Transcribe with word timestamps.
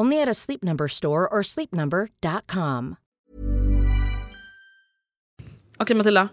Only 0.00 0.22
at 0.22 0.28
a 0.28 0.34
Sleep 0.34 0.62
Number 0.62 0.88
store 0.88 1.28
or 1.30 1.42
sleepnumber.com. 1.42 2.96
Okej 5.76 5.96
Matilda, 5.96 6.28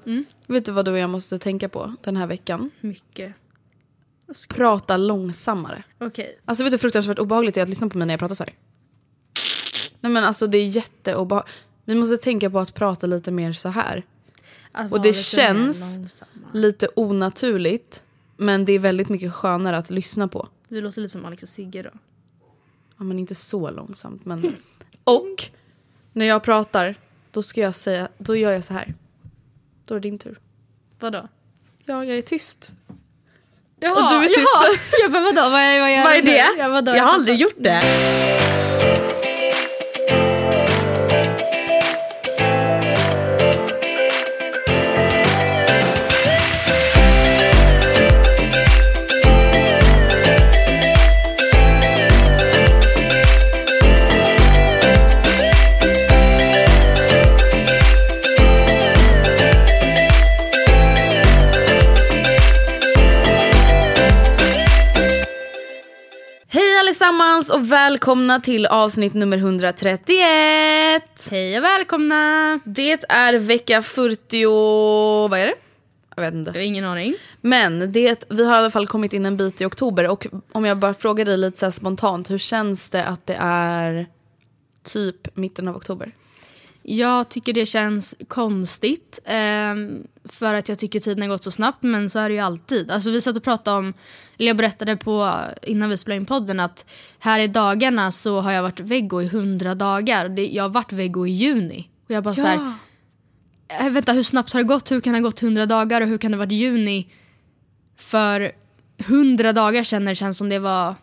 vet 0.48 0.66
du 0.66 0.72
vad 0.72 0.86
du 0.86 0.92
och 0.92 0.98
jag 0.98 1.10
måste 1.10 1.40
tänka 1.40 1.70
på 1.70 1.96
den 2.04 2.18
här 2.18 2.28
veckan? 2.28 2.72
Mycket. 2.82 3.34
Prata 4.50 4.98
långsammare. 4.98 5.84
Okej. 6.00 6.40
Alltså 6.46 6.64
vet 6.64 6.72
du 6.72 6.74
hur 6.74 6.80
fruktansvärt 6.80 7.20
obehagligt 7.20 7.56
det 7.56 7.62
är 7.62 7.64
att 7.64 7.70
lyssna 7.70 7.90
på 7.90 7.98
mig 7.98 8.08
när 8.08 8.14
jag 8.14 8.20
pratar 8.20 8.36
så 8.36 8.44
här? 8.44 8.54
Nej 10.00 10.12
men 10.12 10.24
alltså 10.24 10.48
det 10.48 10.58
är 10.58 10.66
jätteobehagligt. 10.66 11.56
Vi 11.86 11.96
måste 11.96 12.18
tänka 12.18 12.50
på 12.50 12.60
att 12.60 12.74
prata 12.74 13.08
lite 13.08 13.32
mer 13.32 13.54
så 13.54 13.70
här. 13.70 14.04
Att 14.72 14.92
Och 14.92 15.02
det 15.02 15.08
lite 15.08 15.20
känns-. 15.24 16.24
Lite 16.54 16.88
onaturligt. 16.96 18.04
Men 18.38 18.66
det 18.66 18.74
är 18.74 18.80
väldigt 18.80 19.10
mycket 19.10 19.34
skönare 19.34 19.78
att 19.78 19.90
lyssna 19.90 20.28
på. 20.28 20.50
Vi 20.68 20.82
låter 20.82 21.02
lite 21.02 21.12
som 21.12 21.26
Alex 21.26 21.44
och 21.44 21.50
Sigge 21.50 21.82
då. 21.82 21.90
Ja 22.98 23.04
men 23.04 23.20
inte 23.20 23.36
så 23.36 23.70
långsamt 23.72 24.26
men. 24.26 24.56
Och 25.04 25.44
när 26.14 26.26
jag 26.26 26.44
pratar 26.44 26.96
då 27.32 27.42
ska 27.44 27.62
jag 27.62 27.76
säga, 27.76 28.08
då 28.18 28.36
gör 28.36 28.52
jag 28.52 28.64
så 28.64 28.74
här. 28.74 28.94
Då 29.86 29.96
är 29.96 30.00
det 30.00 30.10
din 30.10 30.20
tur. 30.20 30.40
Vadå? 31.00 31.28
Ja 31.86 32.06
jag 32.06 32.18
är 32.18 32.22
tyst. 32.22 32.72
Jaha, 33.80 33.94
Och 34.16 34.22
du 34.22 34.26
är 34.26 34.30
tyst. 34.30 34.48
jaha. 34.54 34.78
Jag 35.02 35.12
bara 35.12 35.22
vadå? 35.22 35.42
Vad 35.50 35.62
är, 35.62 35.80
vad 35.80 35.92
gör 35.94 36.04
Vad 36.04 36.12
är 36.12 36.16
jag 36.16 36.26
det? 36.26 36.46
Ja, 36.58 36.70
vadå? 36.70 36.92
Jag 36.96 37.04
har 37.04 37.14
aldrig 37.14 37.38
gjort 37.38 37.56
det. 37.58 37.82
Allesammans 67.46 67.50
och 67.50 67.72
välkomna 67.72 68.40
till 68.40 68.66
avsnitt 68.66 69.14
nummer 69.14 69.38
131. 69.38 71.28
Hej 71.32 71.58
och 71.58 71.64
välkomna! 71.64 72.60
Det 72.66 73.04
är 73.10 73.40
vecka 73.40 73.82
40... 73.82 74.46
Vad 75.30 75.40
är 75.40 75.48
det? 75.48 75.54
Jag 76.16 76.24
vet 76.24 76.34
Jag 76.34 76.40
inte. 76.42 76.52
har 76.52 76.58
ingen 76.60 76.86
aning. 76.86 77.14
Men 77.42 77.92
det, 77.92 78.24
vi 78.30 78.46
har 78.46 78.56
i 78.56 78.60
alla 78.60 78.70
fall 78.72 78.88
kommit 78.88 79.14
in 79.14 79.26
en 79.26 79.38
bit 79.38 79.62
i 79.62 79.66
oktober 79.66 80.08
och 80.08 80.28
om 80.52 80.66
jag 80.66 80.80
bara 80.80 80.94
frågar 80.94 81.26
dig 81.26 81.38
lite 81.38 81.58
så 81.58 81.72
spontant, 81.72 82.30
hur 82.30 82.38
känns 82.38 82.90
det 82.90 83.06
att 83.06 83.26
det 83.28 83.38
är 83.40 84.08
typ 84.84 85.36
mitten 85.38 85.68
av 85.68 85.76
oktober? 85.76 86.12
Jag 86.88 87.30
tycker 87.30 87.54
det 87.54 87.66
känns 87.66 88.16
konstigt. 88.28 89.20
ehm, 89.26 90.08
för 90.26 90.54
att 90.54 90.70
jag 90.70 90.80
tycker 90.80 91.00
tiden 91.00 91.22
har 91.22 91.30
gått 91.30 91.44
så 91.44 91.52
snabbt. 91.52 91.84
Men 91.84 92.10
så 92.10 92.20
är 92.20 92.30
det 92.30 92.36
ju 92.36 92.42
alltid. 92.42 92.92
Alltså 92.92 93.12
vi 93.12 93.22
satt 93.22 93.38
och 93.38 93.44
pratade 93.44 93.78
om, 93.78 93.94
eller 94.38 94.48
jag 94.48 94.58
berättade 94.58 94.98
på 94.98 95.42
innan 95.62 95.90
vi 95.90 95.98
spelade 95.98 96.18
in 96.18 96.26
podden 96.26 96.60
att 96.60 96.86
här 97.20 97.40
i 97.40 97.48
dagarna 97.48 98.12
så 98.12 98.42
har 98.42 98.52
jag 98.52 98.62
varit 98.62 98.80
veggo 98.80 99.22
i 99.22 99.28
hundra 99.28 99.76
dagar. 99.76 100.30
Det, 100.30 100.48
jag 100.48 100.64
har 100.64 100.70
varit 100.70 100.94
veggo 100.94 101.28
i 101.28 101.32
juni. 101.32 101.90
Och 102.06 102.12
jag 102.12 102.24
bara 102.24 102.36
så 102.36 102.42
här, 102.42 102.74
äh, 103.80 103.90
vänta 103.90 104.12
hur 104.12 104.24
snabbt 104.24 104.54
har 104.54 104.60
det 104.60 104.68
gått? 104.68 104.92
Hur 104.92 105.02
kan 105.02 105.14
det 105.14 105.20
ha 105.20 105.24
gått 105.24 105.40
hundra 105.40 105.66
dagar 105.66 106.02
och 106.02 106.08
hur 106.08 106.18
kan 106.18 106.32
det 106.32 106.38
ha 106.38 106.46
varit 106.46 106.52
juni? 106.52 107.08
För 107.98 108.52
hundra 109.08 109.54
dagar 109.54 109.84
sedan 109.84 110.06
när 110.06 110.12
det 110.12 110.16
känns 110.16 110.38
som 110.38 110.50
det 110.50 110.60
var 110.60 110.96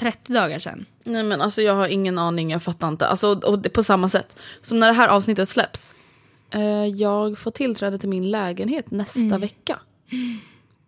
30 0.00 0.32
dagar 0.32 0.58
sedan. 0.58 0.86
Nej 1.04 1.22
men 1.22 1.40
alltså 1.40 1.62
jag 1.62 1.74
har 1.74 1.88
ingen 1.88 2.18
aning, 2.18 2.50
jag 2.50 2.62
fattar 2.62 2.88
inte. 2.88 3.06
Alltså, 3.06 3.28
och 3.28 3.58
det, 3.58 3.68
på 3.68 3.82
samma 3.82 4.08
sätt 4.08 4.36
som 4.62 4.78
när 4.80 4.86
det 4.86 4.92
här 4.94 5.08
avsnittet 5.08 5.48
släpps. 5.48 5.94
Eh, 6.50 6.86
jag 6.86 7.38
får 7.38 7.50
tillträde 7.50 7.98
till 7.98 8.08
min 8.08 8.30
lägenhet 8.30 8.90
nästa 8.90 9.38
vecka. 9.38 9.78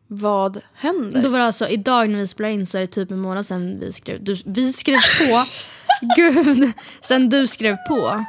Vad 0.06 0.60
händer? 0.74 1.22
Då 1.22 1.28
var 1.28 1.38
det 1.38 1.44
alltså 1.44 1.68
idag 1.68 2.10
när 2.10 2.18
vi 2.18 2.26
spelade 2.26 2.54
in 2.54 2.66
så 2.66 2.76
är 2.78 2.80
det 2.80 2.86
typ 2.86 3.10
en 3.10 3.20
månad 3.20 3.46
sedan 3.46 3.78
vi 3.80 3.92
skrev, 3.92 4.24
du, 4.24 4.36
vi 4.44 4.72
skrev 4.72 4.98
på. 5.18 5.44
Gud, 6.16 6.72
sen 7.00 7.28
du 7.28 7.46
skrev 7.46 7.76
på. 7.88 8.24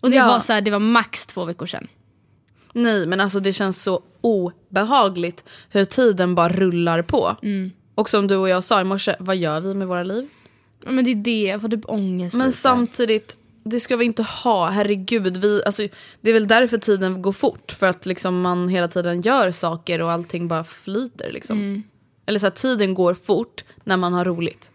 Och 0.00 0.10
det 0.10 0.16
Ja. 0.16 0.26
var 0.26 0.40
så 0.40 0.52
här, 0.52 0.60
det 0.60 0.70
var 0.70 0.78
max 0.78 1.26
två 1.26 1.44
veckor 1.44 1.66
sedan. 1.66 1.86
Nej 2.72 3.06
men 3.06 3.20
alltså 3.20 3.40
det 3.40 3.52
känns 3.52 3.82
så 3.82 4.02
obehagligt 4.20 5.44
hur 5.70 5.84
tiden 5.84 6.34
bara 6.34 6.48
rullar 6.48 7.02
på. 7.02 7.36
Och 7.96 8.10
som 8.10 8.26
du 8.26 8.36
och 8.36 8.48
jag 8.48 8.64
sa 8.64 8.80
i 8.80 8.84
morse, 8.84 9.16
vad 9.18 9.36
gör 9.36 9.60
vi 9.60 9.74
med 9.74 9.88
våra 9.88 10.02
liv? 10.02 10.28
Ja, 10.84 10.90
Men 10.90 11.04
det 11.04 11.10
är 11.10 11.14
det, 11.14 11.42
jag 11.42 11.60
får 11.60 11.68
typ 11.68 11.88
ångest 11.88 12.36
Men 12.36 12.46
lite. 12.46 12.58
samtidigt, 12.58 13.36
det 13.64 13.80
ska 13.80 13.96
vi 13.96 14.04
inte 14.04 14.22
ha. 14.22 14.68
Herregud, 14.68 15.36
vi, 15.36 15.62
alltså, 15.66 15.88
det 16.20 16.30
är 16.30 16.34
väl 16.34 16.46
därför 16.48 16.78
tiden 16.78 17.22
går 17.22 17.32
fort. 17.32 17.72
För 17.72 17.86
att 17.86 18.06
liksom, 18.06 18.40
man 18.40 18.68
hela 18.68 18.88
tiden 18.88 19.20
gör 19.20 19.50
saker 19.50 20.02
och 20.02 20.12
allting 20.12 20.48
bara 20.48 20.64
flyter. 20.64 21.32
Liksom. 21.32 21.82
Eller 22.26 22.38
så 22.38 22.46
här, 22.46 22.50
tiden 22.50 22.94
går 22.94 23.14
fort 23.14 23.64
när 23.84 23.96
man 23.96 24.12
har 24.12 24.24
roligt. 24.24 24.70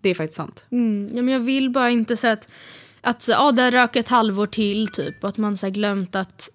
Det 0.00 0.08
är 0.08 0.14
faktiskt 0.14 0.36
sant. 0.36 0.66
Mm, 0.70 1.10
ja, 1.16 1.22
men 1.22 1.34
jag 1.34 1.40
vill 1.40 1.70
bara 1.70 1.90
inte 1.90 2.16
så 2.16 2.26
att, 2.26 2.48
att 3.00 3.22
så, 3.22 3.30
ja, 3.30 3.52
det 3.52 3.70
rök 3.70 3.96
ett 3.96 4.08
halvår 4.08 4.46
till 4.46 4.88
typ. 4.88 5.24
Och 5.24 5.28
att 5.28 5.36
man 5.36 5.56
så 5.56 5.70
glömt 5.70 6.14
att, 6.14 6.48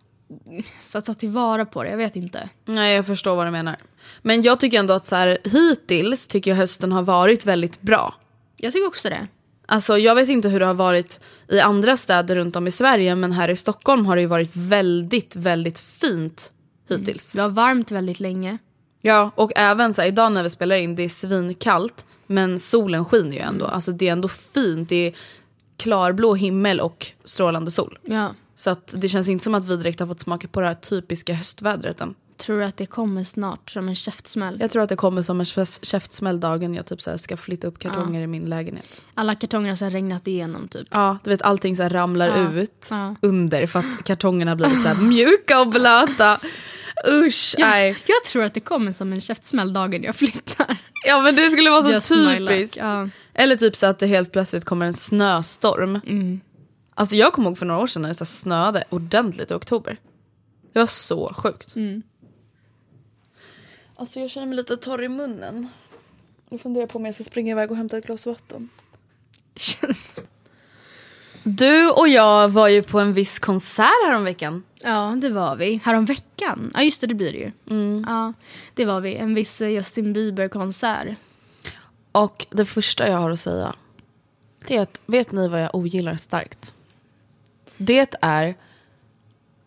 så 0.88 0.97
att 0.97 1.06
ta 1.06 1.13
tillvara 1.13 1.66
på 1.66 1.84
det. 1.84 1.90
Jag 1.90 1.97
vet 1.97 2.16
inte. 2.16 2.50
Nej, 2.66 2.95
jag 2.95 3.07
förstår 3.07 3.35
vad 3.35 3.47
du 3.47 3.51
menar. 3.51 3.75
Men 4.22 4.41
jag 4.41 4.59
tycker 4.59 4.79
ändå 4.79 4.93
att 4.93 5.05
så 5.05 5.16
här, 5.16 5.37
hittills 5.43 6.28
tycker 6.28 6.52
jag 6.52 6.55
hösten 6.55 6.91
har 6.91 7.02
varit 7.02 7.46
väldigt 7.46 7.81
bra. 7.81 8.14
Jag 8.58 8.73
tycker 8.73 8.87
också 8.87 9.09
det. 9.09 9.28
Alltså 9.66 9.97
jag 9.97 10.16
vet 10.16 10.29
inte 10.29 10.49
hur 10.49 10.59
det 10.59 10.66
har 10.66 10.73
varit 10.73 11.20
i 11.47 11.59
andra 11.59 11.97
städer 11.97 12.35
runt 12.35 12.55
om 12.55 12.67
i 12.67 12.72
Sverige 12.72 13.16
men 13.16 13.31
här 13.31 13.49
i 13.49 13.55
Stockholm 13.55 14.05
har 14.05 14.16
det 14.16 14.22
ju 14.22 14.28
varit 14.28 14.52
väldigt, 14.53 15.35
väldigt 15.35 15.79
fint 15.79 16.52
hittills. 16.90 17.31
Det 17.34 17.41
var 17.41 17.49
varmt 17.49 17.91
väldigt 17.91 18.20
länge. 18.20 18.58
Ja, 19.02 19.31
och 19.35 19.52
även 19.55 19.93
så 19.93 20.02
här, 20.02 20.08
idag 20.08 20.31
när 20.31 20.43
vi 20.43 20.49
spelar 20.49 20.76
in, 20.76 20.96
det 20.96 21.03
är 21.03 21.09
svinkallt 21.09 22.05
men 22.28 22.59
solen 22.59 23.05
skiner 23.05 23.35
ju 23.35 23.40
ändå. 23.40 23.66
Alltså 23.66 23.91
det 23.91 24.08
är 24.08 24.11
ändå 24.11 24.28
fint, 24.28 24.90
det 24.90 25.08
är 25.08 25.14
klarblå 25.78 26.35
himmel 26.35 26.79
och 26.79 27.08
strålande 27.23 27.72
sol. 27.72 27.99
Ja. 28.03 28.35
Så 28.59 28.70
att 28.70 28.94
det 28.97 29.09
känns 29.09 29.28
inte 29.29 29.44
som 29.44 29.56
att 29.56 29.66
vi 29.66 29.76
direkt 29.78 30.00
har 30.00 30.08
fått 30.08 30.20
smaka 30.20 30.47
på 30.47 30.61
det 30.61 30.67
här 30.67 30.73
typiska 30.73 31.34
höstvädret 31.34 32.02
än. 32.02 32.16
Tror 32.38 32.59
du 32.59 32.66
att 32.66 32.78
det 32.78 32.85
kommer 32.85 33.23
snart 33.23 33.70
som 33.70 33.88
en 33.90 33.96
käftsmäll? 33.96 34.58
Jag 34.61 34.72
tror 34.72 34.84
att 34.84 34.90
det 34.90 34.96
kommer 34.96 35.22
som 35.22 35.40
en 35.40 35.44
käf- 35.46 35.79
käftsmäll 35.85 36.40
dagen 36.40 36.73
jag 36.76 36.85
typ 36.85 37.02
så 37.02 37.17
ska 37.17 37.38
flytta 37.38 37.67
upp 37.67 37.79
kartonger 37.79 38.22
i 38.22 38.28
min 38.28 38.46
lägenhet. 38.50 39.02
Alla 39.14 39.35
kartonger 39.35 39.84
har 39.84 39.90
regnat 39.90 40.28
igenom 40.28 40.67
typ. 40.67 40.88
Ja, 40.91 41.17
du 41.23 41.29
vet 41.29 41.41
allting 41.41 41.76
så 41.78 41.84
ramlar 41.90 42.28
Ja, 42.28 42.52
ut 42.61 42.88
ja. 42.90 43.16
under 43.22 43.66
för 43.67 43.79
att 43.79 44.03
kartongerna 44.03 44.56
blir 44.56 44.70
så 44.70 45.02
mjuka 45.02 45.59
och 45.62 45.67
blöta. 45.67 46.40
Usch. 47.08 47.55
Jag, 47.58 47.88
jag 47.88 48.23
tror 48.32 48.44
att 48.44 48.53
det 48.53 48.59
kommer 48.59 48.94
som 48.94 49.14
en 49.14 49.22
käftsmäll 49.22 49.73
dagen 49.73 50.03
jag 50.03 50.16
flyttar. 50.16 50.78
Ja 51.05 51.22
men 51.22 51.35
det 51.35 51.50
skulle 51.50 51.70
vara 51.70 51.84
så 51.84 51.91
Just 51.91 52.09
typiskt. 52.14 52.78
ja. 52.78 53.09
Eller 53.34 53.55
typ 53.55 53.76
så 53.76 53.85
att 53.85 54.00
det 54.00 54.08
helt 54.08 54.32
plötsligt 54.32 54.66
kommer 54.66 54.85
en 54.85 54.94
snöstorm. 54.94 56.00
Mm. 56.08 56.40
Alltså 56.99 57.16
jag 57.16 57.34
kommer 57.34 57.49
ihåg 57.49 57.57
för 57.57 57.66
några 57.66 57.81
år 57.81 57.87
sedan 57.87 58.01
när 58.01 58.09
det 58.09 58.16
så 58.16 58.25
snöade 58.25 58.84
ordentligt 58.90 59.51
i 59.51 59.53
oktober. 59.53 59.97
Det 60.73 60.79
var 60.79 60.87
så 60.87 61.34
sjukt. 61.37 61.75
Mm. 61.75 62.01
Alltså 63.96 64.19
jag 64.19 64.29
känner 64.29 64.47
mig 64.47 64.55
lite 64.55 64.78
torr 64.78 65.03
i 65.03 65.09
munnen. 65.09 65.67
Jag 66.49 66.61
funderar 66.61 66.87
på 66.87 66.97
om 66.97 67.05
jag 67.05 67.16
ska 67.16 67.23
springa 67.23 67.51
iväg 67.51 67.72
och 67.72 67.78
hämta 67.78 67.97
ett 67.97 68.05
glas 68.05 68.25
vatten. 68.25 68.69
Du 71.43 71.90
och 71.90 72.07
jag 72.07 72.49
var 72.49 72.67
ju 72.67 72.84
på 72.84 72.99
en 72.99 73.13
viss 73.13 73.40
konsert 73.40 74.05
häromveckan. 74.05 74.63
Ja, 74.75 75.17
det 75.22 75.29
var 75.29 75.55
vi. 75.55 75.81
Härom 75.84 76.05
veckan. 76.05 76.72
Ja, 76.73 76.81
just 76.81 77.02
det, 77.02 77.07
det 77.07 77.16
blir 77.16 77.31
det 77.31 77.37
ju. 77.37 77.52
Ja, 78.07 78.34
det 78.73 78.85
var 78.85 79.02
vi. 79.02 79.16
En 79.16 79.35
viss 79.35 79.61
eh, 79.61 79.69
Justin 79.69 80.13
Bieber-konsert. 80.13 81.16
Och 82.11 82.45
det 82.49 82.66
första 82.66 83.09
jag 83.09 83.17
har 83.17 83.29
att 83.29 83.40
säga 83.40 83.75
det 84.67 84.78
är 84.78 84.81
att 84.81 85.02
vet 85.05 85.31
ni 85.31 85.47
vad 85.47 85.61
jag 85.61 85.75
ogillar 85.75 86.16
starkt? 86.16 86.73
Det 87.79 88.16
är 88.22 88.55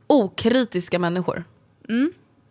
okritiska 0.07 0.99
människor. 0.99 1.45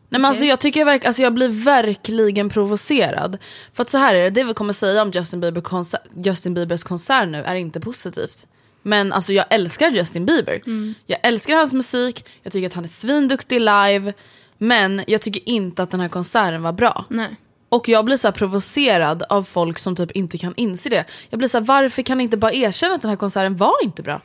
Nej, 0.09 0.21
men 0.21 0.25
alltså, 0.25 0.45
jag, 0.45 0.59
tycker 0.59 0.85
verk, 0.85 1.05
alltså, 1.05 1.21
jag 1.21 1.33
blir 1.33 1.49
verkligen 1.49 2.49
provocerad. 2.49 3.37
För 3.73 3.81
att 3.81 3.89
så 3.89 3.97
här 3.97 4.15
är 4.15 4.23
det, 4.23 4.29
det 4.29 4.43
vi 4.43 4.53
kommer 4.53 4.73
säga 4.73 5.01
om 5.01 5.11
Justin, 5.11 5.39
Bieber 5.41 5.61
konsert, 5.61 6.01
Justin 6.25 6.53
Biebers 6.53 6.83
konsert 6.83 7.29
nu 7.29 7.43
är 7.43 7.55
inte 7.55 7.79
positivt. 7.79 8.47
Men 8.81 9.13
alltså 9.13 9.33
jag 9.33 9.45
älskar 9.49 9.89
Justin 9.89 10.25
Bieber. 10.25 10.61
Jag 11.05 11.19
älskar 11.23 11.55
hans 11.55 11.73
musik, 11.73 12.25
jag 12.43 12.53
tycker 12.53 12.67
att 12.67 12.73
han 12.73 12.83
är 12.83 12.87
svinduktig 12.87 13.59
live. 13.59 14.13
Men 14.57 15.03
jag 15.07 15.21
tycker 15.21 15.49
inte 15.49 15.83
att 15.83 15.91
den 15.91 15.99
här 15.99 16.09
konserten 16.09 16.61
var 16.61 16.71
bra. 16.73 17.05
Nej. 17.09 17.35
Och 17.71 17.89
jag 17.89 18.05
blir 18.05 18.17
så 18.17 18.27
här 18.27 18.33
provocerad 18.33 19.23
av 19.29 19.43
folk 19.43 19.79
som 19.79 19.95
typ 19.95 20.11
inte 20.11 20.37
kan 20.37 20.53
inse 20.57 20.89
det. 20.89 21.05
Jag 21.29 21.37
blir 21.37 21.47
så 21.47 21.57
här, 21.57 21.65
varför 21.65 22.01
kan 22.01 22.17
ni 22.17 22.23
inte 22.23 22.37
bara 22.37 22.53
erkänna 22.53 22.93
att 22.93 23.01
den 23.01 23.09
här 23.09 23.15
konserten 23.15 23.57
var 23.57 23.83
inte 23.83 24.03
bra? 24.03 24.21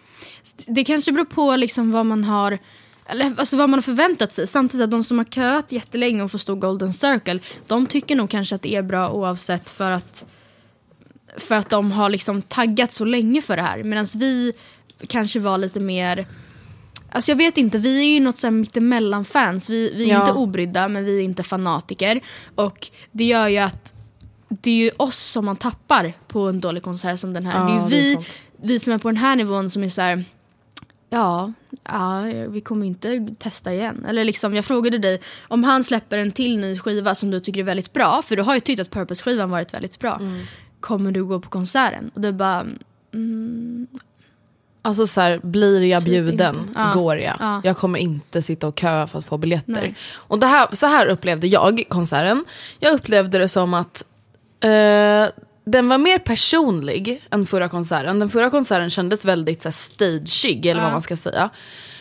Det 0.67 0.85
kanske 0.85 1.13
beror 1.13 1.25
på 1.25 1.57
liksom 1.57 1.91
vad 1.93 2.07
man 2.07 2.25
har 2.25 2.59
eller, 3.09 3.35
alltså 3.39 3.57
vad 3.57 3.71
man 3.71 3.77
har 3.77 3.83
förväntat 3.83 4.33
sig. 4.33 4.47
Samtidigt 4.47 4.85
att 4.85 4.91
de 4.91 5.05
som 5.05 5.19
har 5.19 5.25
köat 5.25 5.73
jättelänge 5.73 6.23
och 6.23 6.31
får 6.31 6.39
stå 6.39 6.55
Golden 6.55 6.93
Circle, 6.93 7.39
de 7.67 7.87
tycker 7.87 8.17
nog 8.17 8.31
kanske 8.31 8.55
att 8.55 8.63
det 8.63 8.75
är 8.75 8.83
bra 8.83 9.11
oavsett 9.11 9.71
för 9.71 9.91
att 9.91 10.25
för 11.37 11.55
att 11.55 11.71
de 11.71 11.93
har 11.93 12.09
liksom 12.09 12.43
taggat 12.43 12.93
så 12.93 13.05
länge 13.05 13.43
för 13.43 13.57
det 13.57 13.63
här. 13.63 13.83
Medan 13.83 14.07
vi 14.15 14.53
kanske 15.07 15.41
var 15.41 15.59
lite 15.59 15.81
mer 15.81 16.27
Alltså 17.11 17.31
jag 17.31 17.37
vet 17.37 17.59
inte, 17.59 17.79
vi 17.79 17.99
är 17.99 18.15
ju 18.15 18.21
något 18.21 18.43
mittemellan-fans. 18.43 19.71
Vi, 19.71 19.93
vi 19.95 20.05
är 20.11 20.15
Ja. 20.15 20.21
inte 20.21 20.33
obrydda 20.33 20.89
men 20.89 21.05
vi 21.05 21.19
är 21.19 21.23
inte 21.23 21.43
fanatiker. 21.43 22.21
Och 22.55 22.89
det 23.13 23.25
gör 23.25 23.49
ju 23.49 23.59
att 23.59 23.93
det 24.49 24.71
är 24.71 24.75
ju 24.85 24.91
oss 24.97 25.17
som 25.19 25.45
man 25.45 25.57
tappar 25.57 26.13
på 26.29 26.41
en 26.41 26.61
dålig 26.61 26.83
konsert 26.83 27.21
som 27.21 27.33
den 27.33 27.47
här. 27.47 27.59
Ja, 27.71 27.87
det 27.91 27.97
är 27.97 28.03
ju 28.03 28.05
det 28.05 28.13
är 28.13 28.19
vi, 28.19 28.27
vi 28.63 28.79
som 28.79 28.93
är 28.93 28.99
på 28.99 29.09
den 29.09 29.17
här 29.17 29.37
nivån 29.37 29.71
som 29.71 29.85
är 29.85 29.89
så 29.89 30.01
här. 30.01 30.25
Ja, 31.11 31.53
ja, 31.85 32.21
vi 32.49 32.61
kommer 32.61 32.87
inte 32.87 33.27
testa 33.39 33.75
igen. 33.75 34.05
Eller 34.09 34.25
liksom, 34.25 34.55
jag 34.55 34.65
frågade 34.65 34.99
dig 34.99 35.21
om 35.49 35.65
han 35.65 35.85
släpper 35.85 36.19
en 36.19 36.33
till 36.33 36.59
ny 36.59 36.79
skiva 36.79 37.15
som 37.15 37.31
du 37.31 37.41
tycker 37.41 37.61
är 37.61 37.65
väldigt 37.65 37.93
bra. 37.93 38.23
För 38.23 38.37
du 38.37 38.43
har 38.43 38.55
ju 38.55 38.61
tyckt 38.61 38.81
att 38.81 38.91
Purpose-skivan 38.91 39.51
varit 39.51 39.75
väldigt 39.75 39.99
bra. 39.99 40.17
Mm. 40.21 40.41
Kommer 40.81 41.13
du 41.13 41.25
gå 41.25 41.41
på 41.41 41.49
konserten? 41.49 42.11
Och 42.15 42.21
du 42.21 42.33
bara, 42.33 42.67
Alltså 44.87 45.07
så 45.07 45.21
här, 45.21 45.41
blir 45.43 45.85
jag 45.85 46.03
Typ 46.03 46.11
bjuden. 46.11 46.71
Ja. 46.75 46.93
går 46.95 47.19
jag. 47.19 47.37
Ja. 47.41 47.61
Jag 47.65 47.77
kommer 47.77 47.99
inte 47.99 48.43
sitta 48.43 48.67
och 48.67 48.79
köa 48.79 49.07
för 49.07 49.19
att 49.19 49.25
få 49.25 49.39
biljetter. 49.39 49.73
Nej. 49.73 49.95
Och 50.15 50.39
det 50.39 50.47
här, 50.47 50.69
så 50.73 50.87
här 50.87 51.07
upplevde 51.07 51.47
jag 51.47 51.85
konserten. 51.89 52.45
Jag 52.79 52.95
upplevde 52.95 53.39
det 53.39 53.49
som 53.49 53.75
att 53.75 54.05
eh, 54.61 55.27
den 55.65 55.89
var 55.89 55.99
mer 55.99 56.19
personlig 56.19 57.23
än 57.31 57.47
förra 57.47 57.69
konserten. 57.69 58.19
Den 58.19 58.29
förra 58.29 58.51
konserten 58.51 58.91
kändes 58.91 59.25
väldigt 59.25 59.63
så 59.63 59.69
här, 59.69 59.73
stageig 59.73 60.67
eller 60.67 60.83
vad 60.83 60.93
man 60.93 61.03
ska 61.03 61.17
säga. 61.17 61.51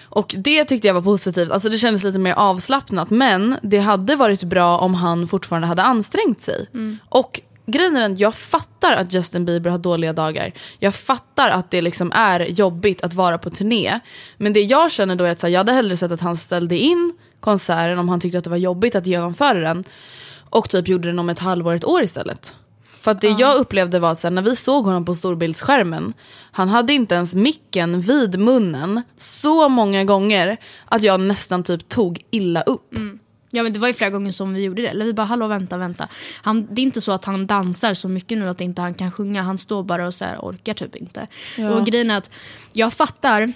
Och 0.04 0.36
det 0.38 0.66
tyckte 0.66 0.88
jag 0.88 0.94
var 0.94 1.02
positivt, 1.02 1.52
alltså 1.52 1.70
det 1.70 1.78
kändes 1.78 2.04
lite 2.04 2.20
mer 2.20 2.34
avslappnat 2.34 3.10
men 3.10 3.58
det 3.62 3.80
hade 3.80 4.16
varit 4.16 4.44
bra 4.44 4.78
om 4.78 4.94
han 4.94 5.28
fortfarande 5.28 5.68
hade 5.68 5.84
ansträngt 5.84 6.42
sig. 6.42 6.70
Och 7.10 7.42
grejen 7.66 7.96
är 7.96 8.02
den, 8.02 8.18
jag 8.18 8.36
fattar 8.36 8.94
att 8.94 9.14
Justin 9.14 9.46
Bieber 9.46 9.70
har 9.70 9.78
dåliga 9.78 10.14
dagar. 10.14 10.52
Jag 10.80 10.96
fattar 10.96 11.50
att 11.50 11.72
det 11.72 11.82
liksom 11.82 12.12
är 12.12 12.40
jobbigt 12.40 13.04
att 13.04 13.14
vara 13.14 13.38
på 13.38 13.50
turné. 13.50 14.00
Men 14.38 14.54
det 14.54 14.62
jag 14.62 14.92
känner 14.92 15.16
då 15.16 15.24
är 15.24 15.32
att 15.32 15.42
här, 15.42 15.50
jag 15.50 15.60
hade 15.60 15.72
hellre 15.74 15.98
sett 15.98 16.12
att 16.12 16.22
han 16.22 16.38
ställde 16.38 16.78
in 16.78 17.14
konserten 17.40 18.00
om 18.00 18.10
han 18.10 18.20
tyckte 18.20 18.38
att 18.38 18.44
det 18.44 18.50
var 18.50 18.58
jobbigt 18.58 18.96
att 18.96 19.08
genomföra 19.08 19.60
den. 19.60 19.84
Och 20.50 20.70
typ 20.70 20.88
gjorde 20.88 21.08
den 21.08 21.20
om 21.20 21.30
ett 21.30 21.40
halvår, 21.40 21.74
ett 21.74 21.86
år 21.86 22.04
istället. 22.04 22.56
För 23.02 23.12
att 23.12 23.22
det 23.22 23.30
jag 23.30 23.56
upplevde 23.56 24.00
var 24.00 24.12
att 24.12 24.20
sen 24.20 24.36
när 24.36 24.42
vi 24.42 24.56
såg 24.56 24.86
honom 24.86 25.06
på 25.06 25.16
storbildsskärmen, 25.16 26.14
han 26.52 26.70
hade 26.70 26.94
inte 26.94 27.16
ens 27.16 27.36
micken 27.36 28.02
vid 28.02 28.40
munnen 28.40 29.02
så 29.20 29.70
många 29.70 30.04
gånger 30.04 30.58
att 30.86 31.02
jag 31.02 31.20
nästan 31.20 31.64
typ 31.64 31.90
tog 31.90 32.26
illa 32.32 32.62
upp. 32.62 32.94
Ja 33.56 33.64
men 33.64 33.74
det 33.74 33.80
var 33.80 33.88
ju 33.88 33.94
flera 33.94 34.10
gånger 34.10 34.32
som 34.32 34.54
vi 34.54 34.64
gjorde 34.64 34.82
det. 34.82 34.88
Eller 34.88 35.06
vi 35.06 35.14
bara 35.14 35.26
hallå 35.26 35.48
vänta 35.48 35.78
vänta. 35.78 36.08
Han, 36.42 36.68
det 36.72 36.82
är 36.82 36.84
inte 36.84 37.02
så 37.02 37.12
att 37.12 37.26
han 37.26 37.48
dansar 37.48 37.94
så 37.94 38.10
mycket 38.10 38.38
nu 38.38 38.50
att 38.50 38.62
inte 38.62 38.82
han 38.82 38.94
kan 38.94 39.12
sjunga. 39.12 39.42
Han 39.42 39.58
står 39.58 39.84
bara 39.84 40.08
och 40.08 40.14
så 40.14 40.26
här, 40.26 40.38
orkar 40.38 40.74
typ 40.74 40.96
inte. 40.96 41.28
Och 41.74 41.86
grejen 41.86 42.12
är 42.12 42.18
att 42.18 42.32
jag 42.74 42.94
fattar 42.94 43.54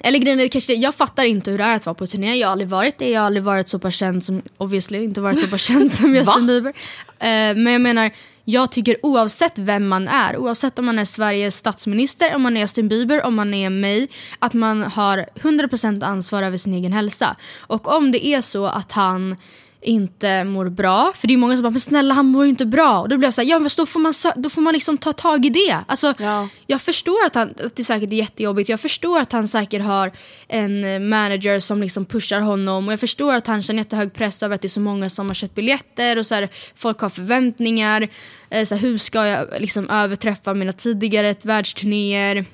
eller 0.00 0.18
grejen 0.18 0.40
är 0.40 0.48
kanske 0.48 0.72
det, 0.72 0.80
jag 0.80 0.94
fattar 0.94 1.24
inte 1.24 1.50
hur 1.50 1.58
det 1.58 1.64
är 1.64 1.76
att 1.76 1.86
vara 1.86 1.94
på 1.94 2.06
turné. 2.06 2.34
Jag 2.34 2.48
har 2.48 2.52
aldrig 2.52 2.68
varit 2.68 2.98
det. 2.98 3.10
Jag 3.10 3.20
har 3.20 3.26
aldrig 3.26 3.42
varit 3.42 3.68
så 3.68 3.78
pass 3.78 3.94
känd 3.94 4.24
som, 4.24 4.42
obviously, 4.58 5.04
inte 5.04 5.20
varit 5.20 5.40
så 5.40 5.46
pass 5.46 5.62
känd 5.62 5.92
som 5.92 6.14
Justin 6.14 6.46
Bieber. 6.46 6.72
Eh, 7.18 7.56
men 7.56 7.66
jag 7.66 7.80
menar, 7.80 8.10
jag 8.44 8.72
tycker 8.72 8.96
oavsett 9.02 9.58
vem 9.58 9.88
man 9.88 10.08
är, 10.08 10.36
oavsett 10.36 10.78
om 10.78 10.84
man 10.84 10.98
är 10.98 11.04
Sveriges 11.04 11.56
statsminister, 11.56 12.34
om 12.34 12.42
man 12.42 12.56
är 12.56 12.60
Justin 12.60 12.88
Bieber, 12.88 13.22
om 13.22 13.34
man 13.34 13.54
är 13.54 13.70
mig, 13.70 14.08
att 14.38 14.54
man 14.54 14.82
har 14.82 15.26
100% 15.34 16.04
ansvar 16.04 16.42
över 16.42 16.56
sin 16.56 16.74
egen 16.74 16.92
hälsa. 16.92 17.36
Och 17.58 17.96
om 17.96 18.12
det 18.12 18.26
är 18.26 18.40
så 18.40 18.66
att 18.66 18.92
han 18.92 19.36
inte 19.84 20.44
mår 20.44 20.68
bra. 20.68 21.12
För 21.16 21.28
det 21.28 21.34
är 21.34 21.38
många 21.38 21.56
som 21.56 21.62
bara, 21.62 21.70
men 21.70 21.80
snälla 21.80 22.14
han 22.14 22.26
mår 22.26 22.44
ju 22.44 22.50
inte 22.50 22.66
bra. 22.66 23.00
Och 23.00 23.08
då 23.08 23.16
blir 23.16 23.26
jag 23.26 23.34
såhär, 23.34 23.48
ja 23.48 23.58
men 23.58 23.70
då 23.76 23.86
får 23.86 24.00
man, 24.00 24.14
då 24.36 24.48
får 24.48 24.62
man 24.62 24.74
liksom 24.74 24.98
ta 24.98 25.12
tag 25.12 25.46
i 25.46 25.50
det. 25.50 25.78
Alltså, 25.86 26.14
Ja. 26.18 26.48
Jag 26.66 26.82
förstår 26.82 27.26
att, 27.26 27.34
han, 27.34 27.54
att 27.64 27.76
det 27.76 27.84
säkert 27.84 28.12
är 28.12 28.16
jättejobbigt. 28.16 28.68
Jag 28.68 28.80
förstår 28.80 29.20
att 29.20 29.32
han 29.32 29.48
säkert 29.48 29.82
har 29.82 30.12
en 30.48 30.84
eh, 30.84 31.00
manager 31.00 31.60
som 31.60 31.80
liksom 31.80 32.04
pushar 32.04 32.40
honom. 32.40 32.86
Och 32.86 32.92
jag 32.92 33.00
förstår 33.00 33.34
att 33.34 33.46
han 33.46 33.62
känner 33.62 33.80
jättehög 33.80 34.12
press 34.12 34.42
över 34.42 34.54
att 34.54 34.62
det 34.62 34.66
är 34.66 34.70
så 34.70 34.80
många 34.80 35.10
som 35.10 35.26
har 35.26 35.34
köpt 35.34 35.54
biljetter. 35.54 36.18
Och 36.18 36.26
så 36.26 36.34
här, 36.34 36.48
folk 36.74 37.00
har 37.00 37.10
förväntningar. 37.10 38.08
Eh, 38.50 38.64
så 38.64 38.74
här, 38.74 38.82
hur 38.82 38.98
ska 38.98 39.26
jag 39.26 39.46
liksom 39.58 39.90
överträffa 39.90 40.54
mina 40.54 40.72
tidigare 40.72 41.34
världsturnéer? 41.42 42.44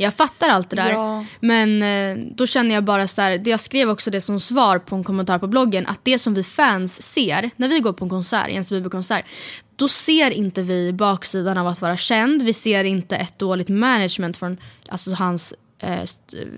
Jag 0.00 0.14
fattar 0.14 0.48
allt 0.48 0.70
det 0.70 0.76
där. 0.76 0.90
Ja. 0.90 1.24
Men 1.40 1.82
eh, 1.82 2.26
då 2.34 2.46
känner 2.46 2.74
jag 2.74 2.84
bara 2.84 3.08
så 3.08 3.22
här, 3.22 3.48
jag 3.48 3.60
skrev 3.60 3.90
också 3.90 4.10
det 4.10 4.20
som 4.20 4.40
svar 4.40 4.78
på 4.78 4.96
en 4.96 5.04
kommentar 5.04 5.38
på 5.38 5.46
bloggen, 5.46 5.86
att 5.86 6.00
det 6.02 6.18
som 6.18 6.34
vi 6.34 6.42
fans 6.42 7.02
ser 7.02 7.50
när 7.56 7.68
vi 7.68 7.80
går 7.80 7.92
på 7.92 8.04
en 8.04 8.08
konsert, 8.08 8.50
Jens 8.50 8.70
Bieber-konsert, 8.70 9.24
då 9.76 9.88
ser 9.88 10.30
inte 10.30 10.62
vi 10.62 10.92
baksidan 10.92 11.58
av 11.58 11.66
att 11.66 11.80
vara 11.80 11.96
känd, 11.96 12.42
vi 12.42 12.52
ser 12.52 12.84
inte 12.84 13.16
ett 13.16 13.38
dåligt 13.38 13.68
management 13.68 14.36
från 14.36 14.56
alltså, 14.88 15.12
hans 15.12 15.54
eh, 15.78 16.08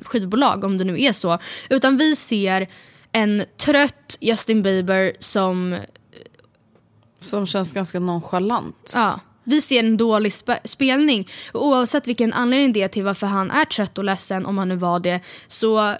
skivbolag, 0.05 0.65
om 0.65 0.79
det 0.79 0.85
nu 0.85 1.03
är 1.03 1.13
så, 1.13 1.39
utan 1.69 1.97
vi 1.97 2.17
ser 2.17 2.69
en 3.13 3.45
trött 3.57 4.17
Justin 4.21 4.63
Bieber 4.63 5.13
som 5.19 5.77
Som 7.21 7.47
känns 7.47 7.73
ganska 7.73 8.01
nonchalant. 8.01 8.93
Ja, 8.95 9.21
vi 9.45 9.61
ser 9.61 9.79
en 9.79 9.97
dålig 9.97 10.31
spe- 10.33 10.61
spelning. 10.65 11.29
Och 11.53 11.67
oavsett 11.67 12.07
vilken 12.09 12.33
anledning 12.33 12.73
det 12.73 12.83
är 12.83 12.89
till 12.89 13.05
varför 13.05 13.27
han 13.27 13.51
är 13.51 13.65
trött 13.65 13.99
och 13.99 14.05
ledsen, 14.05 14.47
om 14.47 14.59
han 14.59 14.69
nu 14.69 14.77
var 14.77 15.01
det, 15.01 15.21
så... 15.49 15.97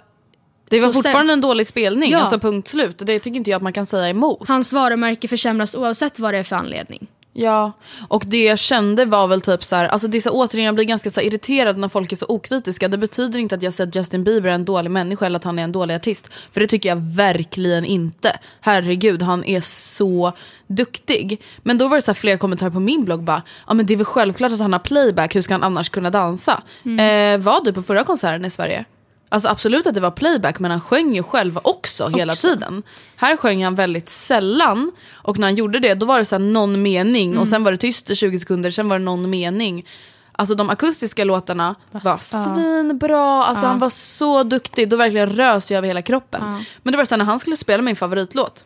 Det 0.69 0.79
var 0.79 0.87
så 0.87 0.93
fortfarande 0.93 1.33
en 1.33 1.41
dålig 1.41 1.67
spelning, 1.67 2.11
Ja. 2.11 2.19
alltså 2.19 2.39
punkt 2.39 2.67
slut. 2.67 2.97
Det 2.97 3.19
tycker 3.19 3.37
inte 3.37 3.49
jag 3.49 3.57
att 3.57 3.63
man 3.63 3.73
kan 3.73 3.85
säga 3.85 4.09
emot. 4.09 4.47
Hans 4.47 4.73
varumärke 4.73 5.27
försämras 5.27 5.75
oavsett 5.75 6.19
vad 6.19 6.33
det 6.33 6.37
är 6.37 6.43
för 6.43 6.55
anledning. 6.55 7.07
Ja, 7.33 7.71
och 8.07 8.23
det 8.27 8.43
jag 8.43 8.59
kände 8.59 9.05
var 9.05 9.27
väl 9.27 9.41
typ 9.41 9.63
så 9.63 9.75
här, 9.75 9.87
alltså 9.87 10.07
det 10.07 10.17
är 10.17 10.21
så, 10.21 10.29
återigen 10.29 10.65
jag 10.65 10.75
blir 10.75 10.85
ganska 10.85 11.09
så 11.09 11.19
här 11.19 11.27
irriterad 11.27 11.77
när 11.77 11.87
folk 11.87 12.11
är 12.11 12.15
så 12.15 12.25
okritiska. 12.29 12.87
Det 12.87 12.97
betyder 12.97 13.39
inte 13.39 13.55
att 13.55 13.63
jag 13.63 13.73
säger 13.73 13.87
att 13.87 13.95
Justin 13.95 14.23
Bieber 14.23 14.49
är 14.49 14.53
en 14.53 14.65
dålig 14.65 14.91
människa 14.91 15.25
eller 15.25 15.37
att 15.37 15.43
han 15.43 15.59
är 15.59 15.63
en 15.63 15.71
dålig 15.71 15.95
artist. 15.95 16.29
För 16.51 16.59
det 16.59 16.67
tycker 16.67 16.89
jag 16.89 16.95
verkligen 16.95 17.85
inte. 17.85 18.39
Herregud, 18.61 19.21
han 19.21 19.43
är 19.43 19.61
så 19.61 20.33
duktig. 20.67 21.41
Men 21.63 21.77
då 21.77 21.87
var 21.87 21.95
det 21.97 22.01
så 22.01 22.11
här 22.11 22.15
flera 22.15 22.37
kommentarer 22.37 22.71
på 22.71 22.79
min 22.79 23.05
blogg 23.05 23.23
bara, 23.23 23.41
ja 23.67 23.73
men 23.73 23.85
det 23.85 23.93
är 23.93 23.97
väl 23.97 24.05
självklart 24.05 24.51
att 24.51 24.59
han 24.59 24.73
har 24.73 24.79
playback, 24.79 25.35
hur 25.35 25.41
ska 25.41 25.53
han 25.53 25.63
annars 25.63 25.89
kunna 25.89 26.09
dansa? 26.09 26.63
Eh, 26.99 27.37
var 27.37 27.65
du 27.65 27.73
på 27.73 27.81
förra 27.83 28.03
konserten 28.03 28.45
i 28.45 28.49
Sverige? 28.49 28.85
Alltså 29.33 29.49
absolut 29.49 29.87
att 29.87 29.93
det 29.93 30.01
var 30.01 30.11
playback 30.11 30.59
men 30.59 30.71
han 30.71 30.81
sjöng 30.81 31.15
ju 31.15 31.23
själv 31.23 31.59
också, 31.63 32.07
hela 32.07 32.35
tiden. 32.35 32.83
Här 33.15 33.37
sjöng 33.37 33.63
han 33.63 33.75
väldigt 33.75 34.09
sällan 34.09 34.91
och 35.11 35.39
när 35.39 35.47
han 35.47 35.55
gjorde 35.55 35.79
det 35.79 35.93
då 35.93 36.05
var 36.05 36.19
det 36.19 36.25
så 36.25 36.37
någon 36.37 36.81
mening 36.81 37.37
och 37.37 37.47
sen 37.47 37.63
var 37.63 37.71
det 37.71 37.77
tyst 37.77 38.09
i 38.09 38.15
20 38.15 38.39
sekunder, 38.39 38.71
sen 38.71 38.89
var 38.89 38.99
det 38.99 39.05
någon 39.05 39.29
mening. 39.29 39.85
Alltså 40.31 40.55
de 40.55 40.69
akustiska 40.69 41.23
låtarna 41.23 41.75
var 41.91 42.17
svinbra, 42.17 43.45
alltså 43.45 43.65
han 43.65 43.79
var 43.79 43.89
så 43.89 44.43
duktig, 44.43 44.89
då 44.89 44.95
verkligen 44.95 45.29
rös 45.29 45.71
jag 45.71 45.77
över 45.77 45.87
hela 45.87 46.01
kroppen. 46.01 46.41
Men 46.83 46.91
det 46.91 46.97
var 46.97 47.05
så 47.05 47.15
här, 47.15 47.17
när 47.17 47.25
han 47.25 47.39
skulle 47.39 47.57
spela 47.57 47.83
min 47.83 47.95
favoritlåt, 47.95 48.65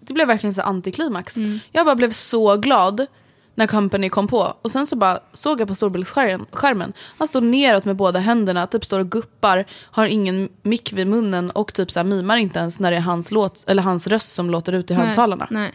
det 0.00 0.12
blev 0.14 0.26
verkligen 0.28 0.54
så 0.54 0.62
antiklimax. 0.62 1.36
Jag 1.72 1.86
bara 1.86 1.96
blev 1.96 2.12
så 2.12 2.56
glad 2.56 3.06
när 3.54 3.66
Company 3.66 4.08
kom 4.08 4.26
på. 4.26 4.56
Och 4.62 4.70
sen 4.70 4.86
så 4.86 4.96
bara 4.96 5.18
såg 5.32 5.60
jag 5.60 5.68
på 5.68 5.74
storbildsskärmen, 5.74 6.92
han 7.18 7.28
står 7.28 7.40
neråt 7.40 7.84
med 7.84 7.96
båda 7.96 8.20
händerna, 8.20 8.66
typ 8.66 8.84
står 8.84 9.00
och 9.00 9.10
guppar, 9.10 9.66
har 9.90 10.06
ingen 10.06 10.48
mick 10.62 10.92
vid 10.92 11.06
munnen 11.06 11.50
och 11.50 11.74
typ 11.74 11.90
så 11.90 12.00
här 12.00 12.04
mimar 12.04 12.36
inte 12.36 12.58
ens 12.58 12.80
när 12.80 12.90
det 12.90 12.96
är 12.96 13.00
hans, 13.00 13.30
låt, 13.30 13.64
eller 13.68 13.82
hans 13.82 14.06
röst 14.06 14.32
som 14.32 14.50
låter 14.50 14.72
ut 14.72 14.90
i 14.90 14.94
högtalarna. 14.94 15.48
Nej. 15.50 15.72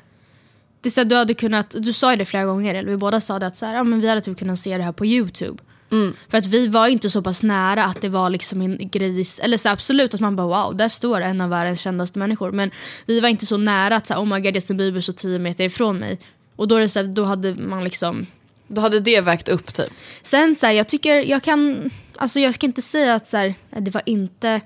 Det 0.82 0.90
är 0.90 0.92
så 0.92 1.00
här, 1.00 1.06
du 1.06 1.16
hade 1.16 1.34
kunnat, 1.34 1.76
du 1.78 1.94
sa 1.94 2.12
ju 2.12 2.18
det 2.18 2.26
flera 2.26 2.46
gånger, 2.46 2.76
eller 2.76 2.90
vi 2.90 2.98
båda 2.98 3.22
sa 3.22 3.40
det 3.40 3.48
att 3.48 3.58
så 3.58 3.66
här, 3.66 3.76
ja, 3.76 3.84
men 3.84 4.02
vi 4.02 4.08
hade 4.10 4.22
typ 4.22 4.40
kunnat 4.40 4.60
se 4.60 4.78
det 4.78 4.84
här 4.84 4.92
på 4.92 5.06
YouTube. 5.06 5.64
Mm. 5.92 6.14
För 6.30 6.38
att 6.38 6.46
vi 6.46 6.68
var 6.68 6.88
inte 6.88 7.10
så 7.10 7.22
pass 7.22 7.44
nära 7.44 7.86
att 7.86 8.02
det 8.02 8.10
var 8.10 8.30
liksom 8.30 8.62
en 8.62 8.90
gris, 8.90 9.40
eller 9.40 9.58
så 9.58 9.70
absolut 9.70 10.14
att 10.14 10.20
man 10.20 10.36
bara 10.36 10.48
wow, 10.48 10.78
där 10.78 10.90
står 10.90 11.22
en 11.22 11.42
av 11.42 11.50
världens 11.50 11.80
kändaste 11.80 12.20
människor. 12.20 12.52
Men 12.52 12.72
vi 13.06 13.20
var 13.20 13.30
inte 13.30 13.46
så 13.46 13.58
nära 13.58 13.96
att 13.96 14.08
så 14.08 14.14
här, 14.14 14.22
oh 14.22 14.26
my 14.26 14.40
god 14.40 14.56
Justin 14.56 14.78
Bieber 14.78 15.02
så 15.02 15.14
10 15.14 15.40
meter 15.40 15.64
ifrån 15.64 15.98
mig. 15.98 16.20
Och 16.60 16.68
då, 16.68 16.76
är 16.76 16.80
det 16.80 16.90
så 16.90 17.00
här, 17.00 17.08
då 17.08 17.24
hade 17.24 17.56
man 17.56 17.84
liksom 17.84 18.28
Då 18.68 18.82
hade 18.82 19.00
det 19.00 19.22
vägt 19.22 19.50
upp 19.50 19.74
typ. 19.74 19.94
Sen 20.22 20.56
så 20.56 20.66
här, 20.66 20.74
jag 20.74 20.88
tycker 20.88 21.24
jag 21.30 21.44
kan, 21.44 21.90
alltså 22.16 22.40
jag 22.40 22.56
ska 22.56 22.66
inte 22.66 22.82
säga 22.82 23.16
att 23.16 23.28
så 23.28 23.38
här, 23.38 23.54
det 23.70 23.92
var 23.92 24.02
inte 24.06 24.62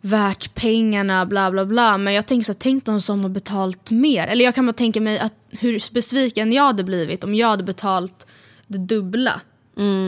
värt 0.00 0.54
pengarna 0.54 1.26
bla 1.26 1.50
bla 1.50 1.64
bla. 1.64 1.98
Men 1.98 2.14
jag 2.14 2.26
tänker 2.26 2.44
så 2.44 2.52
här, 2.52 2.58
tänk 2.58 2.84
de 2.84 3.00
som 3.00 3.22
har 3.22 3.28
betalt 3.28 3.90
mer. 3.90 4.26
Eller 4.26 4.44
jag 4.44 4.54
kan 4.54 4.66
bara 4.66 4.72
tänka 4.72 5.00
mig 5.00 5.18
att 5.18 5.34
hur 5.50 5.92
besviken 5.92 6.52
jag 6.52 6.62
hade 6.62 6.84
blivit 6.84 7.24
om 7.24 7.34
jag 7.34 7.48
hade 7.48 7.64
betalt 7.64 8.26
det 8.66 8.78
dubbla 8.78 9.40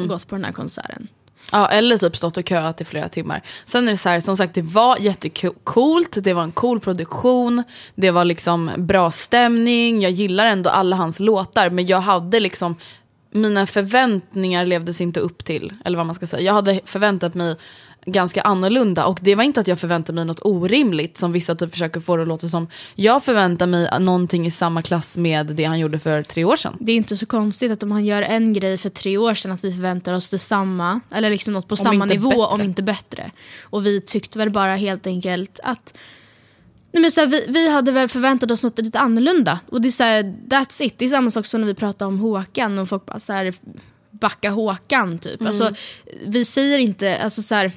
och 0.03 0.09
gått 0.09 0.27
på 0.27 0.35
den 0.35 0.45
här 0.45 0.53
konserten. 0.53 1.09
Ja, 1.53 1.69
eller 1.69 1.99
typ 1.99 2.17
stått 2.17 2.37
och 2.37 2.49
köat 2.49 2.81
i 2.81 2.85
flera 2.85 3.09
timmar. 3.09 3.43
Sen 3.67 3.89
är 3.89 3.93
det 3.93 3.99
så 3.99 4.09
här, 4.09 4.21
som 4.21 4.37
sagt 4.37 4.55
det 4.55 4.63
var 4.63 4.97
jättecoolt, 4.99 6.25
det 6.25 6.35
var 6.35 6.43
en 6.43 6.53
cool 6.53 6.81
produktion, 6.81 7.63
det 7.95 8.11
var 8.11 8.25
liksom 8.25 8.71
bra 8.77 9.11
stämning, 9.11 10.03
jag 10.03 10.13
gillar 10.13 10.47
ändå 10.47 10.71
alla 10.71 10.97
hans 10.97 11.21
låtar 11.21 11.71
men 11.71 11.87
jag 11.87 12.01
hade 12.01 12.41
liksom, 12.41 12.77
mina 13.33 13.67
förväntningar 13.67 14.67
levdes 14.67 15.01
inte 15.01 15.21
upp 15.21 15.45
till, 15.45 15.73
eller 15.85 15.97
vad 15.97 16.07
man 16.07 16.15
ska 16.15 16.27
säga. 16.27 16.43
Jag 16.43 16.53
hade 16.53 16.81
förväntat 16.85 17.35
mig 17.35 17.57
ganska 18.13 18.43
annorlunda 18.43 19.07
och 19.07 19.19
det 19.23 19.35
var 19.35 19.45
inte 19.45 19.61
att 19.61 19.69
jag 19.69 19.79
förväntade 19.79 20.17
mig 20.17 20.25
något 20.25 20.41
orimligt 20.45 21.17
som 21.17 21.33
vissa 21.33 21.55
typ 21.55 21.73
försöker 21.73 22.01
få 22.01 22.17
det 22.17 22.23
att 22.23 22.29
låta 22.29 22.49
som. 22.49 22.69
Jag 22.95 23.25
förväntar 23.25 23.67
mig 23.67 23.89
någonting 24.01 24.47
i 24.47 24.51
samma 24.51 24.83
klass 24.83 25.17
med 25.17 25.47
det 25.47 25.65
han 25.65 25.79
gjorde 25.79 25.99
för 25.99 26.23
tre 26.23 26.45
år 26.45 26.57
sedan. 26.57 26.77
Det 26.81 26.93
är 26.93 26.97
inte 26.97 27.17
så 27.17 27.27
konstigt 27.27 27.73
att 27.73 27.83
om 27.83 27.91
han 27.91 28.05
gör 28.05 28.23
en 28.23 28.53
grej 28.53 28.79
för 28.79 28.91
tre 28.91 29.19
år 29.19 29.35
sedan 29.35 29.53
att 29.53 29.65
vi 29.65 29.73
förväntar 29.73 30.13
oss 30.13 30.31
detsamma. 30.31 31.01
Eller 31.11 31.31
liksom 31.31 31.55
något 31.55 31.69
på 31.69 31.77
samma 31.77 31.95
inte 31.95 32.15
nivå 32.15 32.29
bättre. 32.29 32.45
om 32.45 32.61
inte 32.61 32.83
bättre. 32.83 33.31
Och 33.63 33.87
vi 33.87 34.01
tyckte 34.01 34.39
väl 34.39 34.51
bara 34.51 34.77
helt 34.77 35.07
enkelt 35.07 35.61
att 35.63 35.95
Nej, 36.93 37.01
men 37.03 37.13
så 37.13 37.21
här, 37.21 37.27
vi, 37.27 37.45
vi 37.49 37.73
hade 37.73 37.93
väl 37.93 38.09
förväntat 38.09 38.51
oss 38.51 38.63
något 38.63 38.79
lite 38.79 38.99
annorlunda. 38.99 39.61
Och 39.69 39.81
det 39.81 39.89
är 39.89 39.93
så 39.93 40.03
här, 40.03 40.23
that's 40.49 40.83
it. 40.83 40.95
Det 40.99 41.05
är 41.05 41.09
samma 41.09 41.31
sak 41.31 41.47
som 41.47 41.61
när 41.61 41.69
vi 41.69 41.75
pratar 41.75 42.07
om 42.07 42.19
Håkan 42.19 42.79
och 42.79 42.89
folk 42.89 43.07
bara 43.07 43.21
så 43.21 43.33
här, 43.33 43.55
backa 44.11 44.51
Håkan 44.51 45.19
typ. 45.19 45.43
Alltså, 45.43 45.75
vi 46.27 46.45
säger 46.45 46.79
inte, 46.79 47.19
alltså 47.19 47.43
så 47.43 47.55
här, 47.55 47.73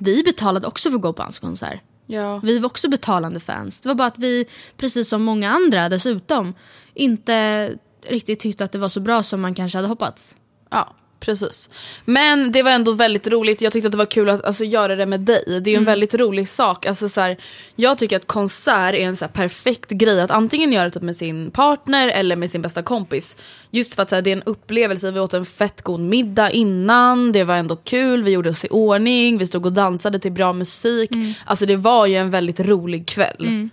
vi 0.00 0.22
betalade 0.22 0.66
också 0.66 0.90
för 0.90 0.96
att 0.96 1.02
gå 1.02 1.12
på 1.12 1.22
hans 1.22 1.38
konsert. 1.38 1.80
Ja. 2.06 2.38
Vi 2.38 2.58
var 2.58 2.66
också 2.66 2.88
betalande 2.88 3.40
fans. 3.40 3.80
Det 3.80 3.88
var 3.88 3.94
bara 3.94 4.08
att 4.08 4.18
vi, 4.18 4.46
precis 4.76 5.08
som 5.08 5.22
många 5.22 5.50
andra 5.50 5.88
dessutom, 5.88 6.54
inte 6.94 7.70
riktigt 8.02 8.40
tyckte 8.40 8.64
att 8.64 8.72
det 8.72 8.78
var 8.78 8.88
så 8.88 9.00
bra 9.00 9.22
som 9.22 9.40
man 9.40 9.54
kanske 9.54 9.78
hade 9.78 9.88
hoppats. 9.88 10.36
Ja, 10.70 10.94
precis. 11.20 11.68
Men 12.04 12.52
det 12.52 12.62
var 12.62 12.70
ändå 12.70 12.92
väldigt 12.92 13.26
roligt. 13.28 13.60
Jag 13.60 13.72
tyckte 13.72 13.86
att 13.88 13.92
det 13.92 13.98
var 13.98 14.10
kul 14.10 14.28
att 14.28 14.44
alltså, 14.44 14.64
göra 14.64 14.96
det 14.96 15.06
med 15.06 15.20
dig. 15.20 15.44
Det 15.46 15.52
är 15.52 15.72
ju 15.72 15.76
en 15.76 15.76
Mm. 15.76 15.84
väldigt 15.84 16.14
rolig 16.14 16.48
sak. 16.48 16.86
Alltså, 16.86 17.08
så 17.08 17.20
här, 17.20 17.36
jag 17.76 17.98
tycker 17.98 18.16
att 18.16 18.26
konsert 18.26 18.94
är 18.94 18.98
en 19.00 19.16
så 19.16 19.24
här, 19.24 19.32
perfekt 19.32 19.90
grej 19.90 20.20
att 20.20 20.30
antingen 20.30 20.72
göra 20.72 20.90
typ, 20.90 21.02
med 21.02 21.16
sin 21.16 21.50
partner 21.50 22.08
eller 22.08 22.36
med 22.36 22.50
sin 22.50 22.62
bästa 22.62 22.82
kompis. 22.82 23.36
Just 23.70 23.94
för 23.94 24.02
att 24.02 24.08
så 24.08 24.14
här, 24.14 24.22
det 24.22 24.30
är 24.30 24.36
en 24.36 24.42
upplevelse. 24.42 25.10
Vi 25.10 25.20
åt 25.20 25.34
en 25.34 25.46
fett 25.46 25.82
god 25.82 26.00
middag 26.00 26.50
innan. 26.50 27.32
Det 27.32 27.44
var 27.44 27.54
ändå 27.54 27.76
kul. 27.76 28.22
Vi 28.22 28.30
gjorde 28.30 28.50
oss 28.50 28.64
i 28.64 28.68
ordning. 28.70 29.38
Vi 29.38 29.46
stod 29.46 29.66
och 29.66 29.72
dansade 29.72 30.18
till 30.18 30.32
bra 30.32 30.52
musik. 30.52 31.10
Mm. 31.12 31.32
Alltså 31.44 31.66
det 31.66 31.76
var 31.76 32.06
ju 32.06 32.14
en 32.14 32.30
väldigt 32.30 32.60
rolig 32.60 33.06
kväll. 33.08 33.68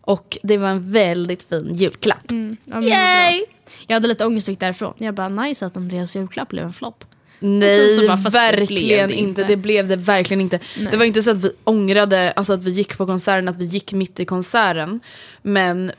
Och 0.00 0.38
det 0.42 0.58
var 0.58 0.68
en 0.68 0.92
väldigt 0.92 1.48
fin 1.48 1.72
julklapp. 1.74 2.24
Ja, 2.28 2.34
men 2.34 2.58
vad 2.64 2.84
Yay! 2.84 3.44
Jag 3.86 3.96
hade 3.96 4.08
lite 4.08 4.26
ångest 4.26 4.48
och 4.48 4.52
gick 4.52 4.60
därifrån. 4.60 4.94
Jag 4.98 5.14
bara 5.14 5.28
nice 5.28 5.66
att 5.66 5.76
Andreas 5.76 6.16
julklapp 6.16 6.48
blev 6.48 6.64
en 6.64 6.72
flopp. 6.72 7.04
Nej, 7.38 8.08
bara, 8.08 8.16
verkligen 8.16 9.08
det 9.08 9.14
inte. 9.14 9.44
Det 9.44 9.56
blev 9.56 9.88
det 9.88 9.96
verkligen 9.96 10.40
inte. 10.40 10.60
Det 10.90 10.96
var 10.96 11.04
inte 11.04 11.22
så 11.22 11.30
att 11.30 11.44
vi 11.44 11.52
ångrade 11.64 12.32
alltså 12.32 12.52
att 12.52 12.64
vi 12.64 12.70
gick 12.70 12.98
på 12.98 13.06
konserten, 13.06 13.48
att 13.48 13.60
vi 13.60 13.64
gick 13.64 13.92
mitt 13.92 14.20
i 14.20 14.24
konserten. 14.24 15.00
Men 15.42 15.92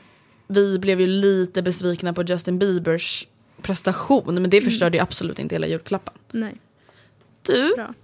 vi 0.46 0.78
blev 0.78 1.00
ju 1.00 1.06
lite 1.06 1.62
besvikna 1.62 2.12
på 2.12 2.22
Justin 2.22 2.58
Biebers 2.58 3.26
prestation. 3.62 4.34
Men 4.34 4.50
det 4.50 4.60
förstörde 4.60 4.96
ju 4.96 5.02
absolut 5.02 5.38
inte 5.38 5.54
hela 5.54 5.66
julklappen. 5.66 6.14
Nej. 6.32 6.54
Du, 7.42 7.74
Bra. 7.76 7.94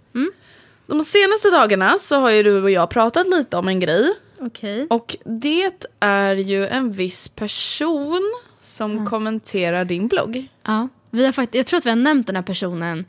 de 0.86 1.00
senaste 1.00 1.50
dagarna 1.50 1.98
så 1.98 2.20
har 2.20 2.30
ju 2.30 2.42
du 2.42 2.62
och 2.62 2.70
jag 2.70 2.90
pratat 2.90 3.26
lite 3.26 3.56
om 3.56 3.68
en 3.68 3.80
grej. 3.80 4.14
Okej. 4.40 4.86
Och 4.90 5.16
det 5.24 5.86
är 6.00 6.36
ju 6.36 6.66
en 6.66 6.92
viss 6.92 7.28
person 7.28 8.34
som 8.64 9.06
kommenterar 9.06 9.84
din 9.84 10.08
blogg. 10.08 10.48
Ja, 10.62 10.88
vi 11.10 11.24
har 11.24 11.32
fakt- 11.32 11.54
jag 11.54 11.66
tror 11.66 11.78
att 11.78 11.86
vi 11.86 11.90
har 11.90 11.96
nämnt 11.96 12.26
den 12.26 12.36
här 12.36 12.42
personen 12.42 13.04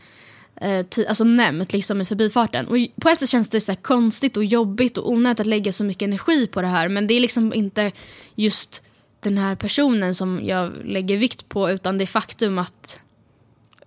eh, 0.56 0.68
ti- 0.86 1.08
alltså 1.08 1.24
nämnt 1.24 1.74
liksom 1.74 2.02
i 2.02 2.06
förbifarten. 2.06 2.68
Och 2.68 2.78
på 3.02 3.10
ett 3.10 3.20
sätt 3.20 3.30
känns 3.30 3.50
det 3.50 3.62
så 3.62 3.72
här 3.72 3.80
konstigt 3.82 4.38
och 4.38 4.46
jobbigt 4.46 4.98
och 4.98 5.12
onödigt 5.12 5.40
att 5.40 5.46
lägga 5.46 5.74
så 5.74 5.84
mycket 5.84 6.02
energi 6.08 6.48
på 6.48 6.62
det 6.62 6.68
här. 6.68 6.90
Men 6.90 7.08
det 7.08 7.14
är 7.14 7.20
liksom 7.20 7.54
inte 7.54 7.92
just 8.36 8.82
den 9.20 9.38
här 9.38 9.56
personen 9.56 10.16
som 10.16 10.42
jag 10.44 10.72
lägger 10.86 11.18
vikt 11.18 11.50
på 11.50 11.70
utan 11.72 11.98
det 11.98 12.04
är 12.04 12.06
faktum 12.06 12.60
att, 12.60 13.00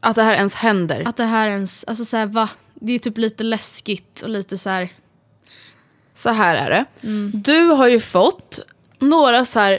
Att 0.00 0.16
det 0.16 0.22
här 0.22 0.34
ens 0.34 0.54
händer. 0.54 1.02
att 1.08 1.16
det 1.16 1.24
här 1.24 1.48
ens, 1.48 1.84
alltså 1.84 2.04
så 2.04 2.16
här, 2.16 2.26
va? 2.26 2.48
Det 2.74 2.92
är 2.92 2.98
typ 2.98 3.18
lite 3.18 3.42
läskigt 3.42 4.22
och 4.22 4.28
lite 4.28 4.58
så 4.58 4.70
här, 4.70 4.88
Så 6.14 6.30
här 6.30 6.56
är 6.56 6.70
det. 6.70 6.84
Du 7.38 7.64
har 7.66 7.88
ju 7.88 8.00
fått 8.00 8.60
några 8.98 9.44
så 9.44 9.60
här 9.60 9.78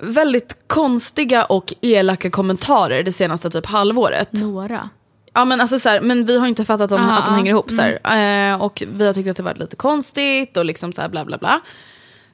väldigt 0.00 0.56
konstiga 0.66 1.44
och 1.44 1.74
elaka 1.80 2.30
kommentarer 2.30 3.02
det 3.02 3.12
senaste 3.12 3.50
typ 3.50 3.66
halvåret. 3.66 4.32
några. 4.32 4.90
Ja 5.34 5.44
men 5.44 5.60
alltså 5.60 5.78
så 5.78 5.88
här, 5.88 6.00
men 6.00 6.24
vi 6.24 6.38
har 6.38 6.46
inte 6.46 6.64
fattat 6.64 6.92
om, 6.92 7.00
Aha, 7.00 7.18
att 7.18 7.26
de 7.26 7.34
hänger 7.34 7.50
ihop 7.50 7.70
så 7.70 7.82
här. 7.82 8.52
Eh, 8.52 8.62
och 8.62 8.82
vi 8.92 9.06
har 9.06 9.12
tyckt 9.12 9.28
att 9.28 9.36
det 9.36 9.42
varit 9.42 9.58
lite 9.58 9.76
konstigt 9.76 10.56
och 10.56 10.64
liksom 10.64 10.92
så 10.92 11.00
här 11.00 11.08
bla 11.08 11.24
bla 11.24 11.38
bla. 11.38 11.60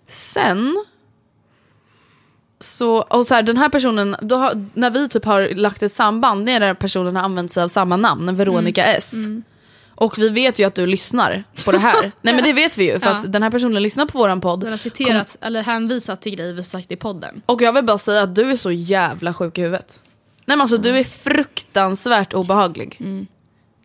Sen 0.08 0.84
så, 2.60 2.96
och 2.96 3.26
så 3.26 3.34
här, 3.34 3.42
den 3.42 3.56
här 3.56 3.68
personen, 3.68 4.16
då 4.20 4.36
har, 4.36 4.66
när 4.74 4.90
vi 4.90 5.08
typ 5.08 5.24
har 5.24 5.54
lagt 5.54 5.82
ett 5.82 5.92
samband, 5.92 6.44
när 6.44 6.60
den 6.60 6.66
här 6.66 6.74
personen 6.74 7.16
har 7.16 7.22
använt 7.22 7.50
sig 7.50 7.62
av 7.62 7.68
samma 7.68 7.96
namn, 7.96 8.36
Veronica 8.36 8.84
Mm. 8.84 8.98
S. 8.98 9.12
Och 10.02 10.18
vi 10.18 10.28
vet 10.28 10.58
ju 10.58 10.64
att 10.64 10.74
du 10.74 10.86
lyssnar 10.86 11.44
på 11.64 11.72
det 11.72 11.78
här. 11.78 12.12
Nej 12.22 12.34
men 12.34 12.44
det 12.44 12.52
vet 12.52 12.78
vi 12.78 12.84
ju 12.92 13.00
för 13.00 13.06
Ja. 13.06 13.14
att 13.14 13.32
den 13.32 13.42
här 13.42 13.50
personen 13.50 13.82
lyssnar 13.82 14.06
på 14.06 14.18
våran 14.18 14.40
podd. 14.40 14.60
Den 14.60 14.70
har 14.70 14.78
citerat, 14.78 15.36
eller 15.40 15.62
hänvisat 15.62 16.22
till 16.22 16.36
grejer 16.36 16.52
vi 16.52 16.62
sagt 16.64 16.92
i 16.92 16.96
podden. 16.96 17.42
Och 17.46 17.62
jag 17.62 17.72
vill 17.72 17.84
bara 17.84 17.98
säga 17.98 18.22
att 18.22 18.34
du 18.34 18.50
är 18.50 18.56
så 18.56 18.70
jävla 18.70 19.34
sjuk 19.34 19.58
i 19.58 19.60
huvudet. 19.62 20.00
Nej 20.46 20.56
men 20.56 20.60
alltså 20.60 20.76
du 20.76 20.98
är 20.98 21.04
fruktansvärt 21.04 22.34
obehaglig. 22.34 22.96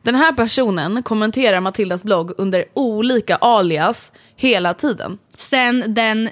Den 0.01 0.15
här 0.15 0.31
personen 0.31 1.03
kommenterar 1.03 1.59
Matildas 1.59 2.03
blogg 2.03 2.31
under 2.38 2.65
olika 2.74 3.36
alias 3.36 4.12
hela 4.36 4.74
tiden. 4.74 5.17
Sen 5.38 5.93
den 5.93 6.29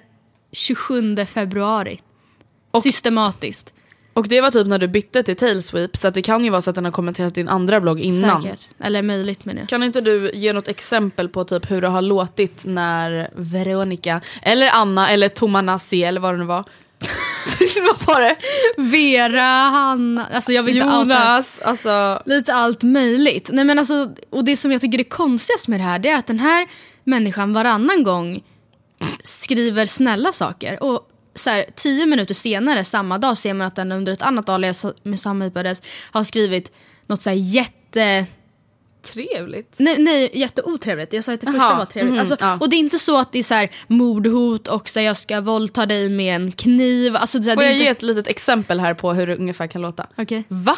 27 0.52 1.26
februari. 1.26 2.02
Systematiskt. 2.84 3.74
Och 4.16 4.28
det 4.28 4.42
var 4.42 4.52
typ 4.52 4.68
när 4.68 4.80
du 4.80 4.88
bytte 4.88 5.24
till 5.24 5.36
Tailsweep 5.36 5.98
så 5.98 6.08
att 6.08 6.14
det 6.14 6.22
kan 6.22 6.44
ju 6.44 6.50
vara 6.50 6.62
så 6.62 6.70
att 6.70 6.76
den 6.76 6.86
har 6.86 6.92
kommenterat 6.92 7.36
din 7.36 7.48
andra 7.48 7.82
blogg 7.82 8.00
innan. 8.00 8.42
Säkert. 8.42 8.60
Eller 8.80 9.02
möjligt 9.02 9.46
menar 9.46 9.62
jag. 9.62 9.70
Kan 9.70 9.84
inte 9.84 10.02
du 10.02 10.32
ge 10.34 10.54
något 10.54 10.68
exempel 10.68 11.30
på 11.30 11.44
typ 11.44 11.72
hur 11.72 11.82
det 11.82 11.88
har 11.88 12.02
låtit 12.02 12.66
när 12.66 13.30
Veronica, 13.36 14.22
eller 14.42 14.70
Anna, 14.74 15.10
eller 15.10 15.30
Tomanassi 15.30 16.04
eller 16.04 16.22
vad 16.22 16.34
det 16.34 16.38
nu 16.38 16.44
var. 16.44 16.64
vad 17.88 18.16
var 18.16 18.22
det? 18.22 18.36
Vera, 18.78 19.70
Hanna, 19.70 20.26
alltså 20.26 20.52
jag 20.52 20.64
vill 20.64 20.78
inte 20.78 20.88
outa 20.88 21.00
Jonas, 21.00 21.60
alltså. 21.60 22.22
lite 22.26 22.54
allt 22.54 22.84
möjligt. 22.84 23.50
Nej, 23.54 23.66
men 23.66 23.80
alltså, 23.80 24.14
och 24.30 24.46
det 24.46 24.58
som 24.58 24.72
jag 24.72 24.82
tycker 24.82 25.00
är 25.00 25.04
konstigast 25.04 25.68
med 25.68 25.80
det 25.80 25.84
här 25.84 26.00
det 26.00 26.10
är 26.10 26.18
att 26.18 26.28
den 26.28 26.40
här 26.40 26.68
människan 27.04 27.54
varannan 27.54 28.04
gång 28.04 28.44
skriver 29.24 29.86
snälla 29.86 30.34
saker. 30.34 30.84
Och 30.84 31.10
så 31.36 31.50
här, 31.50 31.66
tio 31.76 32.06
minuter 32.06 32.34
senare, 32.34 32.84
samma 32.84 33.18
dag, 33.18 33.38
ser 33.38 33.54
man 33.54 33.68
att 33.68 33.76
den 33.76 33.92
under 33.92 34.14
ett 34.14 34.22
annat 34.22 34.50
alias 34.50 34.86
med 35.04 35.20
samma 35.20 35.46
IP-adress 35.46 35.82
har 36.12 36.24
skrivit 36.24 36.72
något 37.08 37.22
så 37.22 37.30
här 37.30 37.38
jätte... 37.38 38.26
Trevligt. 39.14 39.76
Nej, 39.80 39.96
nej 39.98 40.32
jätteotrevligt. 40.34 41.14
Jag 41.14 41.24
sa 41.24 41.34
att 41.34 41.42
det 41.42 41.48
första 41.48 41.62
Jaha, 41.62 41.78
var 41.78 41.86
trevligt. 41.86 42.12
mhm, 42.12 42.20
alltså, 42.20 42.38
ja. 42.40 42.58
Och 42.60 42.70
det 42.70 42.76
är 42.76 42.80
inte 42.80 43.00
så 43.00 43.18
att 43.18 43.32
det 43.32 43.40
är 43.40 43.44
så 43.44 43.54
här 43.54 43.72
mordhot 43.88 44.68
och 44.68 44.90
så 44.90 45.00
här, 45.00 45.06
jag 45.06 45.18
ska 45.18 45.42
våldta 45.42 45.86
dig 45.86 46.10
med 46.10 46.36
en 46.36 46.52
kniv. 46.52 47.16
Alltså, 47.16 47.44
så 47.44 47.50
här, 47.50 47.56
Får 47.56 47.64
jag 47.64 47.74
inte... 47.74 47.84
ge 47.84 47.90
ett 47.90 48.02
litet 48.02 48.28
exempel 48.28 48.80
här 48.80 48.94
på 48.94 49.14
hur 49.14 49.28
det 49.28 49.36
ungefär 49.36 49.68
kan 49.68 49.82
låta? 49.82 50.08
Okej. 50.18 50.44
Va? 50.48 50.78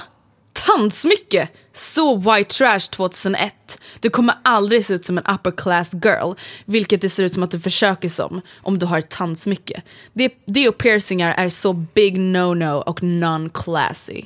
Tandsmycke! 0.67 1.47
Så 1.73 2.15
white 2.15 2.53
trash 2.53 2.79
2001. 2.79 3.79
Du 3.99 4.09
kommer 4.09 4.35
aldrig 4.43 4.85
se 4.85 4.93
ut 4.93 5.05
som 5.05 5.17
en 5.17 5.23
upper 5.35 5.51
class 5.51 5.93
girl, 5.93 6.33
vilket 6.65 7.01
det 7.01 7.09
ser 7.09 7.23
ut 7.23 7.33
som 7.33 7.43
att 7.43 7.51
du 7.51 7.59
försöker 7.59 8.09
som 8.09 8.41
om 8.63 8.79
du 8.79 8.85
har 8.85 8.99
ett 8.99 9.09
tandsmycke. 9.09 9.81
Det, 10.13 10.33
det 10.45 10.69
och 10.69 10.77
piercingar 10.77 11.33
är 11.33 11.49
så 11.49 11.73
big 11.73 12.17
no-no 12.17 12.81
och 12.81 12.99
non-classy. 13.01 14.25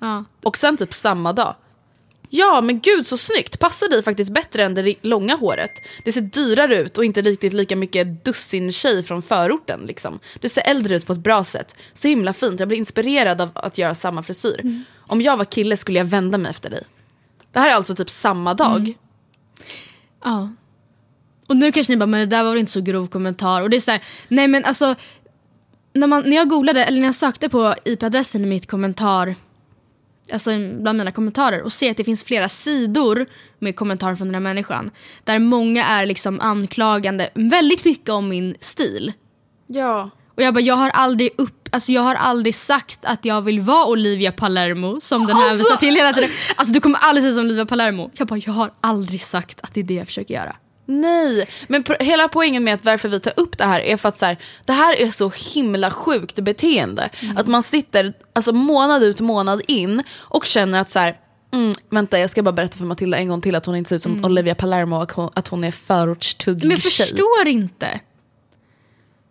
Ja. 0.00 0.24
Och 0.42 0.56
sen 0.56 0.76
typ 0.76 0.94
samma 0.94 1.32
dag. 1.32 1.54
Ja 2.30 2.60
men 2.60 2.80
gud 2.80 3.06
så 3.06 3.16
snyggt, 3.16 3.58
passar 3.58 3.88
dig 3.88 4.02
faktiskt 4.02 4.32
bättre 4.32 4.64
än 4.64 4.74
det 4.74 4.94
långa 5.02 5.36
håret. 5.36 5.70
Det 6.04 6.12
ser 6.12 6.20
dyrare 6.20 6.76
ut 6.76 6.98
och 6.98 7.04
inte 7.04 7.22
riktigt 7.22 7.52
lika 7.52 7.76
mycket 7.76 8.24
dussin 8.24 8.72
tjej 8.72 9.02
från 9.02 9.22
förorten 9.22 9.80
liksom. 9.86 10.18
Du 10.40 10.48
ser 10.48 10.62
äldre 10.66 10.96
ut 10.96 11.06
på 11.06 11.12
ett 11.12 11.18
bra 11.18 11.44
sätt. 11.44 11.76
Så 11.92 12.08
himla 12.08 12.32
fint, 12.32 12.60
jag 12.60 12.68
blir 12.68 12.78
inspirerad 12.78 13.40
av 13.40 13.50
att 13.54 13.78
göra 13.78 13.94
samma 13.94 14.22
frisyr. 14.22 14.84
Om 15.08 15.20
jag 15.20 15.36
var 15.36 15.44
kille 15.44 15.76
skulle 15.76 15.98
jag 15.98 16.04
vända 16.04 16.38
mig 16.38 16.50
efter 16.50 16.70
dig. 16.70 16.82
Det 17.52 17.58
här 17.58 17.70
är 17.70 17.74
alltså 17.74 17.94
typ 17.94 18.10
samma 18.10 18.54
dag. 18.54 18.94
Ja. 20.24 20.50
Och 21.46 21.56
nu 21.56 21.72
kanske 21.72 21.92
ni 21.92 21.96
bara, 21.96 22.06
men 22.06 22.20
det 22.20 22.36
där 22.36 22.44
var 22.44 22.50
väl 22.50 22.58
inte 22.58 22.72
så 22.72 22.80
grov 22.80 23.06
kommentar. 23.06 23.62
Och 23.62 23.70
det 23.70 23.76
är 23.76 23.80
så 23.80 23.90
här, 23.90 24.02
nej 24.28 24.48
men 24.48 24.64
alltså. 24.64 24.94
När, 25.92 26.06
man, 26.06 26.22
när 26.22 26.36
jag 26.36 26.48
googlade, 26.48 26.84
eller 26.84 26.98
när 26.98 27.08
jag 27.08 27.14
sökte 27.14 27.48
på 27.48 27.74
IP-adressen 27.84 28.44
i 28.44 28.46
mitt 28.46 28.66
kommentar. 28.66 29.34
Alltså 30.32 30.50
bland 30.80 30.98
mina 30.98 31.12
kommentarer 31.12 31.62
och 31.62 31.72
ser 31.72 31.90
att 31.90 31.96
det 31.96 32.04
finns 32.04 32.24
flera 32.24 32.48
sidor 32.48 33.26
med 33.58 33.76
kommentarer 33.76 34.16
från 34.16 34.28
den 34.28 34.34
här 34.34 34.40
människan. 34.40 34.90
Där 35.24 35.38
många 35.38 35.84
är 35.84 36.06
liksom 36.06 36.40
anklagande 36.40 37.30
väldigt 37.34 37.84
mycket 37.84 38.08
om 38.08 38.28
min 38.28 38.56
stil. 38.60 39.12
Ja. 39.66 40.10
Och 40.38 40.44
jag 40.44 40.54
bara, 40.54 40.60
jag 40.60 40.74
har 40.74 40.90
aldrig 40.90 41.30
upp, 41.38 41.68
alltså 41.72 41.92
jag 41.92 42.02
har 42.02 42.14
aldrig 42.14 42.54
sagt 42.54 42.98
att 43.02 43.24
jag 43.24 43.42
vill 43.42 43.60
vara 43.60 43.86
Olivia 43.86 44.32
Palermo 44.32 45.00
som 45.00 45.26
den 45.26 45.36
här 45.36 45.54
visar 45.54 45.76
till 45.76 45.94
hela 45.96 46.12
tiden. 46.12 46.30
Alltså 46.56 46.72
du 46.72 46.80
kommer 46.80 46.98
aldrig 46.98 47.26
ut 47.26 47.34
som 47.34 47.44
Olivia 47.44 47.66
Palermo. 47.66 48.10
Jag 48.14 48.26
bara, 48.26 48.40
jag 48.46 48.52
har 48.52 48.72
aldrig 48.80 49.22
sagt 49.22 49.60
att 49.62 49.74
det 49.74 49.80
är 49.80 49.84
det 49.84 49.94
jag 49.94 50.06
försöker 50.06 50.34
göra. 50.34 50.56
Nej, 50.86 51.48
men 51.68 51.84
po- 51.84 52.02
hela 52.02 52.28
poängen 52.28 52.64
med 52.64 52.74
att 52.74 52.84
varför 52.84 53.08
vi 53.08 53.20
tar 53.20 53.32
upp 53.36 53.58
det 53.58 53.64
här 53.64 53.80
är 53.80 53.96
för 53.96 54.08
att 54.08 54.18
så 54.18 54.26
här, 54.26 54.38
det 54.64 54.72
här 54.72 54.96
är 55.00 55.10
så 55.10 55.32
himla 55.54 55.90
sjukt 55.90 56.34
beteende. 56.40 57.10
Att 57.36 57.46
man 57.46 57.62
sitter 57.62 58.12
alltså, 58.32 58.52
månad 58.52 59.02
ut 59.02 59.20
månad 59.20 59.60
in 59.68 60.02
och 60.18 60.44
känner 60.44 60.78
att 60.78 60.90
så 60.90 60.98
här, 60.98 61.16
mm, 61.54 61.72
vänta 61.90 62.18
jag 62.18 62.30
ska 62.30 62.42
bara 62.42 62.52
berätta 62.52 62.78
för 62.78 62.84
Matilda 62.84 63.16
en 63.18 63.28
gång 63.28 63.40
till 63.40 63.54
att 63.54 63.66
hon 63.66 63.76
inte 63.76 63.88
ser 63.88 63.96
ut 63.96 64.02
som 64.02 64.24
Olivia 64.24 64.54
Palermo 64.54 65.02
och 65.02 65.32
att 65.38 65.48
hon 65.48 65.64
är 65.64 65.70
förortstuggig 65.70 66.62
Men 66.62 66.70
jag 66.70 66.80
tjej. 66.80 67.06
förstår 67.06 67.46
inte. 67.48 68.00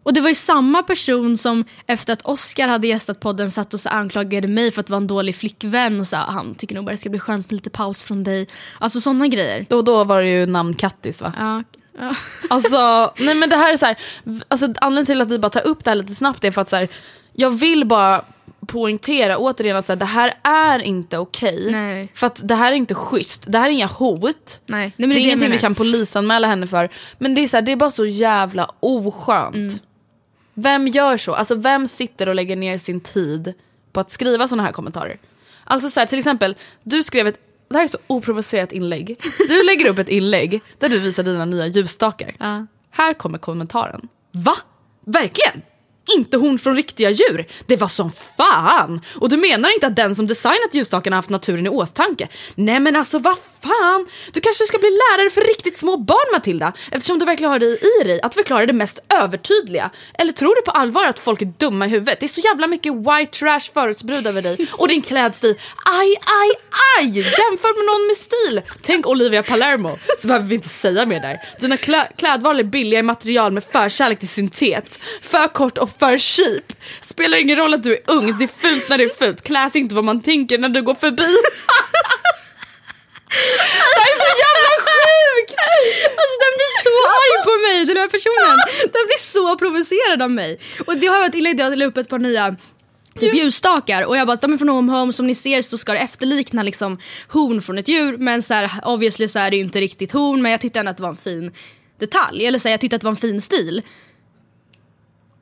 Och 0.07 0.13
det 0.13 0.21
var 0.21 0.29
ju 0.29 0.35
samma 0.35 0.83
person 0.83 1.37
som 1.37 1.65
efter 1.87 2.13
att 2.13 2.21
Oscar 2.21 2.67
hade 2.67 2.87
gästat 2.87 3.19
podden 3.19 3.51
satt 3.51 3.73
och 3.73 3.79
så 3.79 3.89
anklagade 3.89 4.47
mig 4.47 4.71
för 4.71 4.81
att 4.81 4.89
vara 4.89 4.97
en 4.97 5.07
dålig 5.07 5.35
flickvän 5.35 5.99
och 5.99 6.07
sa 6.07 6.17
han 6.17 6.55
tycker 6.55 6.75
nog 6.75 6.85
bara 6.85 6.91
det 6.91 6.97
ska 6.97 7.09
bli 7.09 7.19
skönt 7.19 7.49
med 7.49 7.57
lite 7.57 7.69
paus 7.69 8.01
från 8.01 8.23
dig. 8.23 8.47
Alltså 8.79 9.01
sådana 9.01 9.27
grejer. 9.27 9.65
Då, 9.69 9.81
då 9.81 10.03
var 10.03 10.21
det 10.21 10.29
ju 10.29 10.45
namn 10.45 10.73
Kattis 10.73 11.21
va? 11.21 11.33
Ja, 11.37 11.63
ja. 11.99 12.15
Alltså, 12.49 13.13
nej 13.17 13.35
men 13.35 13.49
det 13.49 13.55
här 13.55 13.73
är 13.73 13.77
så 13.77 13.85
här, 13.85 13.97
alltså 14.47 14.73
anledningen 14.81 15.05
till 15.05 15.21
att 15.21 15.31
vi 15.31 15.39
bara 15.39 15.49
tar 15.49 15.67
upp 15.67 15.83
det 15.83 15.91
här 15.91 15.95
lite 15.95 16.15
snabbt 16.15 16.43
är 16.43 16.51
för 16.51 16.61
att 16.61 16.69
så 16.69 16.75
här, 16.75 16.87
jag 17.33 17.49
vill 17.49 17.85
bara 17.85 18.25
poängtera 18.67 19.37
återigen 19.37 19.77
att 19.77 19.85
så 19.85 19.91
här, 19.91 19.97
det 19.97 20.05
här 20.05 20.33
är 20.43 20.79
inte 20.79 21.17
okej. 21.17 21.69
Nej. 21.71 22.11
För 22.13 22.27
att 22.27 22.47
det 22.47 22.55
här 22.55 22.71
är 22.71 22.75
inte 22.75 22.95
schysst, 22.95 23.43
det 23.47 23.57
här 23.57 23.65
är 23.65 23.73
inga 23.73 23.87
hot. 23.87 24.61
Nej, 24.65 24.93
nej, 24.97 25.07
det 25.09 25.13
är 25.13 25.15
det 25.15 25.19
ingenting 25.19 25.51
vi 25.51 25.59
kan 25.59 25.75
polisanmäla 25.75 26.47
henne 26.47 26.67
för. 26.67 26.89
Men 27.17 27.35
det 27.35 27.41
är, 27.41 27.47
så 27.47 27.57
här, 27.57 27.61
det 27.61 27.71
är 27.71 27.75
bara 27.75 27.91
så 27.91 28.05
jävla 28.05 28.71
oskönt. 28.79 29.55
Mm. 29.55 29.79
Vem 30.59 30.87
gör 30.87 31.17
så? 31.17 31.33
Alltså 31.33 31.55
vem 31.55 31.87
sitter 31.87 32.29
och 32.29 32.35
lägger 32.35 32.55
ner 32.55 32.77
sin 32.77 32.99
tid 32.99 33.53
på 33.91 33.99
att 33.99 34.11
skriva 34.11 34.47
såna 34.47 34.63
här 34.63 34.71
kommentarer? 34.71 35.19
Alltså 35.63 35.89
så 35.89 35.99
här, 35.99 36.07
till 36.07 36.17
exempel, 36.17 36.55
du 36.83 37.03
skrev 37.03 37.27
ett, 37.27 37.39
det 37.69 37.75
här 37.77 37.83
är 37.83 37.87
så 37.87 37.97
oprovocerat 38.07 38.71
inlägg. 38.71 39.19
Du 39.47 39.63
lägger 39.65 39.87
upp 39.87 39.99
ett 39.99 40.09
inlägg 40.09 40.61
där 40.79 40.89
du 40.89 40.99
visar 40.99 41.23
dina 41.23 41.45
nya 41.45 41.67
ljusstakar. 41.67 42.35
Ja. 42.39 42.67
Här 42.91 43.13
kommer 43.13 43.37
kommentaren. 43.37 44.07
Va? 44.31 44.57
Verkligen? 45.05 45.61
Inte 46.15 46.37
hon 46.37 46.59
från 46.59 46.75
riktiga 46.75 47.09
djur? 47.09 47.47
Det 47.65 47.75
var 47.75 47.87
som 47.87 48.11
fan! 48.37 49.01
Och 49.15 49.29
du 49.29 49.37
menar 49.37 49.73
inte 49.73 49.87
att 49.87 49.95
den 49.95 50.15
som 50.15 50.27
designat 50.27 50.69
ljusstakarna 50.73 51.15
haft 51.15 51.29
naturen 51.29 51.65
i 51.65 51.69
åtanke? 51.69 52.27
Nej 52.55 52.79
men 52.79 52.95
alltså 52.95 53.19
vad 53.19 53.37
fan! 53.61 54.07
Du 54.31 54.41
kanske 54.41 54.65
ska 54.65 54.77
bli 54.77 54.89
lärare 54.89 55.29
för 55.29 55.41
riktigt 55.41 55.77
små 55.77 55.97
barn 55.97 56.31
Matilda 56.33 56.73
eftersom 56.91 57.19
du 57.19 57.25
verkligen 57.25 57.51
har 57.51 57.59
det 57.59 57.65
i 57.65 58.03
dig 58.03 58.21
att 58.21 58.33
förklara 58.33 58.65
det 58.65 58.73
mest 58.73 58.99
övertydliga. 59.21 59.89
Eller 60.17 60.31
tror 60.31 60.55
du 60.55 60.61
på 60.61 60.71
allvar 60.71 61.05
att 61.05 61.19
folk 61.19 61.41
är 61.41 61.53
dumma 61.57 61.85
i 61.85 61.89
huvudet? 61.89 62.19
Det 62.19 62.25
är 62.25 62.27
så 62.27 62.41
jävla 62.41 62.67
mycket 62.67 62.93
white 62.93 63.39
trash 63.39 63.71
förortsbrud 63.73 64.27
över 64.27 64.41
dig 64.41 64.67
och 64.71 64.87
din 64.87 65.01
klädstil. 65.01 65.55
Aj, 65.85 66.07
aj, 66.09 66.49
aj! 66.99 67.17
Jämför 67.17 67.77
med 67.77 67.85
någon 67.85 68.07
med 68.07 68.17
stil. 68.17 68.77
Tänk 68.81 69.07
Olivia 69.07 69.43
Palermo. 69.43 69.95
Så 70.21 70.27
behöver 70.27 70.45
vi 70.45 70.55
inte 70.55 70.69
säga 70.69 71.05
mer 71.05 71.19
där. 71.19 71.39
Dina 71.59 71.75
klä- 71.75 72.07
klädval 72.17 72.59
är 72.59 72.63
billiga 72.63 72.99
i 72.99 73.03
material 73.03 73.51
med 73.51 73.63
förkärlek 73.63 74.19
till 74.19 74.29
syntet. 74.29 74.99
För 75.21 75.47
kort 75.47 75.77
och 75.77 75.96
för 75.99 76.17
cheap. 76.17 76.73
Spelar 77.01 77.37
ingen 77.37 77.57
roll 77.57 77.73
att 77.73 77.83
du 77.83 77.93
är 77.93 77.99
ung, 78.05 78.37
det 78.37 78.43
är 78.43 78.69
fult 78.69 78.89
när 78.89 78.97
det 78.97 79.03
är 79.03 79.09
fult. 79.09 79.41
Kläs 79.41 79.75
inte 79.75 79.95
vad 79.95 80.03
man 80.03 80.21
tänker 80.21 80.57
när 80.57 80.69
du 80.69 80.81
går 80.81 80.95
förbi. 80.95 81.23
det 83.97 84.03
är 84.09 84.17
så 84.23 84.31
jävla 84.45 84.73
sjukt! 84.87 85.55
Alltså 86.19 86.35
den 86.45 86.53
blir 86.57 86.73
så 86.85 86.93
arg 87.17 87.35
på 87.47 87.53
mig 87.67 87.85
den 87.85 87.97
här 87.97 88.07
personen. 88.07 88.57
Den 88.81 89.05
blir 89.07 89.19
så 89.19 89.57
provocerad 89.57 90.21
av 90.21 90.31
mig. 90.31 90.59
Och 90.87 90.97
det 90.97 91.07
har 91.07 91.19
varit 91.19 91.35
inlägg 91.35 91.57
där 91.57 91.63
jag 91.63 91.77
la 91.77 91.85
upp 91.85 91.97
ett 91.97 92.09
par 92.09 92.19
nya 92.19 92.55
typ 93.19 93.35
ljusstakar 93.35 94.03
och 94.03 94.17
jag 94.17 94.27
bara 94.27 94.37
de 94.37 94.53
är 94.53 94.57
från 94.57 94.69
Home 94.69 94.91
Home 94.91 95.13
som 95.13 95.27
ni 95.27 95.35
ser 95.35 95.61
så 95.61 95.77
ska 95.77 95.93
det 95.93 95.99
efterlikna 95.99 96.63
liksom 96.63 96.99
horn 97.27 97.61
från 97.61 97.77
ett 97.77 97.87
djur 97.87 98.17
men 98.17 98.43
så 98.43 98.53
här, 98.53 98.71
obviously 98.85 99.27
så 99.27 99.39
är 99.39 99.49
det 99.49 99.57
ju 99.57 99.63
inte 99.63 99.81
riktigt 99.81 100.11
horn 100.11 100.41
men 100.41 100.51
jag 100.51 100.61
tyckte 100.61 100.79
ändå 100.79 100.91
att 100.91 100.97
det 100.97 101.03
var 101.03 101.09
en 101.09 101.17
fin 101.17 101.51
detalj 101.99 102.45
eller 102.45 102.59
så 102.59 102.67
här, 102.67 102.73
jag 102.73 102.81
tyckte 102.81 102.95
att 102.95 103.01
det 103.01 103.05
var 103.05 103.11
en 103.11 103.17
fin 103.17 103.41
stil. 103.41 103.81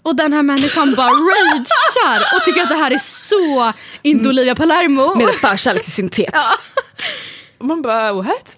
Och 0.06 0.16
den 0.16 0.34
här 0.34 0.44
människan 0.44 0.94
bara 0.98 1.08
ragear 1.12 2.22
och 2.36 2.42
tycker 2.46 2.62
att 2.62 2.70
det 2.70 2.76
här 2.76 2.92
är 2.92 2.98
så 3.00 3.74
inte 4.02 4.30
Olivia 4.30 4.56
Palermo. 4.56 5.16
Med 5.16 5.30
förkärlek 5.30 5.84
till 5.84 5.92
syntet. 5.94 6.34
Man 7.60 7.82
bara 7.82 8.14
what? 8.14 8.58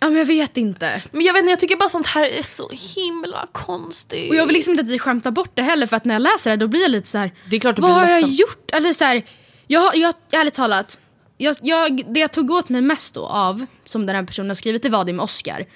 Ja 0.00 0.08
men 0.08 0.18
jag 0.18 0.26
vet 0.26 0.56
inte. 0.56 1.02
Men 1.12 1.20
jag 1.24 1.32
vet 1.32 1.40
inte, 1.40 1.50
jag 1.50 1.58
tycker 1.58 1.76
bara 1.76 1.88
sånt 1.88 2.06
här 2.06 2.38
är 2.38 2.42
så 2.42 2.70
himla 2.96 3.46
konstigt. 3.52 4.30
Och 4.30 4.36
jag 4.36 4.46
vill 4.46 4.54
liksom 4.54 4.70
inte 4.70 4.84
att 4.84 4.90
vi 4.90 4.98
skämtar 4.98 5.30
bort 5.30 5.50
det 5.54 5.62
heller 5.62 5.86
för 5.86 5.96
att 5.96 6.04
när 6.04 6.14
jag 6.14 6.22
läser 6.22 6.50
det 6.50 6.56
då 6.56 6.68
blir 6.68 6.80
jag 6.82 6.90
lite 6.90 7.08
så 7.08 7.18
här. 7.18 7.34
Det 7.50 7.56
är 7.56 7.60
klart 7.60 7.76
du 7.76 7.82
Vad 7.82 7.90
blir 7.90 8.00
har 8.00 8.12
jag 8.12 8.20
ledsen. 8.20 8.34
gjort? 8.36 8.70
Eller 8.72 8.92
så 8.92 9.04
här, 9.04 9.22
jag, 9.66 9.96
jag, 9.96 10.14
ärligt 10.32 10.54
talat, 10.54 11.00
jag, 11.36 11.56
jag, 11.62 12.12
det 12.14 12.20
jag 12.20 12.32
tog 12.32 12.50
åt 12.50 12.68
mig 12.68 12.80
mest 12.80 13.14
då 13.14 13.26
av, 13.26 13.66
som 13.84 14.06
den 14.06 14.16
här 14.16 14.22
personen 14.24 14.50
har 14.50 14.54
skrivit, 14.54 14.82
det 14.82 14.88
var 14.88 15.04
det 15.04 15.12
med 15.12 15.22
Oscar. 15.24 15.66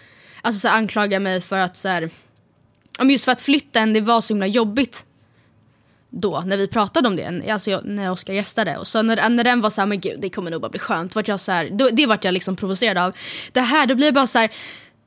Alltså 0.43 0.61
så 0.61 0.69
här, 0.69 0.77
anklaga 0.79 1.21
mig 1.21 1.41
för 1.41 1.59
att 1.59 1.77
så 1.77 1.89
här, 1.89 2.03
ja, 2.99 3.05
men 3.05 3.11
just 3.11 3.25
för 3.25 3.33
att 3.33 3.43
flytten, 3.43 3.93
det 3.93 4.01
var 4.01 4.21
så 4.21 4.29
himla 4.29 4.47
jobbigt 4.47 5.05
då 6.11 6.43
när 6.47 6.57
vi 6.57 6.69
pratade 6.69 7.09
om 7.09 7.17
det, 7.17 7.51
alltså 7.53 7.71
jag, 7.71 7.85
när 7.85 8.11
Oscar 8.11 8.33
gästade. 8.33 8.77
Och 8.79 8.87
så 8.87 9.03
när, 9.03 9.29
när 9.29 9.45
den 9.45 9.61
var 9.61 9.71
så 9.71 9.81
här, 9.81 9.87
men 9.87 10.01
gud 10.01 10.21
det 10.21 10.31
kommer 10.31 10.51
nog 10.51 10.61
bara 10.61 10.69
bli 10.71 10.79
skönt. 10.81 11.15
Vart 11.15 11.29
jag 11.29 11.41
så 11.41 11.53
här, 11.53 11.71
då, 11.73 11.89
det 11.93 12.07
vart 12.07 12.25
jag 12.25 12.35
liksom 12.35 12.57
provocerad 12.57 12.99
av. 12.99 13.15
Det 13.53 13.61
här, 13.61 13.87
då 13.87 13.95
blir 13.95 14.07
jag 14.07 14.15
bara 14.15 14.27
så 14.27 14.39
här, 14.39 14.51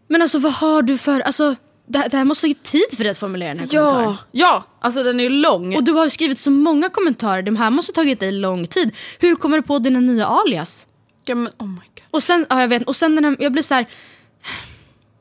men 0.08 0.22
alltså 0.22 0.40
vad 0.40 0.54
har 0.54 0.82
du 0.82 0.98
för, 0.98 1.20
alltså 1.20 1.56
det, 1.88 2.00
här- 2.00 2.10
det 2.10 2.18
här 2.18 2.24
måste 2.26 2.48
ge 2.48 2.54
tid 2.54 2.86
för 2.98 3.04
dig 3.04 3.12
att 3.12 3.18
formulera 3.18 3.50
den 3.50 3.60
här 3.60 3.68
kommentaren. 3.68 4.04
Ja, 4.04 4.18
ja, 4.32 4.64
alltså 4.82 5.04
den 5.04 5.20
är 5.20 5.24
ju 5.24 5.30
lång. 5.30 5.76
Och 5.76 5.84
du 5.84 5.92
har 5.92 6.10
skrivit 6.10 6.40
så 6.40 6.52
många 6.52 6.90
kommentarer, 6.90 7.42
de 7.42 7.56
här 7.56 7.70
måste 7.70 7.90
ha 7.92 7.94
tagit 8.04 8.20
dig 8.20 8.32
lång 8.32 8.68
tid. 8.68 8.92
Hur 9.20 9.36
kommer 9.36 9.58
du 9.58 9.64
på 9.64 9.80
dina 9.80 10.00
nya 10.00 10.28
alias? 10.28 10.88
Ja, 11.26 11.36
men, 11.36 11.52
oh 11.60 11.68
my 11.68 11.76
god. 11.76 12.04
Och 12.12 12.24
sen, 12.24 12.46
ja, 12.50 12.62
jag 12.62 12.68
vet, 12.68 12.84
och 12.84 12.96
sen 12.96 13.16
den 13.16 13.26
här, 13.26 13.36
jag 13.40 13.52
blir 13.52 13.64
så 13.64 13.74
här. 13.74 13.86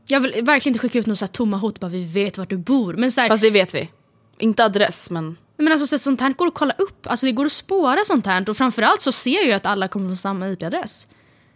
Jag 0.07 0.21
vill 0.21 0.31
verkligen 0.45 0.75
inte 0.75 0.79
skicka 0.79 0.99
ut 0.99 1.07
några 1.07 1.27
tomma 1.27 1.57
hot, 1.57 1.81
bara 1.81 1.91
vi 1.91 2.05
vet 2.05 2.39
vart 2.39 2.51
du 2.51 2.57
bor. 2.57 2.95
Men 2.95 3.13
så 3.13 3.21
här, 3.21 3.29
Fast 3.29 3.43
det 3.43 3.51
vet 3.51 3.75
vi. 3.75 3.91
Inte 4.39 4.65
adress 4.65 5.11
men. 5.11 5.37
Men 5.57 5.73
alltså, 5.73 5.87
så, 5.87 5.99
sånt 5.99 6.21
här 6.21 6.33
går 6.33 6.47
att 6.47 6.55
kolla 6.55 6.75
upp, 6.79 7.07
alltså 7.07 7.27
det 7.27 7.33
går 7.33 7.45
att 7.47 7.53
spåra 7.53 7.99
sånt 8.07 8.27
här. 8.27 8.51
Och 8.51 8.57
framförallt 8.57 9.01
så 9.01 9.13
ser 9.13 9.31
jag 9.35 9.45
ju 9.45 9.53
att 9.53 9.67
alla 9.67 9.89
kommer 9.89 10.07
från 10.07 10.17
samma 10.17 10.49
IP-adress. 10.49 11.07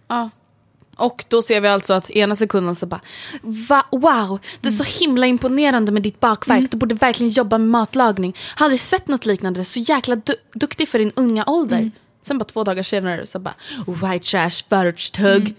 Ja. 0.08 0.30
Och 0.96 1.24
då 1.28 1.42
ser 1.42 1.60
vi 1.60 1.68
alltså 1.68 1.94
att 1.94 2.10
ena 2.10 2.36
sekunden 2.36 2.74
så 2.74 2.86
bara 2.86 3.00
Va, 3.42 3.84
Wow, 3.92 4.38
det 4.60 4.68
är 4.68 4.72
så 4.72 5.04
himla 5.04 5.26
imponerande 5.26 5.92
med 5.92 6.02
ditt 6.02 6.20
bakverk. 6.20 6.70
Du 6.70 6.76
borde 6.76 6.94
verkligen 6.94 7.32
jobba 7.32 7.58
med 7.58 7.68
matlagning. 7.68 8.36
Har 8.56 8.64
aldrig 8.66 8.80
sett 8.80 9.08
något 9.08 9.26
liknande. 9.26 9.64
Så 9.64 9.80
jäkla 9.80 10.16
du- 10.16 10.36
duktig 10.54 10.88
för 10.88 10.98
din 10.98 11.12
unga 11.16 11.44
ålder. 11.46 11.90
Sen 12.22 12.38
bara 12.38 12.44
två 12.44 12.64
dagar 12.64 12.82
senare 12.82 13.26
så 13.26 13.38
bara 13.38 13.54
White 13.86 14.24
trash, 14.30 14.50
förortstugg. 14.68 15.54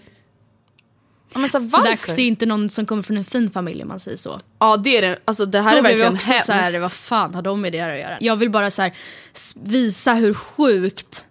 Ja, 1.34 1.40
så, 1.48 1.48
Så 1.48 1.82
där, 1.82 2.16
det 2.16 2.22
är 2.22 2.26
inte 2.28 2.46
någon 2.46 2.70
som 2.70 2.86
kommer 2.86 3.02
från 3.02 3.16
en 3.16 3.24
fin 3.24 3.50
familj 3.50 3.82
om 3.82 3.88
man 3.88 4.00
säger 4.00 4.16
så. 4.18 4.40
Ja 4.58 4.76
det 4.76 4.98
är 4.98 5.02
det. 5.02 5.18
Alltså 5.24 5.46
det 5.46 5.60
här 5.60 5.70
Då 5.72 5.78
är 5.78 5.82
blev 5.82 5.92
jag 5.98 5.98
verkligen 6.10 6.14
också 6.16 6.32
hemskt. 6.32 6.46
så 6.46 6.52
här, 6.52 6.80
vad 6.80 6.92
fan 6.92 7.34
har 7.34 7.42
de 7.42 7.60
med 7.60 7.72
det 7.72 7.80
här 7.80 7.92
att 7.92 7.98
göra? 8.00 8.16
Jag 8.20 8.36
vill 8.36 8.50
bara 8.50 8.70
så 8.70 8.82
här, 8.82 8.92
visa 9.54 10.14
hur 10.14 10.34
sjukt 10.34 11.24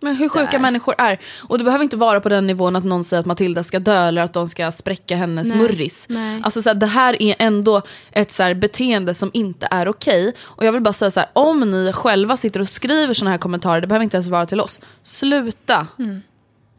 Men 0.00 0.16
hur 0.16 0.28
sjuka 0.28 0.50
Där. 0.50 0.58
människor 0.58 0.94
är. 0.98 1.20
Och 1.48 1.58
det 1.58 1.64
behöver 1.64 1.82
inte 1.84 1.96
vara 1.96 2.20
på 2.20 2.28
den 2.28 2.46
nivån 2.46 2.76
att 2.76 2.84
någon 2.84 3.04
säger 3.04 3.20
att 3.20 3.26
Matilda 3.26 3.62
ska 3.64 3.78
dö 3.78 4.06
eller 4.08 4.22
att 4.22 4.32
de 4.32 4.48
ska 4.48 4.72
spräcka 4.72 5.16
hennes 5.16 5.48
Nej, 5.48 5.58
murris. 5.58 6.06
nej. 6.08 6.40
Alltså 6.44 6.62
så 6.62 6.68
här, 6.68 6.74
det 6.74 6.86
här 6.86 7.22
är 7.22 7.34
ändå 7.38 7.82
ett 8.12 8.30
så 8.30 8.42
här, 8.42 8.54
beteende 8.54 9.14
som 9.14 9.30
inte 9.34 9.68
är 9.70 9.88
okej. 9.88 10.34
Och 10.40 10.64
jag 10.64 10.72
vill 10.72 10.82
bara 10.82 10.92
säga 10.92 11.10
så 11.10 11.20
här, 11.20 11.28
om 11.32 11.60
ni 11.60 11.92
själva 11.92 12.36
sitter 12.36 12.60
och 12.60 12.68
skriver 12.68 13.14
såna 13.14 13.30
här 13.30 13.38
kommentarer, 13.38 13.80
det 13.80 13.86
behöver 13.86 14.04
inte 14.04 14.16
ens 14.16 14.28
vara 14.28 14.46
till 14.46 14.60
oss. 14.60 14.80
Sluta. 15.02 15.86
Mm. 15.98 16.22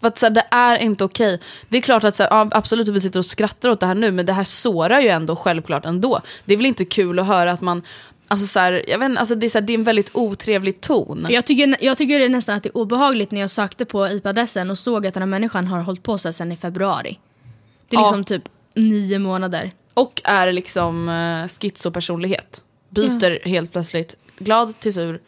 För 0.01 0.07
att 0.07 0.17
så 0.17 0.25
här, 0.25 0.31
det 0.31 0.45
är 0.51 0.75
inte 0.77 1.03
okej. 1.03 1.39
Det 1.69 1.77
är 1.77 1.81
klart 1.81 2.03
att 2.03 2.15
så 2.15 2.23
här, 2.23 2.29
ja, 2.29 2.47
absolut 2.51 2.89
att 2.89 2.95
vi 2.95 3.01
sitter 3.01 3.19
och 3.19 3.25
skrattar 3.25 3.69
åt 3.69 3.79
det 3.79 3.85
här 3.85 3.95
nu 3.95 4.11
men 4.11 4.25
det 4.25 4.33
här 4.33 4.43
sårar 4.43 4.99
ju 4.99 5.07
ändå 5.07 5.35
självklart 5.35 5.85
ändå. 5.85 6.21
Det 6.45 6.53
är 6.53 6.57
väl 6.57 6.65
inte 6.65 6.85
kul 6.85 7.19
att 7.19 7.27
höra 7.27 7.51
att 7.51 7.61
man, 7.61 7.81
alltså 8.27 8.47
så 8.47 8.59
här, 8.59 8.85
jag 8.87 8.99
vet, 8.99 9.05
inte, 9.05 9.19
alltså 9.19 9.35
det, 9.35 9.47
är 9.47 9.49
så 9.49 9.59
här, 9.59 9.65
det 9.65 9.73
är 9.73 9.77
en 9.77 9.83
väldigt 9.83 10.11
otrevlig 10.13 10.81
ton. 10.81 11.27
Jag 11.29 11.45
tycker, 11.45 11.75
jag 11.81 11.97
tycker 11.97 12.19
det 12.19 12.25
är 12.25 12.29
nästan 12.29 12.55
att 12.55 12.63
det 12.63 12.69
är 12.69 12.77
obehagligt 12.77 13.31
när 13.31 13.41
jag 13.41 13.51
sökte 13.51 13.85
på 13.85 14.07
IP-adressen 14.07 14.71
och 14.71 14.77
såg 14.77 15.07
att 15.07 15.13
den 15.13 15.21
här 15.21 15.27
människan 15.27 15.67
har 15.67 15.81
hållit 15.81 16.03
på 16.03 16.17
sig 16.17 16.33
sedan 16.33 16.51
i 16.51 16.55
februari. 16.55 17.19
Det 17.89 17.95
är 17.95 17.99
Ja. 17.99 18.05
liksom 18.05 18.23
typ 18.23 18.43
nio 18.75 19.19
månader. 19.19 19.71
Och 19.93 20.21
är 20.23 20.51
liksom 20.51 21.09
uh, 21.09 21.47
schizopersonlighet. 21.47 22.61
Byter 22.89 23.47
helt 23.47 23.71
plötsligt 23.71 24.15
glad 24.37 24.79
till 24.79 24.93
sur. 24.93 25.19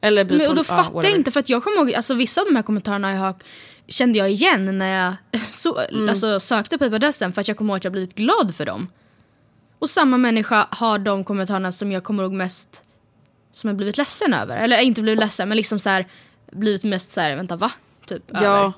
Eller 0.00 0.24
byter, 0.24 0.38
Men, 0.38 0.48
och 0.48 0.54
då 0.54 0.60
ja, 0.60 0.64
fattar 0.64 1.02
jag 1.02 1.12
inte 1.12 1.30
för 1.30 1.40
att 1.40 1.48
jag 1.48 1.64
kommer 1.64 1.76
ihåg, 1.76 1.94
alltså 1.94 2.14
vissa 2.14 2.40
av 2.40 2.46
de 2.46 2.56
här 2.56 2.62
kommentarerna 2.62 3.12
jag 3.12 3.18
har, 3.18 3.34
kände 3.88 4.18
jag 4.18 4.30
igen 4.30 4.78
när 4.78 5.04
jag 5.32 5.40
så, 5.54 5.78
Mm. 5.90 6.08
alltså, 6.08 6.40
sökte 6.40 6.78
på 6.78 6.84
IP-adressen 6.84 7.32
för 7.32 7.40
att 7.40 7.48
jag 7.48 7.56
kommer 7.56 7.72
ihåg 7.72 7.76
att 7.76 7.84
jag 7.84 7.92
blivit 7.92 8.14
glad 8.14 8.54
för 8.54 8.66
dem. 8.66 8.88
Och 9.78 9.90
samma 9.90 10.18
människa 10.18 10.66
har 10.70 10.98
de 10.98 11.24
kommentarerna 11.24 11.72
som 11.72 11.92
jag 11.92 12.04
kommer 12.04 12.22
ihåg 12.22 12.32
mest 12.32 12.82
som 13.52 13.68
jag 13.68 13.76
blivit 13.76 13.96
ledsen 13.96 14.34
över. 14.34 14.56
Eller 14.56 14.80
inte 14.80 15.02
blivit 15.02 15.20
ledsen 15.20 15.48
men 15.48 15.56
liksom 15.56 15.78
så 15.78 15.88
här 15.88 16.06
blivit 16.52 16.82
mest 16.84 17.12
så 17.12 17.20
här, 17.20 17.36
vänta 17.36 17.56
va? 17.56 17.72
Typ 18.06 18.22
Ja, 18.28 18.40
över. 18.40 18.72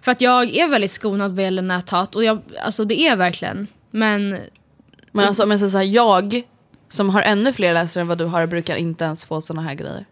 För 0.00 0.12
att 0.12 0.20
jag 0.20 0.56
är 0.56 0.68
väldigt 0.68 0.90
skonad 0.90 1.36
vad 1.36 1.44
gäller 1.44 1.62
näthat 1.62 2.16
och 2.16 2.24
jag, 2.24 2.42
alltså 2.62 2.84
det 2.84 3.00
är 3.00 3.16
verkligen. 3.16 3.66
Men 3.90 4.38
men 5.12 5.28
alltså 5.28 5.42
om 5.42 5.50
jag 5.50 5.60
säger 5.60 5.70
så 5.70 5.78
här, 5.78 5.84
jag 5.84 6.42
som 6.88 7.10
har 7.10 7.22
ännu 7.22 7.52
fler 7.52 7.74
läsare 7.74 8.00
än 8.00 8.08
vad 8.08 8.18
du 8.18 8.24
har 8.24 8.46
brukar 8.46 8.76
inte 8.76 9.04
ens 9.04 9.24
få 9.24 9.40
såna 9.40 9.62
här 9.62 9.74
grejer. 9.74 10.04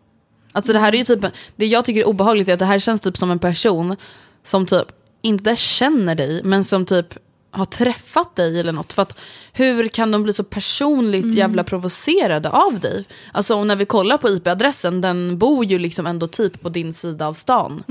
Alltså 0.53 0.73
det 0.73 0.79
här 0.79 0.93
är 0.93 0.97
ju 0.97 1.05
typ, 1.05 1.25
det 1.57 1.67
jag 1.67 1.85
tycker 1.85 2.01
är 2.01 2.09
obehagligt 2.09 2.49
är 2.49 2.53
att 2.53 2.59
det 2.59 2.65
här 2.65 2.79
känns 2.79 3.01
typ 3.01 3.17
som 3.17 3.31
en 3.31 3.39
person 3.39 3.97
som 4.45 4.67
typ 4.67 4.87
inte 5.23 5.57
känner 5.57 6.15
dig 6.15 6.41
men 6.45 6.65
som 6.65 6.87
typ 6.87 7.15
har 7.51 7.65
träffat 7.65 8.37
dig 8.37 8.61
eller 8.61 8.73
något. 8.73 8.93
För 8.93 9.03
att 9.03 9.19
hur 9.53 9.89
kan 9.89 10.11
de 10.11 10.23
bli 10.23 10.33
så 10.33 10.45
personligt 10.45 11.35
jävla 11.35 11.65
provocerade 11.65 12.51
av 12.51 12.81
dig? 12.81 13.05
Alltså 13.33 13.59
och 13.59 13.67
när 13.67 13.77
vi 13.77 13.85
kollar 13.85 14.19
på 14.19 14.29
IP-adressen, 14.29 15.01
den 15.01 15.39
bor 15.39 15.65
ju 15.65 15.79
liksom 15.79 16.07
ändå 16.07 16.27
typ 16.27 16.63
på 16.63 16.69
din 16.69 16.93
sida 16.93 17.27
av 17.27 17.35
stan. 17.35 17.83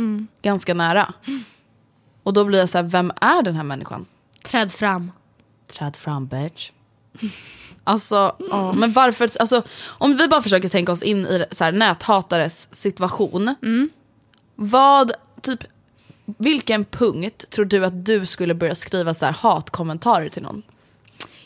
Ganska 0.42 0.74
nära. 0.74 1.14
Och 2.24 2.34
då 2.34 2.46
blir 2.46 2.60
jag 2.60 2.70
så 2.70 2.78
här, 2.78 2.86
vem 2.86 3.12
är 3.22 3.44
den 3.44 3.56
här 3.56 3.64
människan? 3.64 4.06
träd 4.44 4.72
fram. 4.72 5.12
Träd 5.68 5.96
fram 5.96 6.28
bitch. 6.28 6.72
Alltså, 7.84 8.36
ja, 8.50 8.74
men 8.74 8.92
varför, 8.92 9.30
alltså, 9.40 9.64
om 9.86 10.18
vi 10.18 10.28
bara 10.28 10.42
försöker 10.42 10.70
tänka 10.70 10.92
oss 10.92 11.04
in 11.04 11.26
i 11.26 11.46
så 11.52 11.64
här, 11.64 11.72
näthatares 11.72 12.76
situation. 12.76 13.56
Vad, 14.56 15.12
typ, 15.42 15.64
vilken 16.26 16.86
punkt 16.86 17.50
tror 17.50 17.66
du 17.66 17.86
att 17.86 18.06
du 18.06 18.26
skulle 18.26 18.54
börja 18.54 18.76
skriva 18.76 19.14
så 19.14 19.26
här 19.26 19.34
hatkommentarer 19.34 20.30
till 20.30 20.44
någon? 20.44 20.64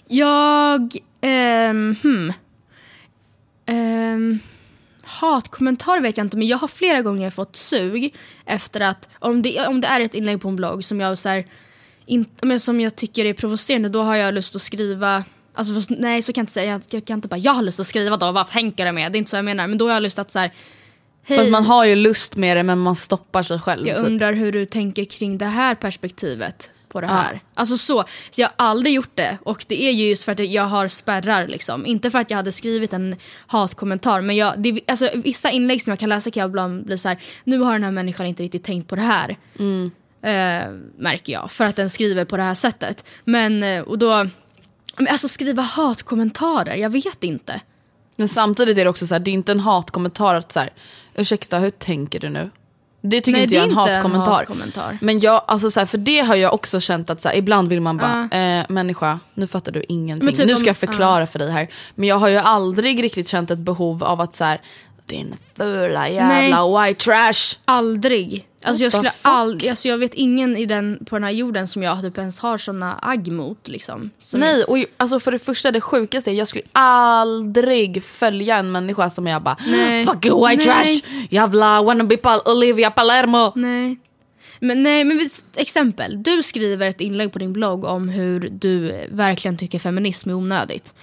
Jag... 0.07 0.97
ehm, 1.21 1.95
hmm. 2.03 2.33
Ehm, 3.65 4.39
hatkommentarer 5.03 6.01
vet 6.01 6.17
jag 6.17 6.25
inte 6.25 6.37
men 6.37 6.47
jag 6.47 6.57
har 6.57 6.67
flera 6.67 7.01
gånger 7.01 7.31
fått 7.31 7.55
sug 7.55 8.15
efter 8.45 8.81
att 8.81 9.09
om 9.19 9.41
det, 9.41 9.67
om 9.67 9.81
det 9.81 9.87
är 9.87 10.01
ett 10.01 10.15
inlägg 10.15 10.41
på 10.41 10.47
en 10.47 10.55
blogg 10.55 10.83
som 10.83 10.99
jag 10.99 11.17
så 11.17 11.29
här, 11.29 11.45
in, 12.05 12.25
men 12.41 12.59
som 12.59 12.81
jag 12.81 12.95
tycker 12.95 13.25
är 13.25 13.33
provocerande 13.33 13.89
då 13.89 14.01
har 14.01 14.15
jag 14.15 14.33
lust 14.33 14.55
att 14.55 14.61
skriva 14.61 15.23
Alltså 15.55 15.73
fast, 15.73 15.89
nej 15.89 16.21
så 16.21 16.33
kan 16.33 16.41
jag 16.41 16.43
inte 16.43 16.53
säga, 16.53 16.71
jag, 16.71 16.81
jag 16.89 17.05
kan 17.05 17.17
inte 17.17 17.27
bara 17.27 17.37
jag 17.37 17.51
har 17.51 17.63
lust 17.63 17.79
att 17.79 17.87
skriva 17.87 18.17
då, 18.17 18.31
vad 18.31 18.49
tänker 18.49 18.85
jag 18.85 18.95
med? 18.95 19.11
Det 19.11 19.15
är 19.15 19.19
inte 19.19 19.29
så 19.31 19.35
jag 19.37 19.45
menar 19.45 19.67
men 19.67 19.77
då 19.77 19.87
har 19.87 19.93
jag 19.93 20.03
lust 20.03 20.19
att 20.19 20.31
så 20.31 20.39
här, 20.39 20.53
hej, 21.23 21.37
Fast 21.37 21.51
man 21.51 21.65
har 21.65 21.85
ju 21.85 21.95
lust 21.95 22.35
med 22.35 22.57
det 22.57 22.63
men 22.63 22.79
man 22.79 22.95
stoppar 22.95 23.43
sig 23.43 23.59
själv. 23.59 23.87
jag 23.87 23.97
typ. 23.97 24.05
undrar 24.05 24.33
hur 24.33 24.51
du 24.51 24.65
tänker 24.65 25.05
kring 25.05 25.37
det 25.37 25.45
här 25.45 25.75
perspektivet 25.75 26.71
på 26.87 27.01
det 27.01 27.07
här. 27.07 27.39
Alltså 27.53 27.77
så, 27.77 28.03
så 28.31 28.41
jag 28.41 28.47
har 28.47 28.67
aldrig 28.67 28.93
gjort 28.93 29.15
det 29.15 29.37
och 29.43 29.65
det 29.67 29.83
är 29.83 29.91
ju 29.91 30.09
just 30.09 30.23
för 30.23 30.31
att 30.31 30.39
jag 30.39 30.63
har 30.63 30.87
spärrar 30.87 31.47
liksom. 31.47 31.85
Inte 31.85 32.11
för 32.11 32.19
att 32.19 32.29
jag 32.29 32.37
hade 32.37 32.51
skrivit 32.51 32.93
en 32.93 33.15
hatkommentar 33.47 34.21
men 34.21 34.35
jag, 34.35 34.59
det, 34.59 34.79
alltså, 34.87 35.09
vissa 35.13 35.51
inlägg 35.51 35.81
som 35.81 35.91
jag 35.91 35.99
kan 35.99 36.09
läsa 36.09 36.31
kan 36.31 36.41
jag 36.41 36.49
ibland 36.49 36.85
bli 36.85 36.97
så 36.97 37.07
här: 37.07 37.17
nu 37.43 37.59
har 37.59 37.73
den 37.73 37.83
här 37.83 37.91
människan 37.91 38.25
inte 38.25 38.43
riktigt 38.43 38.63
tänkt 38.63 38.89
på 38.89 38.95
det 38.95 39.01
här. 39.01 39.37
Eh, 40.21 40.71
märker 40.97 41.33
jag, 41.33 41.51
för 41.51 41.65
att 41.65 41.75
den 41.75 41.89
skriver 41.89 42.25
på 42.25 42.37
det 42.37 42.43
här 42.43 42.55
sättet. 42.55 43.05
Men, 43.23 43.63
eh, 43.63 43.81
och 43.81 43.99
då, 43.99 44.27
men 44.97 45.07
alltså 45.07 45.27
skriva 45.27 45.61
hatkommentarer, 45.61 46.75
jag 46.75 46.89
vet 46.89 47.23
inte. 47.23 47.61
Men 48.15 48.27
samtidigt 48.27 48.77
är 48.77 48.83
det 48.83 48.89
också 48.89 49.07
så 49.07 49.13
här, 49.15 49.19
det 49.19 49.31
är 49.31 49.33
inte 49.33 49.51
en 49.51 49.59
hatkommentar 49.59 50.35
att 50.35 50.51
så 50.51 50.59
här, 50.59 50.69
ursäkta 51.15 51.59
hur 51.59 51.69
tänker 51.69 52.19
du 52.19 52.29
nu? 52.29 52.49
Det 53.01 53.21
tycker 53.21 53.31
Nej, 53.31 53.43
inte 53.43 53.55
jag 53.55 53.61
är 53.61 53.65
en 53.65 53.69
inte 53.71 53.81
en 53.81 53.93
hatkommentar. 53.95 54.31
hatkommentar. 54.31 54.97
Men 55.01 55.19
jag, 55.19 55.41
alltså 55.47 55.69
så 55.69 55.79
här, 55.79 55.87
för 55.87 55.97
det 55.97 56.19
har 56.19 56.35
jag 56.35 56.53
också 56.53 56.79
känt 56.79 57.09
att 57.09 57.21
så 57.21 57.29
här, 57.29 57.35
ibland 57.35 57.69
vill 57.69 57.81
man 57.81 57.97
bara, 57.97 58.21
eh, 58.31 58.65
människa, 58.69 59.19
nu 59.33 59.47
fattar 59.47 59.71
du 59.71 59.85
ingenting. 59.89 60.29
Typ 60.33 60.45
nu 60.47 60.53
om- 60.53 60.59
ska 60.59 60.69
jag 60.69 60.77
förklara 60.77 61.27
för 61.27 61.39
dig 61.39 61.51
här. 61.51 61.67
Men 61.95 62.09
jag 62.09 62.15
har 62.15 62.27
ju 62.27 62.37
aldrig 62.37 63.03
riktigt 63.03 63.27
känt 63.27 63.51
ett 63.51 63.59
behov 63.59 64.03
av 64.03 64.21
att 64.21 64.33
så 64.33 64.43
här, 64.43 64.61
din 65.05 65.35
fula 65.57 66.09
jävla 66.09 66.81
white 66.87 67.03
trash. 67.03 67.57
Aldrig. 67.65 68.47
Alltså 68.63 68.83
jag, 68.83 68.91
skulle 68.91 69.11
aldrig, 69.21 69.69
alltså 69.69 69.87
jag 69.87 69.97
vet 69.97 70.13
ingen 70.13 70.57
i 70.57 70.65
den, 70.65 71.05
på 71.09 71.15
den 71.15 71.23
här 71.23 71.31
jorden 71.31 71.67
som 71.67 71.83
jag 71.83 72.01
typ 72.01 72.17
ens 72.17 72.39
har 72.39 72.57
såna 72.57 72.99
agg 73.01 73.31
mot. 73.31 73.67
Liksom. 73.67 74.09
Som 74.23 74.39
Nej, 74.39 74.63
och 74.63 74.77
ju- 74.77 74.85
alltså 74.97 75.19
för 75.19 75.31
det 75.31 75.39
första 75.39 75.71
det 75.71 75.81
sjukaste 75.81 76.31
jag 76.31 76.47
skulle 76.47 76.63
aldrig 76.71 78.03
följa 78.03 78.57
en 78.57 78.71
människa 78.71 79.09
som 79.09 79.27
jag 79.27 79.41
bara 79.41 79.57
Nej. 79.67 80.05
Fuck 80.05 80.25
you 80.25 80.49
white 80.49 80.65
Nej. 80.65 80.99
trash, 81.01 81.09
jävla 81.29 81.81
wannabe 81.81 82.17
Olivia 82.45 82.91
Palermo. 82.91 83.51
Nej. 83.55 83.97
Men, 84.65 84.83
nej, 84.83 85.03
men 85.03 85.29
exempel. 85.55 86.23
Du 86.23 86.43
skriver 86.43 86.87
ett 86.87 87.01
inlägg 87.01 87.31
på 87.31 87.39
din 87.39 87.53
blogg 87.53 87.83
om 87.83 88.09
hur 88.09 88.49
du 88.51 89.05
verkligen 89.11 89.57
tycker 89.57 89.79
feminism 89.79 90.29
är 90.29 90.33
onödigt. 90.33 90.93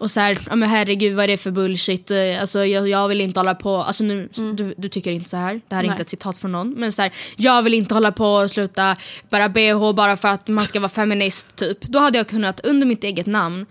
Och 0.00 0.10
så 0.10 0.20
här, 0.20 0.38
ja, 0.50 0.56
men 0.56 0.68
herregud 0.68 1.14
vad 1.16 1.24
är 1.24 1.28
det 1.28 1.36
för 1.36 1.50
bullshit? 1.50 2.10
Eh, 2.10 2.40
Alltså, 2.40 2.64
jag, 2.64 2.88
jag 2.88 3.08
vill 3.08 3.20
inte 3.20 3.40
hålla 3.40 3.54
på, 3.54 3.76
alltså 3.76 4.04
nu, 4.04 4.28
du, 4.54 4.74
du 4.76 4.88
tycker 4.88 5.10
inte 5.10 5.30
så 5.30 5.36
här. 5.36 5.60
Det 5.68 5.74
här 5.74 5.82
är 5.82 5.86
Nej. 5.86 5.94
inte 5.94 6.02
ett 6.02 6.08
citat 6.08 6.38
från 6.38 6.52
någon. 6.52 6.70
Men 6.70 6.92
så 6.92 7.02
här, 7.02 7.12
jag 7.36 7.62
vill 7.62 7.74
inte 7.74 7.94
hålla 7.94 8.12
på 8.12 8.26
och 8.26 8.50
sluta 8.50 8.96
bära 9.30 9.48
bh 9.48 9.92
bara 9.94 10.16
för 10.16 10.28
att 10.28 10.48
man 10.48 10.64
ska 10.64 10.80
vara 10.80 10.88
feminist 10.88 11.56
typ. 11.56 11.82
Då 11.82 11.98
hade 11.98 12.18
jag 12.18 12.28
kunnat 12.28 12.66
under 12.66 12.86
mitt 12.86 13.04
eget 13.04 13.26
namn, 13.26 13.66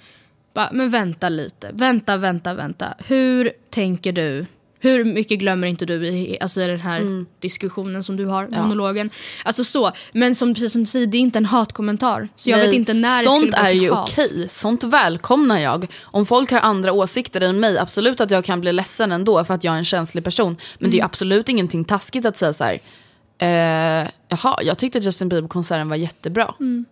bara, 0.53 0.69
men 0.71 0.89
vänta 0.89 1.29
lite, 1.29 1.69
vänta, 1.73 2.17
vänta, 2.17 2.53
vänta. 2.53 2.93
Hur 3.07 3.51
tänker 3.69 4.12
du? 4.12 4.45
Hur 4.79 5.05
mycket 5.05 5.39
glömmer 5.39 5.67
inte 5.67 5.85
du 5.85 6.07
i, 6.07 6.37
alltså, 6.41 6.61
i 6.61 6.67
den 6.67 6.79
här 6.79 7.25
diskussionen 7.39 8.03
som 8.03 8.17
du 8.17 8.25
har, 8.25 8.47
monologen? 8.47 9.09
Alltså 9.43 9.63
så, 9.63 9.91
men 10.13 10.35
som, 10.35 10.53
precis 10.53 10.71
som 10.71 10.81
du 10.81 10.85
säger, 10.85 11.07
det 11.07 11.17
är 11.17 11.19
inte 11.19 11.39
en 11.39 11.45
hatkommentar. 11.45 12.29
Så 12.37 12.49
jag 12.49 12.57
Nej, 12.57 12.67
vet 12.67 12.75
inte 12.75 12.93
när 12.93 13.17
det 13.19 13.23
Sånt 13.29 13.37
skulle 13.53 13.63
bli 13.63 13.77
är 13.77 13.81
ju 13.83 13.91
hat. 13.91 14.09
okej, 14.11 14.47
sånt 14.49 14.83
välkomnar 14.83 15.59
jag. 15.59 15.87
Om 16.03 16.25
folk 16.25 16.51
har 16.51 16.59
andra 16.59 16.91
åsikter 16.93 17.41
än 17.41 17.59
mig, 17.59 17.77
absolut 17.77 18.21
att 18.21 18.31
jag 18.31 18.45
kan 18.45 18.61
bli 18.61 18.73
ledsen 18.73 19.11
ändå 19.11 19.43
för 19.43 19.53
att 19.53 19.63
jag 19.63 19.73
är 19.73 19.77
en 19.77 19.85
känslig 19.85 20.23
person. 20.23 20.57
Men 20.79 20.85
Mm. 20.87 20.91
det 20.91 20.99
är 20.99 21.05
absolut 21.05 21.49
ingenting 21.49 21.85
taskigt 21.85 22.25
att 22.25 22.37
säga 22.37 22.53
så 22.53 22.63
här. 22.63 22.79
Eh, 23.39 24.09
jaha, 24.29 24.59
jag 24.63 24.77
tyckte 24.77 24.99
Justin 24.99 25.29
Bieber-konserten 25.29 25.89
var 25.89 25.95
jättebra. 25.95 26.53
Mm. 26.59 26.85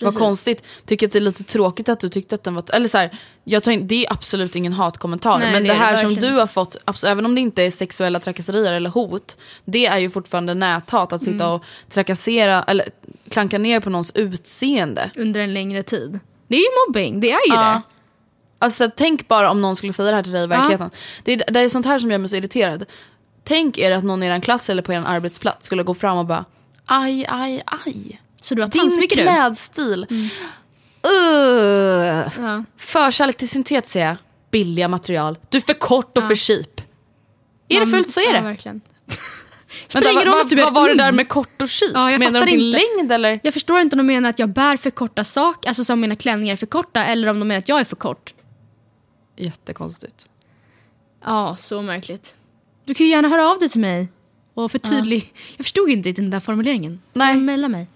Vad 0.00 0.14
konstigt, 0.14 0.64
tycker 0.86 1.06
att 1.06 1.12
det 1.12 1.18
är 1.18 1.20
lite 1.20 1.44
tråkigt 1.44 1.88
att 1.88 2.00
du 2.00 2.08
tyckte 2.08 2.34
att 2.34 2.44
den 2.44 2.54
var... 2.54 2.64
Eller 2.72 2.88
så 2.88 2.98
här, 2.98 3.18
jag 3.44 3.62
tar 3.62 3.72
in, 3.72 3.86
det 3.88 4.06
är 4.06 4.12
absolut 4.12 4.56
ingen 4.56 4.72
hatkommentar. 4.72 5.38
Nej, 5.38 5.52
men 5.52 5.62
det 5.62 5.68
det, 5.68 5.74
är 5.74 5.78
det 5.78 5.84
här 5.84 5.96
som 5.96 6.14
du 6.14 6.30
har 6.30 6.46
fått, 6.46 6.76
abs- 6.84 7.06
även 7.06 7.26
om 7.26 7.34
det 7.34 7.40
inte 7.40 7.62
är 7.62 7.70
sexuella 7.70 8.20
trakasserier 8.20 8.72
eller 8.72 8.90
hot, 8.90 9.36
det 9.64 9.86
är 9.86 9.98
ju 9.98 10.10
fortfarande 10.10 10.54
näthat. 10.54 11.12
Att 11.12 11.22
Mm. 11.22 11.34
sitta 11.34 11.48
och 11.52 11.64
trakassera 11.88 12.62
eller 12.62 12.88
klanka 13.30 13.58
ner 13.58 13.80
på 13.80 13.90
någons 13.90 14.12
utseende. 14.14 15.10
Under 15.16 15.40
en 15.40 15.54
längre 15.54 15.82
tid. 15.82 16.18
Det 16.48 16.56
är 16.56 16.60
ju 16.60 16.66
mobbing, 16.88 17.20
det 17.20 17.32
är 17.32 17.48
ju 17.48 17.54
Ja. 17.54 17.60
det. 17.60 17.82
Alltså 18.58 18.90
tänk 18.96 19.28
bara 19.28 19.50
om 19.50 19.60
någon 19.60 19.76
skulle 19.76 19.92
säga 19.92 20.10
det 20.10 20.16
här 20.16 20.22
till 20.22 20.32
dig 20.32 20.44
i 20.44 20.46
verkligheten. 20.46 20.90
Det, 21.24 21.32
är, 21.32 21.52
det 21.52 21.60
är 21.60 21.68
sånt 21.68 21.86
här 21.86 21.98
som 21.98 22.10
gör 22.10 22.18
mig 22.18 22.28
så 22.28 22.36
irriterad. 22.36 22.84
Tänk 23.44 23.78
er 23.78 23.90
att 23.92 24.04
någon 24.04 24.22
i 24.22 24.26
er 24.26 24.40
klass 24.40 24.70
eller 24.70 24.82
på 24.82 24.92
er 24.92 25.02
arbetsplats 25.06 25.66
skulle 25.66 25.82
gå 25.82 25.94
fram 25.94 26.18
och 26.18 26.26
bara 26.26 26.44
aj, 26.84 27.26
aj, 27.28 27.62
aj. 27.66 28.20
Så 28.44 28.54
du 28.54 28.62
har 28.62 28.68
Din 28.68 28.80
tandsmycker 28.80 29.16
du? 29.16 29.22
klädstil. 29.22 30.06
Uh. 30.10 30.28
Ja. 32.38 32.64
Förkärlek 32.78 33.36
till 33.36 33.48
syntet 33.48 33.88
säger 33.88 34.06
jag. 34.06 34.16
Billiga 34.50 34.88
material. 34.88 35.38
Du 35.48 35.56
är 35.58 35.62
för 35.62 35.74
kort 35.74 36.18
och 36.18 36.24
för 36.28 36.34
cheap. 36.34 36.80
Är 37.68 37.80
det 37.80 37.86
fult 37.86 38.10
så 38.10 38.20
är 38.20 38.24
Ja, 38.26 38.32
det. 38.32 38.40
verkligen. 38.40 38.80
Vänta, 39.92 40.12
vad, 40.12 40.26
roll 40.26 40.58
vad, 40.64 40.74
var 40.74 40.88
det 40.88 40.94
där 40.94 41.12
med 41.12 41.28
kort 41.28 41.62
och 41.62 41.70
cheap? 41.70 41.90
Ja, 41.94 42.18
Menar 42.18 42.40
de 42.40 42.46
din 42.50 42.70
längd 42.70 43.12
eller? 43.12 43.40
Jag 43.42 43.54
förstår 43.54 43.80
inte 43.80 43.94
om 43.96 43.98
de 43.98 44.06
menar 44.06 44.30
att 44.30 44.38
jag 44.38 44.48
bär 44.48 44.76
för 44.76 44.90
korta 44.90 45.24
saker, 45.24 45.68
alltså 45.68 45.84
som 45.84 46.00
mina 46.00 46.16
klänningar 46.16 46.52
är 46.52 46.56
för 46.56 46.66
korta, 46.66 47.04
eller 47.04 47.28
om 47.28 47.38
de 47.38 47.48
menar 47.48 47.58
att 47.58 47.68
jag 47.68 47.80
är 47.80 47.84
för 47.84 47.96
kort. 47.96 48.34
Jättekonstigt. 49.36 50.28
Ja, 51.24 51.56
så 51.58 51.82
märkligt. 51.82 52.34
Du 52.84 52.94
kan 52.94 53.06
ju 53.06 53.12
gärna 53.12 53.28
höra 53.28 53.48
av 53.50 53.58
dig 53.58 53.68
till 53.68 53.80
mig 53.80 54.08
och 54.54 54.72
förtydliga. 54.72 55.22
Jag 55.56 55.64
förstod 55.64 55.90
inte 55.90 56.12
den 56.12 56.30
där 56.30 56.40
formuleringen. 56.40 57.02
Nej. 57.12 57.36
Mejla 57.36 57.68
mig. 57.68 57.88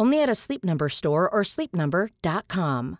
Only 0.00 0.22
at 0.22 0.28
a 0.28 0.34
Sleep 0.34 0.64
Number 0.64 0.88
store 0.88 1.28
or 1.32 1.42
sleepnumber.com. 1.44 2.96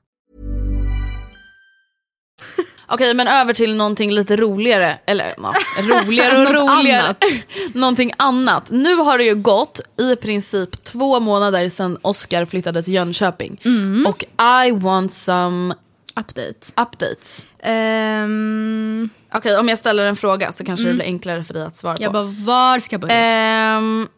Okej, 2.87 3.15
men 3.15 3.29
över 3.29 3.53
till 3.55 3.77
någonting 3.77 4.11
lite 4.13 4.37
roligare. 4.37 4.99
Eller 5.07 5.35
ja, 5.37 5.53
roligare 5.83 6.47
och 6.47 6.55
roligare. 6.55 7.03
annat. 7.03 7.25
någonting 7.75 8.13
annat. 8.17 8.71
Nu 8.71 8.95
har 8.97 9.19
det 9.19 9.25
ju 9.25 9.35
gått 9.35 9.81
i 10.01 10.17
princip 10.17 10.85
två 10.85 11.21
månader 11.21 11.69
sedan 11.69 11.99
Oscar 12.03 12.45
flyttade 12.45 12.83
till 12.83 12.95
Jönköping. 12.95 13.61
Mm. 13.65 14.07
Och 14.07 14.25
I 14.67 14.71
want 14.71 15.13
some 15.13 15.75
Update. 16.21 16.55
updates. 16.77 17.47
Ehm, 17.63 19.09
Okej, 19.35 19.57
om 19.59 19.69
jag 19.69 19.79
ställer 19.79 20.05
en 20.05 20.17
fråga 20.17 20.53
så 20.53 20.65
kanske 20.65 20.87
det 20.89 20.95
blir 20.95 21.05
enklare 21.05 21.45
för 21.45 21.55
dig 21.55 21.63
att 21.63 21.77
svara 21.77 21.97
Mm. 21.97 22.03
jag 22.03 22.13
på. 22.13 22.15
bara, 22.45 22.45
var 22.71 22.81
ska 22.81 22.95
jag 22.95 23.01
börja? 23.01 23.15
Ehm, 23.17 24.09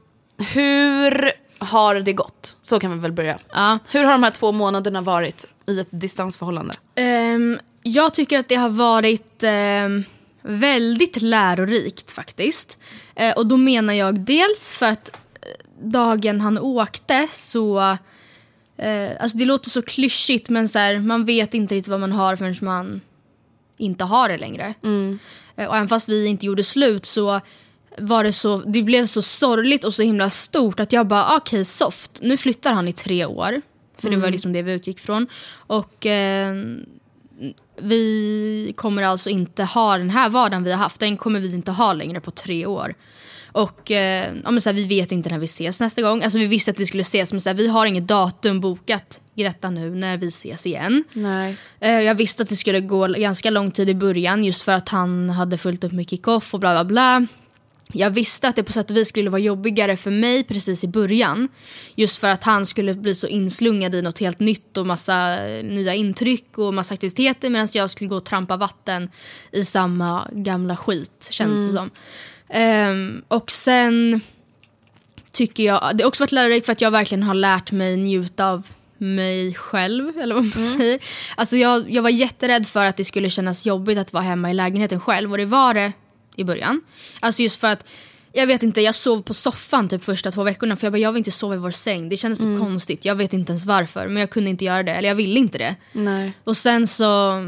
hur 0.54 1.32
har 1.59 1.95
det 1.95 2.12
gått? 2.12 2.57
Så 2.62 2.79
kan 2.81 2.92
vi 2.92 2.99
väl 2.99 3.12
börja. 3.12 3.38
ja. 3.53 3.79
Hur 3.90 4.05
har 4.05 4.12
de 4.12 4.23
här 4.23 4.31
två 4.31 4.53
månaderna 4.53 5.01
varit 5.01 5.47
i 5.66 5.81
ett 5.81 5.88
distansförhållande? 5.90 6.75
Ehm, 6.95 7.59
jag 7.83 8.14
tycker 8.14 8.38
att 8.38 8.49
det 8.49 8.55
har 8.55 8.69
varit 8.69 9.42
ehm, 9.42 10.05
väldigt 10.42 11.23
lärorikt 11.23 12.12
faktiskt. 12.12 12.79
Eh, 13.14 13.37
och 13.37 13.47
då 13.47 13.57
menar 13.57 13.95
jag 13.95 14.21
dels 14.21 14.77
för 14.77 14.87
att 14.87 15.09
eh, 15.11 15.87
dagen 15.87 16.40
han 16.40 16.59
åkte 16.59 17.29
så... 17.33 17.97
Eh, 18.79 19.11
alltså 19.21 19.38
det 19.38 19.45
låter 19.45 19.71
så 19.71 19.83
klyschigt 19.83 20.49
men 20.49 20.69
så 20.69 20.79
här, 20.79 20.99
man 20.99 21.25
vet 21.25 21.55
inte 21.55 21.75
riktigt 21.75 21.90
vad 21.90 22.01
man 22.01 22.12
har 22.12 22.37
förrän 22.37 22.55
man 22.61 23.01
inte 23.77 24.05
har 24.05 24.29
det 24.29 24.37
längre. 24.37 24.75
Eh, 25.57 25.66
och 25.69 25.77
även 25.77 25.88
fast 25.88 26.09
vi 26.09 26.27
inte 26.27 26.47
gjorde 26.47 26.64
slut 26.64 27.07
så 27.07 27.40
var 27.98 28.24
det 28.24 28.32
så, 28.32 28.56
det 28.56 28.82
blev 28.82 29.06
så 29.06 29.22
sorgligt 29.22 29.85
och 29.85 29.94
så 29.94 30.02
himla 30.02 30.30
stort 30.30 30.80
att 30.80 30.92
jag 30.92 31.06
bara 31.06 31.37
okej 31.37 31.64
soft, 31.64 32.18
nu 32.22 32.37
flyttar 32.37 32.72
han 32.72 32.88
i 32.88 32.92
tre 32.92 33.24
år. 33.24 33.61
För 33.98 34.11
det 34.11 34.16
var 34.16 34.30
liksom 34.30 34.52
det 34.52 34.62
vi 34.62 34.72
utgick 34.72 35.00
från. 35.00 35.26
Och 35.52 36.06
eh, 36.06 36.54
vi 37.80 38.72
kommer 38.76 39.02
alltså 39.02 39.30
inte 39.30 39.64
ha 39.64 39.98
den 39.98 40.11
här 40.11 40.28
vardagen 40.28 40.64
vi 40.64 40.70
har 40.70 40.78
haft, 40.78 41.00
den 41.00 41.16
kommer 41.16 41.40
vi 41.40 41.54
inte 41.54 41.70
ha 41.70 41.92
längre 41.92 42.20
på 42.20 42.30
tre 42.30 42.66
år. 42.66 42.94
Och 43.52 43.90
eh, 43.90 44.35
ja, 44.44 44.50
men 44.50 44.61
så 44.61 44.68
här, 44.68 44.74
vi 44.74 44.85
vet 44.85 45.12
inte 45.12 45.28
när 45.30 45.38
vi 45.38 45.44
ses 45.44 45.80
nästa 45.80 46.02
gång. 46.02 46.22
Alltså 46.22 46.38
vi 46.38 46.46
visste 46.46 46.70
att 46.70 46.80
vi 46.80 46.87
skulle 46.87 47.00
ses 47.00 47.32
men 47.32 47.40
så 47.40 47.48
här, 47.48 47.54
vi 47.56 47.68
har 47.68 47.87
inget 47.87 48.06
datum 48.06 48.61
bokat 48.61 49.20
Greta 49.35 49.70
nu 49.70 49.90
när 49.90 50.16
vi 50.16 50.28
ses 50.28 50.66
igen. 50.66 51.04
Nej. 51.12 51.56
Eh, 51.80 52.00
Jag 52.00 52.14
visste 52.14 52.42
att 52.42 52.48
det 52.48 52.56
skulle 52.56 52.80
gå 52.80 53.06
ganska 53.06 53.50
lång 53.50 53.70
tid 53.70 53.88
i 53.88 53.94
början 53.94 54.44
just 54.44 54.62
för 54.62 54.72
att 54.72 54.88
han 54.88 55.30
hade 55.30 55.59
fullt 55.59 55.85
upp 55.85 55.92
med 55.92 56.11
kick-off 56.11 56.54
och 56.54 56.61
bla 56.61 56.74
bla 56.74 56.85
bla. 56.85 57.26
Jag 57.92 58.11
visste 58.11 58.49
att 58.49 58.57
det 58.57 58.62
på 58.62 58.72
sätt 58.72 58.90
och 58.90 58.96
vis 58.96 59.09
skulle 59.09 59.31
vara 59.31 59.40
jobbigare 59.40 59.96
för 59.96 60.11
mig 60.11 60.44
precis 60.44 60.85
i 60.85 60.88
början. 60.88 61.49
Just 61.94 62.18
för 62.18 62.29
att 62.29 62.44
han 62.44 62.66
skulle 62.66 62.94
bli 62.94 63.14
så 63.14 63.27
inslungad 63.27 63.94
i 63.94 64.03
något 64.03 64.18
helt 64.18 64.40
nytt 64.40 64.77
och 64.77 64.87
massa 64.87 65.46
eh, 65.46 65.64
nya 65.64 65.94
intryck 65.94 66.59
och 66.59 66.75
massa 66.75 66.94
aktiviteter 66.94 67.51
medan 67.51 67.68
jag 67.72 67.90
skulle 67.90 68.09
gå 68.09 68.16
och 68.16 68.25
trampa 68.25 68.57
vatten 68.57 69.11
i 69.53 69.64
samma 69.64 70.29
gamla 70.33 70.77
skit 70.77 71.29
känns 71.31 71.70
det 71.70 71.77
som. 71.77 71.90
Ehm, 72.49 73.22
och 73.29 73.51
sen 73.51 74.20
tycker 75.33 75.62
jag, 75.62 75.90
det 75.94 76.05
har 76.05 76.09
också 76.09 76.22
varit 76.22 76.33
lärorikt 76.33 76.66
för 76.66 76.72
att 76.72 76.81
jag 76.81 76.90
verkligen 76.90 77.22
har 77.22 77.35
lärt 77.35 77.72
mig 77.72 77.96
njuta 77.96 78.46
av 78.46 78.66
mig 78.99 79.55
själv, 79.55 80.18
eller 80.18 80.35
vad 80.35 80.44
man 80.44 80.79
säger. 80.79 81.01
Alltså 81.37 81.57
jag, 81.57 81.90
jag 81.90 82.03
var 82.03 82.11
jätterädd 82.11 82.66
för 82.66 82.85
att 82.85 82.96
det 82.96 83.05
skulle 83.05 83.31
kännas 83.31 83.66
jobbigt 83.66 83.99
att 83.99 84.12
vara 84.12 84.25
hemma 84.25 84.51
i 84.51 84.55
lägenheten 84.55 85.01
själv 85.01 85.33
och 85.33 85.38
det 85.38 85.44
var 85.44 85.75
det 85.75 85.92
i 86.37 86.44
början. 86.44 86.81
Alltså 87.20 87.42
just 87.42 87.61
för 87.61 87.66
att, 87.66 87.85
jag 88.33 88.46
vet 88.46 88.62
inte, 88.62 88.81
jag 88.81 88.94
sov 88.94 89.22
på 89.22 89.35
soffan 89.35 89.88
typ 89.88 90.05
första 90.05 90.31
två 90.31 90.42
veckorna 90.42 90.77
för 90.77 90.87
jag 90.87 90.92
bara, 90.92 90.99
jag 90.99 91.12
vill 91.12 91.18
inte 91.18 91.31
sova 91.31 91.55
i 91.55 91.59
vår 91.59 91.70
säng. 91.70 92.09
Det 92.09 92.16
kändes 92.16 92.38
typ 92.38 92.59
konstigt, 92.59 93.05
jag 93.05 93.14
vet 93.14 93.33
inte 93.33 93.53
ens 93.53 93.66
varför 93.66 94.09
men 94.09 94.20
jag 94.20 94.31
kunde 94.31 94.51
inte 94.51 94.64
göra 94.64 94.83
det, 94.83 94.92
eller 94.92 95.09
jag 95.09 95.16
ville 95.16 95.40
inte 95.40 95.59
det. 95.59 95.77
Nej. 95.92 96.33
Och 96.44 96.57
sen 96.57 96.87
så 96.87 97.40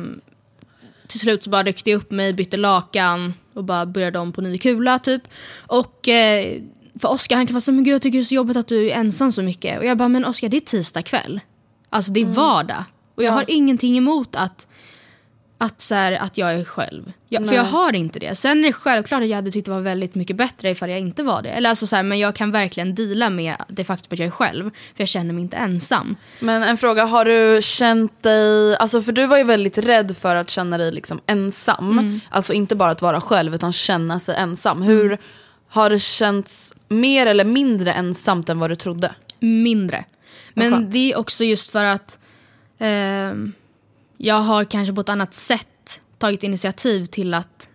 till 1.06 1.20
slut 1.20 1.42
så 1.42 1.50
bara 1.50 1.62
ryckte 1.62 1.90
jag 1.90 1.98
upp 1.98 2.10
mig, 2.10 2.32
bytte 2.32 2.56
lakan 2.56 3.34
och 3.54 3.64
bara 3.64 3.86
började 3.86 4.18
om 4.18 4.32
på 4.32 4.40
ny 4.40 4.58
kula 4.58 4.98
typ. 4.98 5.22
Och 5.56 6.08
eh, 6.08 6.60
för 7.00 7.08
Oskar 7.08 7.36
han 7.36 7.46
kan 7.46 7.54
vara 7.54 7.60
så 7.60 7.72
men 7.72 7.84
gud 7.84 7.94
jag 7.94 8.02
tycker 8.02 8.18
det 8.18 8.22
är 8.22 8.24
så 8.24 8.34
jobbigt 8.34 8.56
att 8.56 8.68
du 8.68 8.90
är 8.90 8.94
ensam 8.94 9.32
så 9.32 9.42
mycket. 9.42 9.78
Och 9.78 9.84
jag 9.84 9.98
bara, 9.98 10.08
men 10.08 10.24
Oskar 10.24 10.48
det 10.48 10.56
är 10.56 10.60
tisdag 10.60 11.02
kväll. 11.02 11.40
Alltså 11.88 12.12
det 12.12 12.20
är 12.20 12.24
vardag. 12.24 12.84
Och 13.14 13.22
jag 13.22 13.32
har 13.32 13.44
ingenting 13.48 13.98
emot 13.98 14.36
att 14.36 14.66
att, 15.58 15.82
så 15.82 15.94
här, 15.94 16.12
att 16.12 16.38
jag 16.38 16.54
är 16.54 16.64
själv. 16.64 17.12
Jag, 17.28 17.48
för 17.48 17.54
jag 17.54 17.64
har 17.64 17.94
inte 17.94 18.18
det. 18.18 18.34
Sen 18.34 18.58
är 18.58 18.66
det 18.66 18.72
självklart 18.72 19.22
att 19.22 19.28
jag 19.28 19.36
hade 19.36 19.50
tyckt 19.50 19.64
det 19.64 19.70
var 19.70 19.80
väldigt 19.80 20.14
mycket 20.14 20.36
bättre 20.36 20.70
ifall 20.70 20.90
jag 20.90 21.00
inte 21.00 21.22
var 21.22 21.42
det. 21.42 21.50
Eller 21.50 21.70
alltså 21.70 21.86
så 21.86 21.96
här, 21.96 22.02
men 22.02 22.18
jag 22.18 22.34
kan 22.34 22.50
verkligen 22.50 22.94
deala 22.94 23.30
med 23.30 23.56
det 23.68 23.84
faktum 23.84 24.08
att 24.10 24.18
jag 24.18 24.26
är 24.26 24.30
själv. 24.30 24.64
För 24.70 25.02
jag 25.02 25.08
känner 25.08 25.34
mig 25.34 25.42
inte 25.42 25.56
ensam. 25.56 26.16
Men 26.40 26.62
en 26.62 26.76
fråga, 26.76 27.04
har 27.04 27.24
du 27.24 27.62
känt 27.62 28.22
dig, 28.22 28.76
alltså 28.76 29.02
för 29.02 29.12
du 29.12 29.26
var 29.26 29.38
ju 29.38 29.44
väldigt 29.44 29.78
rädd 29.78 30.16
för 30.16 30.34
att 30.34 30.50
känna 30.50 30.78
dig 30.78 30.92
liksom 30.92 31.20
ensam. 31.26 32.20
Alltså 32.30 32.52
inte 32.52 32.76
bara 32.76 32.90
att 32.90 33.02
vara 33.02 33.20
själv 33.20 33.54
utan 33.54 33.72
känna 33.72 34.20
sig 34.20 34.36
ensam. 34.36 34.82
Hur 34.82 35.18
har 35.68 35.90
det 35.90 36.00
känts 36.00 36.74
mer 36.88 37.26
eller 37.26 37.44
mindre 37.44 37.92
ensamt 37.92 38.48
än 38.48 38.58
vad 38.58 38.70
du 38.70 38.76
trodde? 38.76 39.14
mindre. 39.40 40.04
Men 40.54 40.90
det 40.90 41.12
är 41.12 41.18
också 41.18 41.44
just 41.44 41.70
för 41.70 41.84
att 41.84 42.18
ehm, 42.78 43.52
jag 44.18 44.40
har 44.40 44.64
kanske 44.64 44.94
på 44.94 45.00
ett 45.00 45.08
annat 45.08 45.34
sätt 45.34 46.00
tagit 46.18 46.42
initiativ 46.42 47.06
till 47.06 47.34
att 47.34 47.68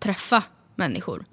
träffa 0.00 0.42
människor. 0.76 1.24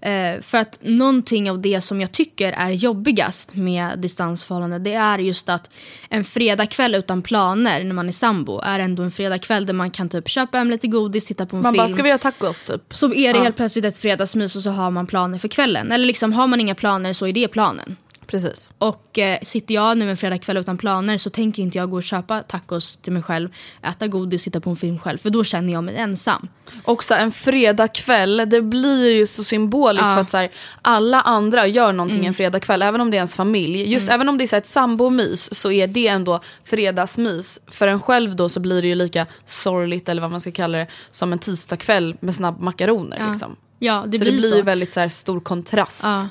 Eh, 0.00 0.40
för 0.40 0.58
att 0.58 0.78
någonting 0.82 1.50
av 1.50 1.60
det 1.60 1.80
som 1.80 2.00
jag 2.00 2.12
tycker 2.12 2.52
är 2.52 2.70
jobbigast 2.70 3.54
med 3.54 3.98
distansförhållande 3.98 4.78
det 4.78 4.94
är 4.94 5.18
just 5.18 5.48
att 5.48 5.70
en 6.08 6.24
fredagkväll 6.24 6.94
utan 6.94 7.22
planer 7.22 7.84
när 7.84 7.94
man 7.94 8.08
är 8.08 8.12
sambo 8.12 8.60
är 8.60 8.78
ändå 8.78 9.02
en 9.02 9.10
fredagkväll 9.10 9.66
där 9.66 9.74
man 9.74 9.90
kan 9.90 10.08
typ 10.08 10.28
köpa 10.28 10.58
hem 10.58 10.70
lite 10.70 10.86
godis, 10.86 11.26
titta 11.26 11.46
på 11.46 11.56
en 11.56 11.62
Man 11.62 11.72
film. 11.72 11.82
bara, 11.82 11.88
ska 11.88 12.02
vi 12.02 12.08
göra 12.08 12.18
tacos 12.18 12.64
typ? 12.64 12.94
Så 12.94 13.14
är 13.14 13.32
det 13.34 13.40
helt 13.40 13.56
plötsligt 13.56 13.84
ett 13.84 13.98
fredagsmys 13.98 14.56
och 14.56 14.62
så 14.62 14.70
har 14.70 14.90
man 14.90 15.06
planer 15.06 15.38
för 15.38 15.48
kvällen. 15.48 15.92
Eller 15.92 16.06
liksom 16.06 16.32
har 16.32 16.46
man 16.46 16.60
inga 16.60 16.74
planer 16.74 17.12
så 17.12 17.26
är 17.26 17.32
det 17.32 17.48
planen. 17.48 17.96
Precis. 18.30 18.70
Och 18.78 19.18
eh, 19.18 19.38
sitter 19.42 19.74
jag 19.74 19.98
nu 19.98 20.10
en 20.10 20.16
fredagkväll 20.16 20.56
utan 20.56 20.78
planer 20.78 21.18
så 21.18 21.30
tänker 21.30 21.62
inte 21.62 21.78
jag 21.78 21.90
gå 21.90 21.96
och 21.96 22.02
köpa 22.02 22.42
tacos 22.42 22.96
till 22.96 23.12
mig 23.12 23.22
själv, 23.22 23.48
äta 23.82 24.08
godis, 24.08 24.42
sitta 24.42 24.60
på 24.60 24.70
en 24.70 24.76
film 24.76 24.98
själv. 24.98 25.18
För 25.18 25.30
då 25.30 25.44
känner 25.44 25.72
jag 25.72 25.84
mig 25.84 25.96
ensam. 25.96 26.48
Också 26.84 27.14
en 27.14 27.32
fredagkväll, 27.32 28.42
det 28.46 28.62
blir 28.62 29.10
ju 29.16 29.26
så 29.26 29.44
symboliskt 29.44 30.06
Ja. 30.06 30.14
för 30.14 30.20
att 30.20 30.30
så 30.30 30.36
här, 30.36 30.50
alla 30.82 31.20
andra 31.20 31.66
gör 31.66 31.92
någonting 31.92 32.26
en 32.26 32.34
fredagkväll, 32.34 32.82
även 32.82 33.00
om 33.00 33.10
det 33.10 33.14
är 33.16 33.18
ens 33.18 33.36
familj. 33.36 33.92
Just 33.92 34.08
även 34.08 34.28
om 34.28 34.38
det 34.38 34.44
är 34.44 34.48
så 34.48 34.56
här, 34.56 34.60
ett 34.60 34.66
sambomys 34.66 35.54
så 35.54 35.70
är 35.70 35.86
det 35.86 36.08
ändå 36.08 36.40
fredagsmys. 36.64 37.60
För 37.66 37.88
en 37.88 38.00
själv 38.00 38.36
då 38.36 38.48
så 38.48 38.60
blir 38.60 38.82
det 38.82 38.88
ju 38.88 38.94
lika 38.94 39.26
sorgligt 39.44 40.08
eller 40.08 40.22
vad 40.22 40.30
man 40.30 40.40
ska 40.40 40.50
kalla 40.50 40.78
det 40.78 40.86
som 41.10 41.32
en 41.32 41.38
tisdagkväll 41.38 42.16
med 42.20 42.34
snabbmakaroner. 42.34 43.28
Liksom. 43.30 43.56
Ja, 43.78 44.04
det 44.06 44.18
så 44.18 44.24
blir 44.24 44.32
det 44.32 44.38
blir 44.38 44.50
så. 44.50 44.56
ju 44.56 44.62
väldigt 44.62 44.92
så 44.92 45.00
här, 45.00 45.08
stor 45.08 45.40
kontrast. 45.40 46.02
Ja. 46.04 46.28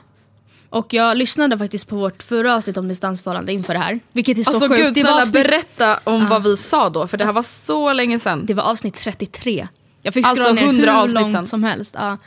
Och 0.70 0.94
jag 0.94 1.18
lyssnade 1.18 1.58
faktiskt 1.58 1.88
på 1.88 1.96
vårt 1.96 2.24
förra 2.24 2.56
avsnitt 2.56 2.78
om 2.78 2.88
distansförhållande 2.88 3.54
inför 3.54 3.74
det 3.74 3.80
här. 3.80 4.00
Vilket 4.12 4.38
är 4.38 4.44
så 4.44 4.50
Alltså 4.52 4.68
sjukt. 4.70 4.82
gud 4.82 4.94
det, 4.94 5.04
var 5.04 5.10
snälla 5.10 5.22
avsnitt, 5.22 5.34
berätta 5.44 6.00
om 6.04 6.30
vad 6.30 6.44
vi 6.44 6.58
sa 6.58 6.90
då 6.90 7.08
för 7.08 7.18
det 7.18 7.26
här 7.26 7.34
var 7.34 7.44
så 7.44 7.94
länge 7.94 8.20
sedan. 8.20 8.46
det 8.46 8.54
var 8.54 8.64
avsnitt 8.64 8.96
33. 8.96 9.68
Jag 10.02 10.14
fick 10.14 10.26
Alltså, 10.26 10.54
ner 10.54 10.64
100 10.64 10.92
hur 10.92 11.00
avsnitt 11.00 11.22
långt 11.22 11.34
sen. 11.34 11.46
som 11.46 11.64
helst. 11.64 11.96
Ja. 11.98 12.18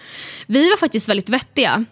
Vi 0.47 0.71
var 0.71 0.77
faktiskt 0.77 1.09
väldigt 1.09 1.29
vettiga. 1.29 1.85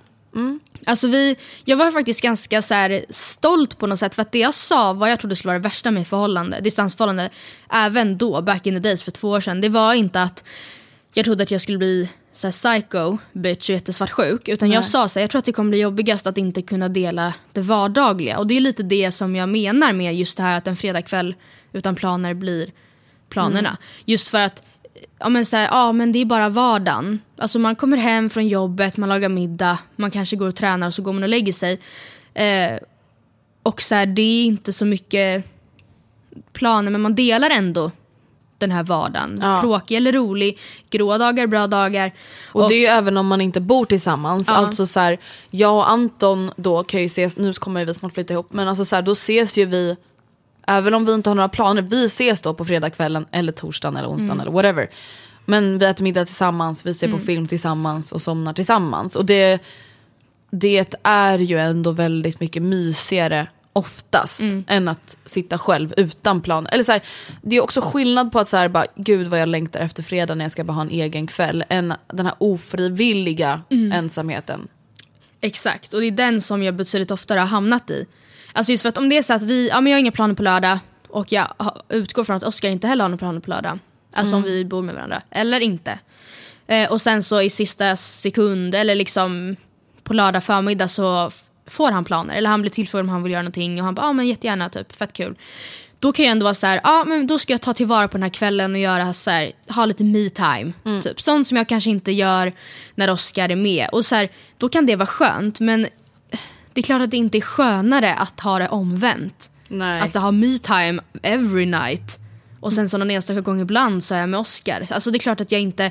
Alltså 0.87 1.07
vi, 1.07 1.37
jag 1.65 1.77
var 1.77 1.91
faktiskt 1.93 2.21
ganska 2.21 2.63
så 2.63 2.75
här 2.75 3.05
stolt 3.11 3.79
på 3.79 3.87
något 3.87 3.99
sätt 3.99 4.15
för 4.15 4.23
att 4.23 4.33
det 4.33 4.39
jag 4.39 4.55
sa 4.55 4.93
vad 4.93 5.11
jag 5.11 5.21
trodde 5.21 5.37
skulle 5.37 5.49
vara 5.51 5.59
det 5.59 5.63
värsta 5.69 5.91
med 5.91 6.07
förhållande, 6.09 6.61
distansförhållande, 6.61 7.31
även 7.73 8.19
då 8.19 8.43
back 8.43 8.67
in 8.67 8.75
the 8.75 8.81
days 8.81 9.03
för 9.03 9.11
två 9.11 9.29
år 9.31 9.41
sedan, 9.41 9.61
det 9.61 9.69
var 9.69 9.95
inte 9.95 10.23
att 10.23 10.45
jag 11.15 11.25
trodde 11.25 11.43
att 11.43 11.51
jag 11.51 11.61
skulle 11.61 11.79
bli 11.79 12.09
så 12.38 12.51
psycho 12.51 13.18
bitch 13.33 13.70
och 13.70 13.74
jättesvartsjuk 13.74 14.48
utan 14.48 14.70
jag 14.70 14.85
sa 14.85 15.09
så 15.09 15.18
här, 15.18 15.24
jag 15.24 15.31
tror 15.31 15.38
att 15.38 15.44
det 15.44 15.53
kommer 15.53 15.70
bli 15.70 15.81
jobbigast 15.81 16.27
att 16.27 16.38
inte 16.38 16.62
kunna 16.62 16.88
dela 16.88 17.35
det 17.53 17.61
vardagliga 17.61 18.38
och 18.38 18.46
det 18.46 18.57
är 18.57 18.61
lite 18.61 18.83
det 18.83 19.12
som 19.12 19.37
jag 19.37 19.48
menar 19.48 19.92
med 19.92 20.14
just 20.16 20.37
det 20.37 20.42
här 20.42 20.59
att 20.59 20.66
en 20.66 20.77
fredagkväll 20.77 21.35
utan 21.72 21.94
planer 21.94 22.35
blir 22.35 22.70
planerna. 23.29 23.77
Just 24.05 24.29
för 24.29 24.38
att 24.38 24.62
ja 25.18 25.29
men, 25.29 25.46
så 25.46 25.57
här, 25.57 25.66
ja 25.66 25.92
men 25.92 26.12
det 26.12 26.18
är 26.18 26.24
bara 26.24 26.48
vardagen. 26.48 27.20
Alltså 27.37 27.59
man 27.59 27.77
kommer 27.77 27.96
hem 27.96 28.31
från 28.31 28.48
jobbet, 28.48 28.96
man 28.96 29.09
lagar 29.09 29.29
middag, 29.29 29.79
man 29.96 30.11
kanske 30.11 30.37
går 30.37 30.48
och 30.48 30.57
tränar 30.57 30.87
och 30.87 30.94
så 30.94 31.03
går 31.03 31.12
man 31.12 31.22
och 31.22 31.29
lägger 31.29 31.53
sig. 31.53 31.81
Eh, 32.35 32.79
och 33.62 33.83
så 33.83 33.94
här, 33.94 34.07
det 34.07 34.22
är 34.22 34.44
inte 34.44 34.72
så 34.72 34.85
mycket 34.85 35.44
planer 36.53 36.90
men 36.90 37.01
man 37.01 37.14
delar 37.14 37.51
ändå 37.51 37.90
den 38.59 38.71
här 38.71 38.83
vardagen. 38.83 39.38
Ja. 39.42 39.61
Tråkig 39.61 39.97
eller 39.97 40.12
rolig, 40.12 40.59
gråa 40.90 41.18
dagar, 41.18 41.47
bra 41.47 41.66
dagar. 41.66 42.12
Och, 42.53 42.68
det 42.68 42.75
är 42.75 42.81
ju 42.81 42.87
även 42.87 43.16
om 43.16 43.27
man 43.27 43.40
inte 43.40 43.61
bor 43.61 43.85
tillsammans. 43.85 44.49
Ja. 44.49 44.55
Alltså 44.55 44.87
så 44.87 45.01
här, 45.01 45.18
jag 45.51 45.75
och 45.75 45.90
Anton 45.90 46.51
då 46.57 46.83
kan 46.85 47.01
ju 47.01 47.07
ses, 47.07 47.37
nu 47.37 47.53
kommer 47.53 47.85
vi 47.85 47.94
snart 47.94 48.14
flytta 48.14 48.33
ihop, 48.33 48.53
men 48.53 48.68
alltså 48.68 48.85
så 48.85 48.97
här, 48.97 49.03
då 49.03 49.12
ses 49.12 49.59
ju 49.59 49.64
vi, 49.64 49.97
även 50.66 50.94
om 50.94 51.05
vi 51.05 51.12
inte 51.14 51.31
har 51.31 51.35
några 51.35 51.49
planer, 51.49 51.83
vi 51.83 52.05
ses 52.05 52.40
då 52.42 52.55
på 52.55 52.64
fredagskvällen 52.64 53.27
eller 53.31 53.53
torsdagen 53.53 53.97
eller 53.97 54.09
onsdagen 54.09 54.31
Mm. 54.31 54.40
eller 54.40 54.53
whatever. 54.53 54.90
Men 55.44 55.79
vi 55.79 55.87
äter 55.87 56.05
middag 56.05 56.25
tillsammans, 56.25 56.87
vi 56.87 56.94
ser 56.94 57.09
på 57.09 57.18
film 57.18 57.47
tillsammans 57.47 58.12
och 58.12 58.23
somnar 58.23 58.53
tillsammans. 58.53 59.16
Och 59.16 59.25
det, 59.27 59.59
det 60.51 60.94
är 61.03 61.38
ju 61.38 61.59
ändå 61.59 61.90
väldigt 61.90 62.40
mycket 62.40 62.62
mysigare 62.62 63.47
oftast 63.79 64.41
Mm. 64.41 64.64
än 64.69 64.88
att 64.88 65.17
sitta 65.25 65.59
själv 65.59 65.95
utan 65.97 66.41
plan. 66.41 66.67
Eller 66.67 66.85
så 66.85 66.93
här, 66.93 67.03
det 67.43 67.57
är 67.57 67.61
också 67.62 67.81
skillnad 67.81 68.33
på 68.33 68.38
att 68.38 68.49
så 68.49 68.57
här, 68.57 68.69
bara, 68.69 68.87
gud 68.97 69.27
vad 69.29 69.41
jag 69.41 69.49
längtar 69.49 69.81
efter 69.81 70.03
fredag 70.03 70.35
när 70.35 70.45
jag 70.45 70.53
ska 70.53 70.64
bara 70.64 70.73
ha 70.73 70.83
en 70.83 70.91
egen 70.91 71.27
kväll, 71.27 71.64
än 71.69 71.95
den 72.12 72.27
här 72.27 72.35
ofrivilliga 72.38 73.62
Mm. 73.71 73.93
ensamheten. 73.93 74.69
Exakt, 75.41 75.93
och 75.93 76.01
det 76.01 76.07
är 76.07 76.11
den 76.11 76.41
som 76.41 76.62
jag 76.62 76.75
betydligt 76.75 77.11
oftare 77.11 77.38
har 77.38 77.47
hamnat 77.47 77.91
i. 77.91 78.07
Alltså 78.53 78.73
just 78.73 78.83
för 78.83 78.88
att 78.88 78.99
om 78.99 79.09
det 79.09 79.17
är 79.19 79.23
så 79.23 79.33
att 79.33 79.43
vi, 79.43 79.69
ja 79.69 79.81
men 79.81 79.91
jag 79.93 79.97
har 79.97 80.01
inga 80.01 80.12
planer 80.12 80.35
på 80.35 80.43
lördag 80.43 80.79
och 81.09 81.33
jag 81.33 81.47
utgår 81.88 82.25
från 82.25 82.37
att 82.37 82.43
Oskar 82.43 82.69
inte 82.69 82.87
heller 82.87 83.05
har 83.05 83.09
några 83.09 83.19
planer 83.19 83.41
på 83.41 83.51
lördag. 83.51 83.79
Alltså 84.12 84.37
om 84.37 84.43
vi 84.43 84.64
bor 84.64 84.83
med 84.83 84.95
varandra, 84.95 85.23
eller 85.31 85.61
inte. 85.61 85.99
Eh, 86.67 86.91
och 86.93 87.01
sen 87.01 87.23
så 87.23 87.43
i 87.43 87.51
sista 87.51 87.97
sekund 87.97 88.75
eller 88.75 88.95
liksom 88.95 89.57
på 90.03 90.12
lördag 90.14 90.45
förmiddag 90.45 90.88
så 90.88 91.31
får 91.70 91.92
han 91.92 92.04
planer. 92.04 92.35
Eller 92.35 92.50
han 92.50 92.61
blir 92.61 92.70
tillfrågad 92.70 93.04
om 93.04 93.09
han 93.09 93.22
vill 93.22 93.33
göra 93.33 93.42
någonting 93.42 93.78
och 93.78 93.85
han 93.85 93.94
bara 93.94 94.07
ja 94.07 94.12
men 94.12 94.26
jättegärna 94.26 94.68
typ, 94.68 94.96
fett 94.96 95.12
kul. 95.12 95.35
Då 96.00 96.12
kan 96.12 96.24
jag 96.24 96.33
ändå 96.33 96.44
vara 96.44 96.54
så 96.54 96.66
här, 96.66 96.81
ja 96.85 97.04
men 97.07 97.26
då 97.26 97.38
ska 97.38 97.52
jag 97.52 97.61
ta 97.61 97.74
tillvara 97.74 98.09
på 98.09 98.12
den 98.12 98.22
här 98.22 98.31
kvällen 98.31 98.72
och 98.72 98.78
göra 98.78 99.14
så 99.14 99.31
här, 99.31 99.52
ha 99.68 99.85
lite 99.85 100.04
me 100.04 100.31
time. 100.31 100.72
Typ. 101.02 101.20
Sånt 101.20 101.46
som 101.46 101.57
jag 101.57 101.68
kanske 101.68 101.90
inte 101.90 102.12
gör 102.12 102.52
när 102.94 103.11
Oskar 103.11 103.48
är 103.48 103.57
med. 103.57 103.88
Och 103.92 104.07
så 104.07 104.14
här, 104.14 104.28
då 104.59 104.68
kan 104.68 104.87
det 104.87 104.96
vara 104.96 105.07
skönt 105.07 105.61
men 105.61 105.87
det 106.72 106.81
är 106.81 106.83
klart 106.83 107.02
att 107.02 107.11
det 107.11 107.16
inte 107.16 107.38
är 107.38 107.42
skönare 107.42 108.14
att 108.14 108.40
ha 108.40 108.59
det 108.59 108.68
omvänt. 108.68 109.50
Nej. 109.68 110.00
Att 110.00 110.12
så 110.12 110.18
ha 110.18 110.31
me 110.31 110.59
time 110.59 111.00
every 111.22 111.66
night. 111.66 112.18
Och 112.61 112.72
sen 112.72 112.90
så 112.90 112.98
någon 112.98 113.11
enstaka 113.11 113.40
gång 113.40 113.61
ibland 113.61 114.04
så 114.04 114.14
är 114.14 114.20
jag 114.20 114.28
med 114.28 114.40
Oscar. 114.40 114.87
Alltså 114.90 115.11
det 115.11 115.16
är 115.16 115.20
klart 115.20 115.40
att 115.40 115.52
jag 115.52 115.61
inte 115.61 115.90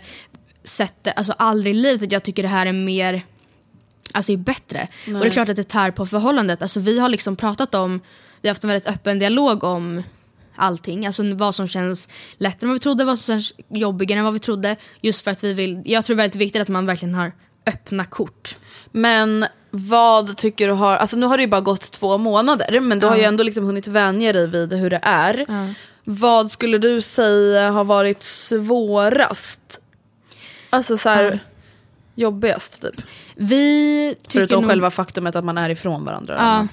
sätter, 0.63 1.11
alltså 1.11 1.33
aldrig 1.37 1.75
i 1.75 1.77
livet 1.77 2.07
att 2.07 2.11
jag 2.11 2.23
tycker 2.23 2.43
det 2.43 2.49
här 2.49 2.65
är 2.65 2.73
mer, 2.73 3.25
alltså 4.17 4.32
är 4.32 4.38
bättre. 4.38 4.88
Och 5.06 5.19
det 5.19 5.27
är 5.27 5.30
klart 5.30 5.49
att 5.49 5.56
det 5.56 5.63
tär 5.63 5.91
på 5.91 6.06
förhållandet. 6.06 6.62
Alltså 6.62 6.80
vi 6.80 6.99
har 6.99 7.10
liksom 7.10 7.36
pratat 7.36 7.75
om, 7.75 8.01
vi 8.41 8.49
har 8.49 8.53
haft 8.53 8.63
en 8.63 8.69
väldigt 8.69 8.89
öppen 8.89 9.19
dialog 9.19 9.63
om 9.63 10.03
allting. 10.56 11.06
Alltså 11.06 11.36
vad 11.36 11.56
som 11.56 11.67
känns 11.67 12.08
lättare 12.38 12.65
än 12.65 12.69
vad 12.69 12.75
vi 12.75 12.80
trodde, 12.80 13.06
vad 13.06 13.19
som 13.19 13.34
känns 13.34 13.53
jobbigare 13.69 14.19
än 14.19 14.25
vad 14.25 14.34
vi 14.34 14.39
trodde. 14.39 14.75
Just 15.01 15.23
för 15.23 15.32
att 15.32 15.43
vi 15.43 15.53
vill, 15.53 15.82
jag 15.86 16.06
tror 16.06 16.15
det 16.15 16.19
är 16.19 16.23
väldigt 16.23 16.41
viktigt 16.41 16.62
att 16.62 16.67
man 16.67 16.86
verkligen 16.86 17.15
har 17.15 17.32
öppna 17.65 18.06
kort. 18.06 18.58
Men 18.91 19.45
vad 19.71 20.38
tycker 20.38 20.67
du 20.67 20.73
har, 20.73 20.95
alltså 20.95 21.17
nu 21.17 21.25
har 21.25 21.38
det 21.38 21.43
ju 21.43 21.49
bara 21.49 21.62
gått 21.62 21.91
två 21.91 22.17
månader 22.17 22.80
men 22.80 22.99
du 22.99 23.08
har 23.08 23.15
ju 23.15 23.23
ändå 23.23 23.43
liksom 23.43 23.65
hunnit 23.65 23.88
vänja 23.88 24.34
dig 24.34 24.47
vid 24.47 24.73
hur 24.73 24.89
det 24.89 24.99
är. 25.03 25.45
Vad 26.03 26.51
skulle 26.51 26.77
du 26.77 27.01
säga 27.01 27.71
har 27.71 27.84
varit 27.84 28.23
svårast? 28.23 29.82
Alltså 30.69 30.97
så 30.97 31.10
här, 31.10 31.39
jobbigast 32.17 32.82
typ. 32.82 33.01
Vi 33.36 34.15
tycker 34.21 34.39
Förutom 34.39 34.62
nog, 34.62 34.69
själva 34.69 34.91
faktumet 34.91 35.36
att 35.36 35.45
man 35.45 35.58
är 35.58 35.69
ifrån 35.69 36.06
varandra. 36.06 36.36
Ja. 36.38 36.67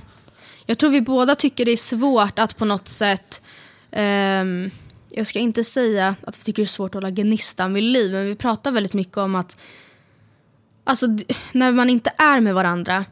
Jag 0.66 0.78
tror 0.78 0.90
vi 0.90 1.00
båda 1.00 1.34
tycker 1.34 1.64
det 1.64 1.72
är 1.72 1.76
svårt 1.76 2.38
att 2.38 2.56
på 2.56 2.64
något 2.64 2.88
sätt 2.88 3.42
ehm, 3.90 4.70
jag 5.10 5.26
ska 5.26 5.38
inte 5.38 5.64
säga 5.64 6.14
att 6.26 6.38
vi 6.38 6.42
tycker 6.42 6.62
det 6.62 6.66
är 6.66 6.68
svårt 6.68 6.90
att 6.90 6.94
hålla 6.94 7.10
gnistan 7.10 7.74
vid 7.74 7.82
liv, 7.82 8.12
men 8.12 8.26
vi 8.26 8.36
pratar 8.36 8.72
väldigt 8.72 8.92
mycket 8.92 9.16
om 9.16 9.34
att 9.34 9.56
alltså, 10.84 11.06
när 11.52 11.72
man 11.72 11.90
inte 11.90 12.12
är 12.18 12.40
med 12.40 12.54
varandra 12.54 13.04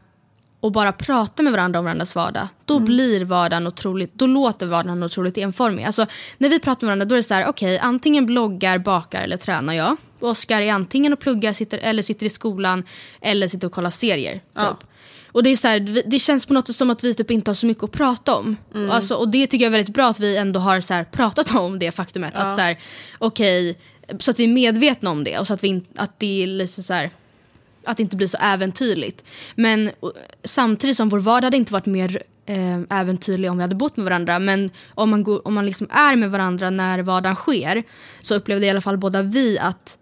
och 0.61 0.73
bara 0.73 0.93
pratar 0.93 1.45
med 1.45 1.53
varandra 1.53 1.79
om 1.79 1.85
varandras 1.85 2.15
vardag, 2.15 2.49
då 2.65 2.79
blir 2.79 3.25
vardagen 3.25 3.67
otroligt, 3.67 4.15
då 4.15 4.27
låter 4.27 4.67
vardagen 4.67 5.03
otroligt 5.03 5.39
enformig. 5.39 5.85
Alltså, 5.85 6.07
när 6.39 6.49
vi 6.49 6.61
pratar 6.61 6.87
med 6.87 6.89
varandra 6.89 7.05
då 7.05 7.15
är 7.15 7.17
det 7.17 7.23
så 7.23 7.35
här, 7.35 7.49
okej, 7.49 7.79
antingen 7.79 8.27
bloggar, 8.27 8.79
bakar 8.79 9.23
eller 9.23 9.37
tränar 9.37 9.73
jag. 9.73 9.97
Och 10.23 10.31
Oskar 10.31 10.61
är 10.61 10.73
antingen 10.73 11.13
och 11.13 11.21
pluggar 11.21 11.53
sitter, 11.53 11.79
eller 11.79 12.03
sitter 12.03 12.27
i 12.27 12.31
skolan 12.31 12.85
eller 13.21 13.49
sitter 13.49 13.67
och 13.67 13.73
kollar 13.73 13.91
serier. 13.91 14.35
Typ. 14.35 14.89
Och 15.33 15.43
det, 15.43 15.51
är 15.51 15.57
så 15.57 15.69
här, 15.69 16.03
det 16.07 16.19
känns 16.19 16.47
på 16.47 16.55
något 16.55 16.67
sätt 16.67 16.77
som 16.77 16.91
att 16.91 17.05
vi 17.05 17.15
typ 17.15 17.31
inte 17.31 17.51
har 17.51 17.55
så 17.55 17.67
mycket 17.67 17.85
att 17.85 17.93
prata 17.93 18.35
om. 18.35 18.57
Alltså, 18.91 19.15
och 19.15 19.29
det 19.29 19.47
tycker 19.47 19.65
jag 19.65 19.71
är 19.75 19.79
väldigt 19.79 19.95
bra 19.95 20.09
att 20.09 20.21
vi 20.21 20.37
ändå 20.37 20.61
har 20.61 20.81
så 20.81 20.95
här, 20.95 21.05
pratat 21.05 21.55
om 21.55 21.79
det 21.79 21.93
faktumet. 21.93 22.35
Att 22.35 22.57
så 22.57 22.61
här, 22.61 22.79
okej, 23.19 23.79
så 24.19 24.31
att 24.31 24.39
vi 24.39 24.45
är 24.45 24.49
medvetna 24.49 25.11
om 25.11 25.25
det 25.25 25.39
och 25.39 25.47
så 25.47 25.55
att, 25.55 25.65
vi 25.65 25.83
att 25.97 26.19
det 26.19 26.43
är 26.43 26.47
lite 26.47 26.83
så 26.83 26.93
här, 26.93 27.11
att 27.85 27.97
det 27.97 28.03
inte 28.03 28.17
blir 28.17 28.27
så 28.27 28.37
äventyrligt. 28.41 29.25
Men 29.55 29.91
och, 30.01 30.13
samtidigt 30.45 30.97
som 30.97 31.09
vår 31.09 31.19
vardag 31.19 31.47
hade 31.47 31.57
inte 31.57 31.73
varit 31.73 31.87
mer 31.87 32.23
eh, 32.47 33.01
äventyrlig 33.01 33.51
om 33.51 33.57
vi 33.57 33.63
hade 33.63 33.75
bott 33.75 33.97
med 33.97 34.05
varandra. 34.05 34.39
Men 34.39 34.71
om 34.95 35.11
man, 35.11 35.23
går, 35.23 35.47
om 35.47 35.55
man 35.55 35.67
liksom 35.67 35.87
är 35.91 36.17
med 36.17 36.31
varandra 36.31 36.71
när 36.71 36.99
vardagen 36.99 37.37
sker 37.37 37.83
så 38.23 38.35
upplevde 38.35 38.67
i 38.67 38.71
alla 38.71 38.81
fall 38.81 38.99
båda 38.99 39.23
vi 39.23 39.59
att 39.59 39.99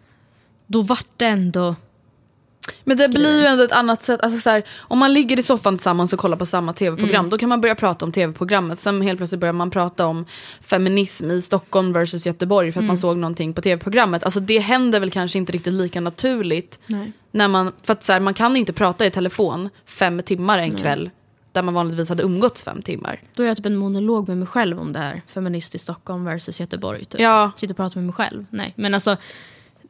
då 0.71 0.83
vart 0.83 1.07
det 1.17 1.27
ändå 1.27 1.77
Men 2.85 2.97
det 2.97 3.09
blir 3.09 3.41
ju 3.41 3.47
ändå 3.47 3.65
ett 3.65 3.73
annat 3.73 4.03
sätt, 4.03 4.21
alltså 4.21 4.41
så 4.41 4.51
här, 4.51 4.63
om 4.79 4.99
man 4.99 5.13
ligger 5.13 5.39
i 5.39 5.43
soffan 5.43 5.77
tillsammans 5.77 6.13
och 6.13 6.19
kollar 6.19 6.37
på 6.37 6.47
samma 6.47 6.73
tv-program 6.73 7.31
då 7.31 7.39
kan 7.39 7.49
man 7.49 7.61
börja 7.61 7.75
prata 7.75 8.05
om 8.05 8.13
tv-programmet. 8.13 8.79
Sen 8.79 9.03
helt 9.03 9.19
plötsligt 9.19 9.41
börjar 9.41 9.53
man 9.53 9.71
prata 9.71 10.07
om 10.07 10.25
feminism 10.61 11.31
i 11.31 11.43
Stockholm 11.43 11.93
versus 11.93 12.27
Göteborg 12.27 12.73
för 12.73 12.81
att 12.81 12.87
man 12.87 12.99
såg 12.99 13.17
någonting 13.17 13.55
på 13.55 13.61
tv-programmet. 13.61 14.25
Alltså 14.25 14.41
det 14.41 14.59
händer 14.59 15.01
väl 15.01 15.11
kanske 15.11 15.39
inte 15.39 15.53
riktigt 15.53 15.73
lika 15.73 16.01
naturligt. 16.01 16.81
Nej. 16.87 17.13
När 17.31 17.49
man, 17.49 17.73
för 17.83 17.93
att 17.93 18.03
så 18.03 18.13
här, 18.13 18.21
man 18.21 18.35
kan 18.35 18.57
inte 18.57 18.73
prata 18.73 19.07
i 19.07 19.11
telefon 19.11 19.71
fem 19.87 20.23
timmar 20.23 20.59
en 20.59 20.75
kväll 20.75 21.11
där 21.53 21.63
man 21.63 21.75
vanligtvis 21.75 22.09
hade 22.09 22.23
umgåtts 22.23 22.63
fem 22.63 22.83
timmar. 22.83 23.23
Då 23.37 23.43
är 23.43 23.47
jag 23.47 23.57
typ 23.57 23.67
en 23.67 23.77
monolog 23.77 24.29
med 24.29 24.39
mig 24.39 24.49
själv 24.49 24.81
om 24.81 24.93
det 24.93 24.99
här. 24.99 25.23
Feminist 25.27 25.75
i 25.75 25.79
Stockholm 25.79 26.25
versus 26.25 26.61
Göteborg. 26.61 27.05
Typ. 27.05 27.21
Ja. 27.21 27.51
Sitter 27.57 27.73
och 27.73 27.77
pratar 27.77 27.97
med 27.97 28.05
mig 28.05 28.15
själv. 28.15 28.47
Nej, 28.51 28.73
men 28.77 28.95
alltså. 28.95 29.17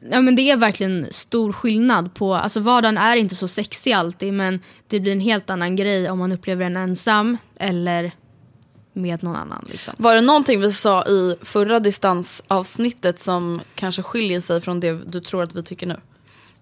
Ja, 0.09 0.21
men 0.21 0.35
det 0.35 0.41
är 0.41 0.57
verkligen 0.57 1.07
stor 1.11 1.53
skillnad 1.53 2.13
på, 2.13 2.35
alltså 2.35 2.59
vardagen 2.59 2.97
är 2.97 3.15
inte 3.15 3.35
så 3.35 3.47
sexig 3.47 3.91
alltid 3.91 4.33
men 4.33 4.59
det 4.87 4.99
blir 4.99 5.11
en 5.11 5.19
helt 5.19 5.49
annan 5.49 5.75
grej 5.75 6.09
om 6.09 6.19
man 6.19 6.31
upplever 6.31 6.63
den 6.63 6.77
ensam 6.77 7.37
eller 7.55 8.11
med 8.93 9.23
någon 9.23 9.35
annan. 9.35 9.65
Liksom. 9.69 9.93
Var 9.97 10.15
det 10.15 10.21
någonting 10.21 10.59
vi 10.59 10.71
sa 10.71 11.03
i 11.05 11.35
förra 11.41 11.79
distansavsnittet 11.79 13.19
som 13.19 13.61
kanske 13.75 14.01
skiljer 14.01 14.39
sig 14.39 14.61
från 14.61 14.79
det 14.79 15.11
du 15.11 15.19
tror 15.19 15.43
att 15.43 15.55
vi 15.55 15.63
tycker 15.63 15.87
nu? 15.87 15.97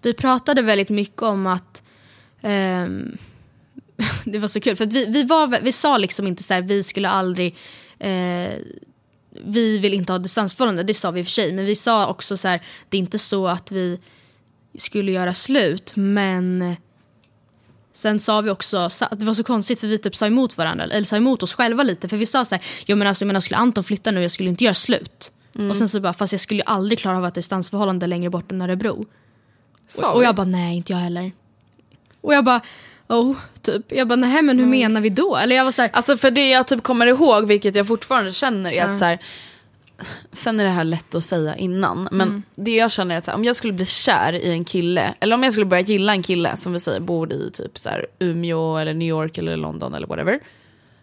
Vi 0.02 0.14
pratade 0.14 0.62
väldigt 0.62 0.88
mycket 0.88 1.22
om 1.22 1.46
att 1.46 1.82
ehm, 2.40 3.16
det 4.24 4.38
var 4.38 4.48
så 4.48 4.60
kul. 4.60 4.76
För 4.76 4.84
att 4.84 4.92
vi, 4.92 5.06
vi, 5.06 5.22
var, 5.22 5.60
vi 5.62 5.72
sa 5.72 5.98
liksom 5.98 6.26
inte 6.26 6.42
så 6.42 6.54
här, 6.54 6.62
vi 6.62 6.82
skulle 6.82 7.08
aldrig... 7.08 7.56
Eh, 7.98 8.52
vi 9.30 9.78
vill 9.78 9.94
inte 9.94 10.12
ha 10.12 10.18
distansförhållande, 10.18 10.82
det 10.82 10.94
sa 10.94 11.10
vi 11.10 11.20
i 11.20 11.22
och 11.22 11.26
för 11.26 11.32
sig. 11.32 11.52
Men 11.52 11.64
vi 11.64 11.76
sa 11.76 12.06
också 12.06 12.36
så 12.36 12.48
här, 12.48 12.60
det 12.88 12.96
är 12.96 12.98
inte 12.98 13.18
så 13.18 13.48
att 13.48 13.72
vi 13.72 13.98
skulle 14.78 15.12
göra 15.12 15.34
slut. 15.34 15.92
Men 15.94 16.76
sen 17.92 18.20
sa 18.20 18.40
vi 18.40 18.50
också, 18.50 18.76
att 18.76 19.20
det 19.20 19.24
var 19.24 19.34
så 19.34 19.44
konstigt 19.44 19.80
för 19.80 19.86
vi 19.86 19.98
typ 19.98 20.16
sa 20.16 20.26
emot 20.26 20.58
varandra, 20.58 20.84
eller 20.84 21.04
sa 21.06 21.16
emot 21.16 21.42
oss 21.42 21.54
själva 21.54 21.82
lite. 21.82 22.08
För 22.08 22.16
vi 22.16 22.26
sa 22.26 22.44
så 22.44 22.54
här, 22.54 22.64
jo 22.86 22.96
men 22.96 23.06
alltså 23.06 23.22
jag 23.22 23.26
menar 23.26 23.40
skulle 23.40 23.58
Anton 23.58 23.84
flytta 23.84 24.10
nu, 24.10 24.22
jag 24.22 24.30
skulle 24.30 24.48
inte 24.48 24.64
göra 24.64 24.74
slut. 24.74 25.32
Och 25.70 25.76
sen 25.76 25.88
så 25.88 26.00
bara, 26.00 26.12
fast 26.12 26.32
jag 26.32 26.40
skulle 26.40 26.62
aldrig 26.62 26.98
klara 26.98 27.16
av 27.16 27.24
att 27.24 27.28
ett 27.28 27.34
distansförhållande 27.34 28.06
längre 28.06 28.30
bort 28.30 28.52
än 28.52 28.62
Örebro. 28.62 29.06
Och, 30.02 30.14
och 30.14 30.24
jag 30.24 30.34
bara, 30.34 30.46
nej 30.46 30.76
inte 30.76 30.92
jag 30.92 30.98
heller. 30.98 31.32
Och 32.20 32.34
jag 32.34 32.44
bara, 32.44 32.60
oh, 33.10 33.36
typ. 33.62 33.92
Jag 33.92 34.08
bara, 34.08 34.16
nej 34.16 34.42
men 34.42 34.58
hur 34.58 34.66
menar 34.66 35.00
vi 35.00 35.08
då? 35.10 35.36
Eller 35.36 35.56
jag 35.56 35.64
var 35.64 35.72
så 35.72 35.82
här, 35.82 35.90
Alltså 35.92 36.16
för 36.16 36.30
det 36.30 36.48
jag 36.50 36.66
typ 36.66 36.82
kommer 36.82 37.06
ihåg, 37.06 37.46
vilket 37.46 37.74
jag 37.74 37.86
fortfarande 37.86 38.32
känner, 38.32 38.72
är 38.72 38.84
att 38.84 38.98
så 38.98 39.04
här, 39.04 39.18
Sen 40.32 40.60
är 40.60 40.64
det 40.64 40.70
här 40.70 40.84
lätt 40.84 41.14
att 41.14 41.24
säga 41.24 41.56
innan, 41.56 42.08
men 42.12 42.28
Mm. 42.28 42.42
det 42.54 42.70
jag 42.76 42.90
känner 42.90 43.14
är 43.14 43.18
att 43.18 43.26
här, 43.26 43.34
om 43.34 43.44
jag 43.44 43.56
skulle 43.56 43.72
bli 43.72 43.86
kär 43.86 44.32
i 44.32 44.50
en 44.52 44.64
kille, 44.64 45.14
eller 45.20 45.34
om 45.34 45.42
jag 45.42 45.52
skulle 45.52 45.66
börja 45.66 45.82
gilla 45.82 46.12
en 46.12 46.22
kille 46.22 46.56
som 46.56 46.72
vi 46.72 46.80
säger 46.80 47.00
bor 47.00 47.32
i 47.32 47.50
typ 47.50 47.78
så 47.78 47.90
här, 47.90 48.06
Umeå 48.18 48.76
eller 48.76 48.94
New 48.94 49.08
York 49.08 49.38
eller 49.38 49.56
London 49.56 49.94
eller 49.94 50.06
whatever. 50.06 50.40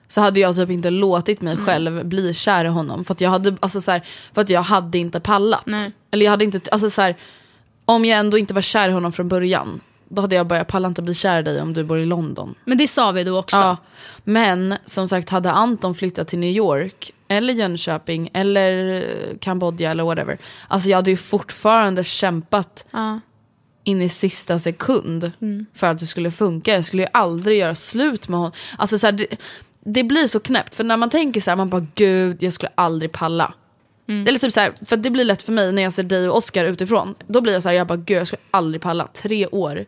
Så 0.07 0.21
hade 0.21 0.39
jag 0.39 0.55
typ 0.55 0.69
inte 0.69 0.89
låtit 0.89 1.41
Mm. 1.41 1.55
mig 1.55 1.65
själv 1.65 2.05
bli 2.05 2.33
kär 2.33 2.65
i 2.65 2.67
honom 2.67 3.05
för 3.05 3.13
att 3.13 3.21
jag 3.21 3.29
hade, 3.29 3.55
alltså 3.59 3.81
så 3.81 3.91
här, 3.91 4.01
för 4.33 4.41
att 4.41 4.49
jag 4.49 4.61
hade 4.61 4.97
inte 4.97 5.19
pallat. 5.19 5.65
Nej. 5.65 5.91
Eller 6.11 6.25
jag 6.25 6.31
hade 6.31 6.43
inte, 6.45 6.71
alltså 6.71 6.89
så 6.89 7.13
om 7.85 8.05
jag 8.05 8.19
ändå 8.19 8.37
inte 8.37 8.53
var 8.53 8.61
kär 8.61 8.89
i 8.89 8.91
honom 8.91 9.11
från 9.11 9.27
början, 9.27 9.81
då 10.09 10.21
hade 10.21 10.35
jag 10.35 10.47
börjat 10.47 10.67
palla 10.67 10.87
inte 10.87 11.01
bli 11.01 11.13
kär 11.13 11.39
i 11.39 11.43
dig 11.43 11.61
om 11.61 11.73
du 11.73 11.83
bor 11.83 11.99
i 11.99 12.05
London. 12.05 12.55
men 12.65 12.77
det 12.77 12.87
sa 12.87 13.11
vi 13.11 13.23
då 13.23 13.39
också. 13.39 13.57
Ja, 13.57 13.77
men 14.23 14.75
som 14.85 15.07
sagt 15.07 15.29
hade 15.29 15.51
Anton 15.51 15.95
flyttat 15.95 16.27
till 16.27 16.39
New 16.39 16.49
York 16.55 17.13
eller 17.27 17.53
Jönköping 17.53 18.29
eller 18.33 18.95
eh, 18.95 19.37
Kambodja 19.41 19.91
eller 19.91 20.03
whatever. 20.03 20.37
Alltså 20.67 20.89
jag 20.89 20.97
hade 20.97 21.11
ju 21.11 21.17
fortfarande 21.17 22.03
kämpat 22.03 22.85
Ja. 22.91 23.19
in 23.83 24.01
i 24.01 24.09
sista 24.09 24.59
sekund 24.59 25.31
för 25.73 25.87
att 25.87 25.99
det 25.99 26.05
skulle 26.07 26.31
funka. 26.31 26.73
Jag 26.73 26.85
skulle 26.85 27.03
ju 27.03 27.09
aldrig 27.13 27.57
göra 27.59 27.75
slut 27.75 28.27
med 28.27 28.39
honom. 28.39 28.51
Alltså 28.77 28.97
så 28.99 29.07
här, 29.07 29.11
det, 29.11 29.27
det 29.85 30.03
blir 30.03 30.27
så 30.27 30.39
knäppt 30.39 30.75
för 30.75 30.83
när 30.83 30.97
man 30.97 31.09
tänker 31.09 31.41
så 31.41 31.51
här, 31.51 31.55
man 31.55 31.69
bara 31.69 31.85
gud 31.95 32.43
jag 32.43 32.53
skulle 32.53 32.71
aldrig 32.75 33.11
palla. 33.11 33.53
Eller 34.27 34.39
typ 34.39 34.53
så 34.53 34.59
här, 34.59 34.73
för 34.85 34.97
det 34.97 35.09
blir 35.09 35.25
lätt 35.25 35.41
för 35.41 35.53
mig 35.53 35.71
när 35.71 35.81
jag 35.81 35.93
ser 35.93 36.03
dig 36.03 36.29
och 36.29 36.37
Oscar 36.37 36.65
utifrån. 36.65 37.15
Då 37.27 37.41
blir 37.41 37.53
jag 37.53 37.63
så 37.63 37.69
här, 37.69 37.75
jag 37.75 37.87
bara 37.87 37.97
gud 37.97 38.17
jag 38.17 38.27
skulle 38.27 38.41
aldrig 38.51 38.81
palla. 38.81 39.07
Tre 39.07 39.47
år. 39.47 39.85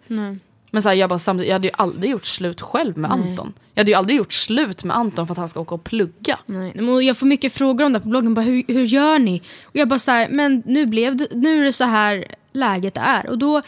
Men 0.72 0.82
så 0.82 0.90
här, 0.90 0.96
jag, 0.96 1.10
bara, 1.10 1.20
samtidigt, 1.20 1.48
jag 1.48 1.56
hade 1.56 1.68
ju 1.68 1.74
aldrig 1.78 2.12
gjort 2.12 2.26
slut 2.26 2.62
själv 2.62 2.98
med 2.98 3.12
Anton. 3.12 3.54
Jag 3.74 3.82
hade 3.82 3.92
ju 3.92 3.98
aldrig 3.98 4.18
gjort 4.18 4.34
slut 4.34 4.84
med 4.84 4.98
Anton 4.98 5.28
för 5.28 5.34
att 5.34 5.38
han 5.38 5.50
ska 5.50 5.60
åka 5.60 5.76
och 5.76 5.84
plugga. 5.84 6.40
Nej, 6.46 6.72
men 6.76 7.06
jag 7.06 7.18
får 7.18 7.26
mycket 7.26 7.54
frågor 7.54 7.86
om 7.86 7.94
det 7.94 8.00
på 8.00 8.08
bloggen. 8.08 8.34
Bara, 8.34 8.42
hur, 8.42 8.64
hur 8.68 8.86
gör 8.86 9.20
ni? 9.20 9.42
Och 9.64 9.76
jag 9.76 9.88
bara 9.88 10.00
så 10.00 10.12
här, 10.12 10.30
men 10.30 10.64
nu, 10.66 10.86
blev 10.86 11.16
det, 11.16 11.28
nu 11.32 11.62
är 11.62 11.66
det 11.66 11.74
så 11.74 11.84
här 11.84 12.26
läget 12.54 12.98
är. 12.98 13.30
Och 13.30 13.38
då 13.38 13.62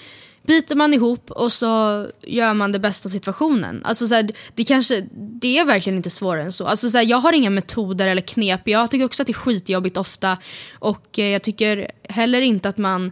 biter 0.43 0.75
man 0.75 0.93
ihop 0.93 1.31
och 1.31 1.51
så 1.51 2.07
gör 2.21 2.53
man 2.53 2.71
det 2.71 2.79
bästa 2.79 3.07
av 3.07 3.11
situationen. 3.11 3.81
Alltså 3.85 4.07
så 4.07 4.15
här, 4.15 4.29
det, 4.55 4.63
kanske, 4.63 5.07
det 5.11 5.57
är 5.57 5.65
verkligen 5.65 5.97
inte 5.97 6.09
svårare 6.09 6.43
än 6.43 6.53
så. 6.53 6.65
Alltså 6.65 6.91
så 6.91 6.97
här, 6.97 7.05
jag 7.05 7.17
har 7.17 7.33
inga 7.33 7.49
metoder 7.49 8.07
eller 8.07 8.21
knep. 8.21 8.67
Jag 8.67 8.91
tycker 8.91 9.05
också 9.05 9.23
att 9.23 9.27
det 9.27 9.31
är 9.31 9.33
skitjobbigt 9.33 9.97
ofta. 9.97 10.37
Och 10.79 11.19
eh, 11.19 11.27
jag 11.27 11.41
tycker 11.41 11.91
heller 12.09 12.41
inte 12.41 12.69
att 12.69 12.77
man... 12.77 13.11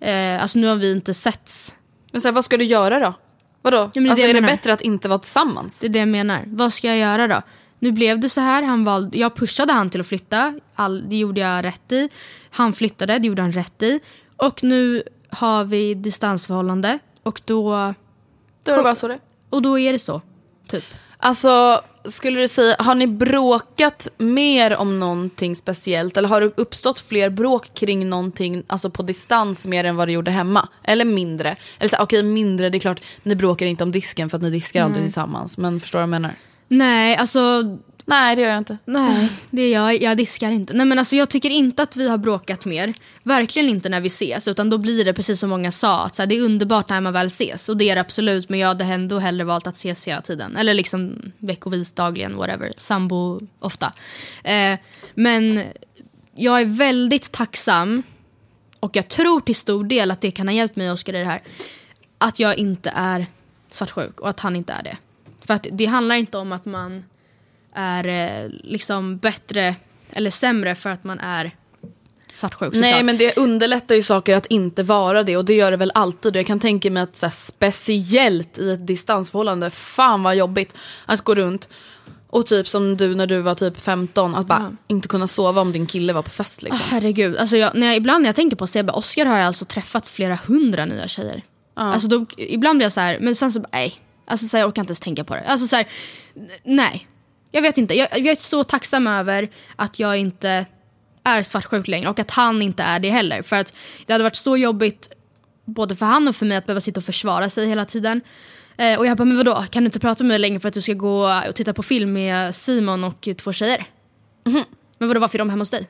Eh, 0.00 0.42
alltså 0.42 0.58
nu 0.58 0.66
har 0.66 0.76
vi 0.76 0.92
inte 0.92 1.14
setts 1.14 1.74
Men 2.12 2.20
så 2.20 2.28
här, 2.28 2.32
vad 2.32 2.44
ska 2.44 2.56
du 2.56 2.64
göra 2.64 2.98
då? 2.98 3.14
Vadå? 3.62 3.90
men 3.94 4.04
det 4.04 4.08
är 4.08 4.10
alltså, 4.10 4.26
det 4.26 4.30
är 4.30 4.34
det 4.34 4.46
bättre 4.46 4.72
att 4.72 4.80
inte 4.80 5.08
vara 5.08 5.18
tillsammans? 5.18 5.80
Det 5.80 5.86
är 5.86 5.88
det 5.88 5.98
jag 5.98 6.08
menar. 6.08 6.44
Vad 6.46 6.72
ska 6.72 6.88
jag 6.88 6.98
göra 6.98 7.28
då? 7.28 7.42
Nu 7.78 7.92
blev 7.92 8.20
det 8.20 8.28
så 8.28 8.40
här. 8.40 8.62
Han 8.62 8.84
valde, 8.84 9.18
jag 9.18 9.36
pushade 9.36 9.72
han 9.72 9.90
till 9.90 10.00
att 10.00 10.06
flytta. 10.06 10.60
All, 10.74 11.08
det 11.08 11.16
gjorde 11.16 11.40
jag 11.40 11.64
rätt 11.64 11.92
i. 11.92 12.08
Han 12.50 12.72
flyttade, 12.72 13.18
det 13.18 13.26
gjorde 13.26 13.42
han 13.42 13.52
rätt 13.52 13.82
i. 13.82 14.00
Och 14.36 14.64
nu 14.64 15.02
har 15.38 15.64
vi 15.64 15.94
distansförhållande. 15.94 16.98
Och 17.22 17.40
då, 17.44 17.94
Då 18.62 18.72
är 18.72 18.76
det 18.76 18.82
bara 18.82 18.94
så 18.94 19.08
det 19.08 19.18
och 19.50 19.62
då 19.62 19.78
är 19.78 19.92
det 19.92 19.98
så. 19.98 20.22
Typ. 20.68 20.84
Alltså, 21.18 21.80
skulle 22.04 22.40
du 22.40 22.48
säga, 22.48 22.76
har 22.78 22.94
ni 22.94 23.06
bråkat 23.06 24.08
mer 24.18 24.76
om 24.76 25.00
någonting 25.00 25.56
speciellt? 25.56 26.16
Eller 26.16 26.28
har 26.28 26.40
det 26.40 26.52
uppstått 26.56 26.98
fler 27.00 27.30
bråk 27.30 27.74
kring 27.74 28.08
någonting 28.08 28.62
alltså 28.66 28.90
på 28.90 29.02
distans 29.02 29.66
mer 29.66 29.84
än 29.84 29.96
vad 29.96 30.08
det 30.08 30.12
gjorde 30.12 30.30
hemma? 30.30 30.68
Eller 30.84 31.04
mindre? 31.04 31.56
Eller 31.78 32.00
okej 32.00 32.22
mindre, 32.22 32.70
det 32.70 32.78
är 32.78 32.80
klart, 32.80 33.00
ni 33.22 33.36
bråkar 33.36 33.66
inte 33.66 33.84
om 33.84 33.92
disken 33.92 34.30
för 34.30 34.36
att 34.36 34.42
ni 34.42 34.50
diskar 34.50 34.82
aldrig 34.82 35.04
tillsammans. 35.04 35.58
Men 35.58 35.80
förstår 35.80 35.98
du 35.98 36.00
vad 36.00 36.02
jag 36.02 36.20
menar? 36.20 36.34
Nej, 36.68 37.16
alltså 37.16 37.40
Nej 38.08 38.36
det 38.36 38.42
gör 38.42 38.48
jag 38.48 38.58
inte. 38.58 38.78
Nej, 38.84 39.28
det 39.50 39.62
är 39.62 39.72
jag, 39.72 40.02
jag 40.02 40.16
diskar 40.16 40.50
inte. 40.50 40.72
Nej, 40.72 40.86
men 40.86 40.98
alltså, 40.98 41.16
jag 41.16 41.28
tycker 41.28 41.50
inte 41.50 41.82
att 41.82 41.96
vi 41.96 42.08
har 42.08 42.18
bråkat 42.18 42.64
mer. 42.64 42.94
Verkligen 43.22 43.68
inte 43.68 43.88
när 43.88 44.00
vi 44.00 44.06
ses. 44.06 44.48
Utan 44.48 44.70
då 44.70 44.78
blir 44.78 45.04
det 45.04 45.14
precis 45.14 45.40
som 45.40 45.50
många 45.50 45.72
sa. 45.72 46.04
Att 46.04 46.16
så 46.16 46.22
här, 46.22 46.26
det 46.26 46.36
är 46.36 46.40
underbart 46.40 46.88
när 46.88 47.00
man 47.00 47.12
väl 47.12 47.26
ses. 47.26 47.68
Och 47.68 47.76
det 47.76 47.90
är 47.90 47.94
det 47.94 48.00
absolut. 48.00 48.48
Men 48.48 48.58
jag 48.58 48.68
hade 48.68 48.84
ändå 48.84 49.18
hellre 49.18 49.44
valt 49.44 49.66
att 49.66 49.76
ses 49.76 50.04
hela 50.04 50.22
tiden. 50.22 50.56
Eller 50.56 50.74
liksom 50.74 51.32
veckovis, 51.38 51.92
dagligen, 51.92 52.36
whatever. 52.36 52.72
Sambo 52.76 53.40
ofta. 53.58 53.92
Eh, 54.44 54.78
men 55.14 55.62
jag 56.34 56.60
är 56.60 56.64
väldigt 56.64 57.32
tacksam. 57.32 58.02
Och 58.80 58.96
jag 58.96 59.08
tror 59.08 59.40
till 59.40 59.56
stor 59.56 59.84
del 59.84 60.10
att 60.10 60.20
det 60.20 60.30
kan 60.30 60.48
ha 60.48 60.54
hjälpt 60.54 60.76
mig 60.76 60.88
och 60.88 60.94
Oskar 60.94 61.14
i 61.14 61.18
det 61.18 61.24
här. 61.24 61.42
Att 62.18 62.38
jag 62.38 62.58
inte 62.58 62.92
är 62.94 63.26
svartsjuk 63.70 64.20
och 64.20 64.28
att 64.28 64.40
han 64.40 64.56
inte 64.56 64.72
är 64.72 64.82
det. 64.82 64.96
För 65.46 65.54
att 65.54 65.66
det 65.72 65.86
handlar 65.86 66.14
inte 66.14 66.38
om 66.38 66.52
att 66.52 66.64
man 66.64 67.04
är 67.74 68.04
eh, 68.08 68.50
liksom 68.50 69.18
bättre 69.18 69.74
eller 70.10 70.30
sämre 70.30 70.74
för 70.74 70.90
att 70.90 71.04
man 71.04 71.20
är 71.20 71.54
svartsjuk. 72.34 72.72
Nej 72.74 72.92
såklart. 72.92 73.04
men 73.04 73.18
det 73.18 73.36
underlättar 73.36 73.94
ju 73.94 74.02
saker 74.02 74.36
att 74.36 74.46
inte 74.46 74.82
vara 74.82 75.22
det 75.22 75.36
och 75.36 75.44
det 75.44 75.54
gör 75.54 75.70
det 75.70 75.76
väl 75.76 75.92
alltid. 75.94 76.36
Jag 76.36 76.46
kan 76.46 76.60
tänka 76.60 76.90
mig 76.90 77.02
att 77.02 77.16
så 77.16 77.26
här, 77.26 77.30
speciellt 77.30 78.58
i 78.58 78.70
ett 78.70 78.86
distansförhållande, 78.86 79.70
fan 79.70 80.22
vad 80.22 80.36
jobbigt 80.36 80.74
att 81.06 81.20
gå 81.20 81.34
runt 81.34 81.68
och 82.30 82.46
typ 82.46 82.68
som 82.68 82.96
du 82.96 83.14
när 83.14 83.26
du 83.26 83.40
var 83.40 83.54
typ 83.54 83.80
15, 83.80 84.34
att 84.34 84.46
bara 84.46 84.76
inte 84.86 85.08
kunna 85.08 85.26
sova 85.26 85.60
om 85.60 85.72
din 85.72 85.86
kille 85.86 86.12
var 86.12 86.22
på 86.22 86.30
fest 86.30 86.62
liksom. 86.62 86.80
Ah, 86.82 86.88
herregud, 86.90 87.36
alltså 87.36 87.56
jag, 87.56 87.74
när 87.74 87.86
jag, 87.86 87.96
ibland 87.96 88.22
när 88.22 88.28
jag 88.28 88.36
tänker 88.36 88.56
på 88.56 88.66
bara, 88.84 88.92
Oscar 88.92 89.26
har 89.26 89.38
jag 89.38 89.46
alltså 89.46 89.64
träffat 89.64 90.08
flera 90.08 90.38
hundra 90.46 90.84
nya 90.84 91.08
tjejer. 91.08 91.42
Alltså 91.74 92.08
då, 92.08 92.26
ibland 92.36 92.78
blir 92.78 92.84
jag 92.84 92.92
så 92.92 93.00
här, 93.00 93.18
men 93.20 93.36
sen 93.36 93.52
så 93.52 93.64
nej. 93.72 93.94
Alltså 94.26 94.48
så 94.48 94.56
här, 94.56 94.62
jag 94.62 94.68
orkar 94.68 94.82
inte 94.82 94.90
ens 94.90 95.00
tänka 95.00 95.24
på 95.24 95.34
det. 95.34 95.44
Alltså 95.46 95.66
så 95.66 95.76
här, 95.76 95.86
nej. 96.64 97.08
Jag 97.50 97.62
vet 97.62 97.78
inte, 97.78 97.94
jag, 97.94 98.08
jag 98.12 98.26
är 98.26 98.34
så 98.34 98.64
tacksam 98.64 99.06
över 99.06 99.50
att 99.76 99.98
jag 99.98 100.16
inte 100.16 100.66
är 101.24 101.42
svartsjuk 101.42 101.88
längre 101.88 102.08
och 102.08 102.18
att 102.18 102.30
han 102.30 102.62
inte 102.62 102.82
är 102.82 102.98
det 102.98 103.10
heller. 103.10 103.42
För 103.42 103.56
att 103.56 103.72
det 104.06 104.12
hade 104.12 104.24
varit 104.24 104.36
så 104.36 104.56
jobbigt 104.56 105.08
både 105.64 105.96
för 105.96 106.06
han 106.06 106.28
och 106.28 106.36
för 106.36 106.46
mig 106.46 106.56
att 106.56 106.66
behöva 106.66 106.80
sitta 106.80 107.00
och 107.00 107.04
försvara 107.04 107.50
sig 107.50 107.68
hela 107.68 107.84
tiden. 107.84 108.20
Eh, 108.76 108.98
och 108.98 109.06
jag 109.06 109.16
bara, 109.16 109.24
men 109.24 109.36
vadå, 109.36 109.64
kan 109.70 109.82
du 109.82 109.86
inte 109.86 110.00
prata 110.00 110.24
med 110.24 110.28
mig 110.28 110.38
längre 110.38 110.60
för 110.60 110.68
att 110.68 110.74
du 110.74 110.82
ska 110.82 110.92
gå 110.92 111.32
och 111.48 111.54
titta 111.54 111.72
på 111.72 111.82
film 111.82 112.12
med 112.12 112.54
Simon 112.54 113.04
och 113.04 113.28
två 113.38 113.52
tjejer? 113.52 113.84
Men 114.98 115.08
vadå, 115.08 115.20
varför 115.20 115.36
är 115.36 115.38
de 115.38 115.50
hemma 115.50 115.60
hos 115.60 115.70
dig? 115.70 115.88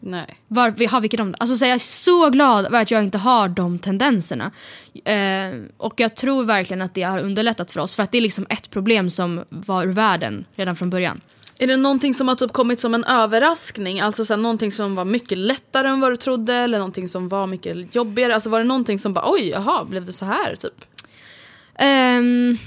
Nej. 0.00 0.40
Var, 0.48 0.88
har 0.88 1.00
vilket 1.00 1.20
om 1.20 1.32
det. 1.32 1.38
Alltså, 1.40 1.56
så 1.56 1.64
jag 1.64 1.72
är 1.74 1.78
så 1.78 2.30
glad 2.30 2.66
över 2.66 2.82
att 2.82 2.90
jag 2.90 3.04
inte 3.04 3.18
har 3.18 3.48
de 3.48 3.78
tendenserna. 3.78 4.50
Eh, 5.04 5.60
och 5.76 6.00
jag 6.00 6.14
tror 6.16 6.44
verkligen 6.44 6.82
att 6.82 6.94
det 6.94 7.02
har 7.02 7.18
underlättat 7.18 7.72
för 7.72 7.80
oss. 7.80 7.96
För 7.96 8.02
att 8.02 8.12
det 8.12 8.18
är 8.18 8.22
liksom 8.22 8.46
ett 8.48 8.70
problem 8.70 9.10
som 9.10 9.44
var 9.48 9.84
ur 9.84 9.92
världen 9.92 10.44
redan 10.56 10.76
från 10.76 10.90
början. 10.90 11.20
Är 11.58 11.66
det 11.66 11.76
någonting 11.76 12.14
som 12.14 12.28
har 12.28 12.34
typ 12.34 12.52
kommit 12.52 12.80
som 12.80 12.94
en 12.94 13.04
överraskning? 13.04 14.00
Alltså 14.00 14.24
så 14.24 14.34
här, 14.34 14.40
någonting 14.40 14.72
som 14.72 14.94
var 14.94 15.04
mycket 15.04 15.38
lättare 15.38 15.88
än 15.88 16.00
vad 16.00 16.12
du 16.12 16.16
trodde 16.16 16.54
eller 16.54 16.78
någonting 16.78 17.08
som 17.08 17.28
var 17.28 17.46
mycket 17.46 17.94
jobbigare? 17.94 18.34
Alltså 18.34 18.50
var 18.50 18.58
det 18.58 18.64
någonting 18.64 18.98
som 18.98 19.12
bara 19.12 19.30
oj, 19.30 19.48
jaha, 19.48 19.84
blev 19.84 20.04
det 20.04 20.12
så 20.12 20.24
här 20.24 20.56
typ? 20.56 20.84
Ehm, 21.78 22.58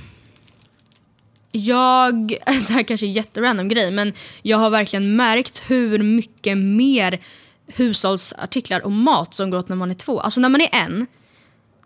jag, 1.51 2.27
det 2.45 2.73
här 2.73 2.83
kanske 2.83 3.05
är 3.05 3.07
en 3.07 3.13
jätterandom 3.13 3.67
grej 3.69 3.91
men 3.91 4.13
jag 4.41 4.57
har 4.57 4.69
verkligen 4.69 5.15
märkt 5.15 5.63
hur 5.67 5.99
mycket 6.03 6.57
mer 6.57 7.19
hushållsartiklar 7.67 8.79
och 8.85 8.91
mat 8.91 9.35
som 9.35 9.49
går 9.49 9.57
åt 9.57 9.69
när 9.69 9.75
man 9.75 9.89
är 9.91 9.95
två. 9.95 10.19
Alltså 10.19 10.39
när 10.41 10.49
man 10.49 10.61
är 10.61 10.69
en, 10.71 11.07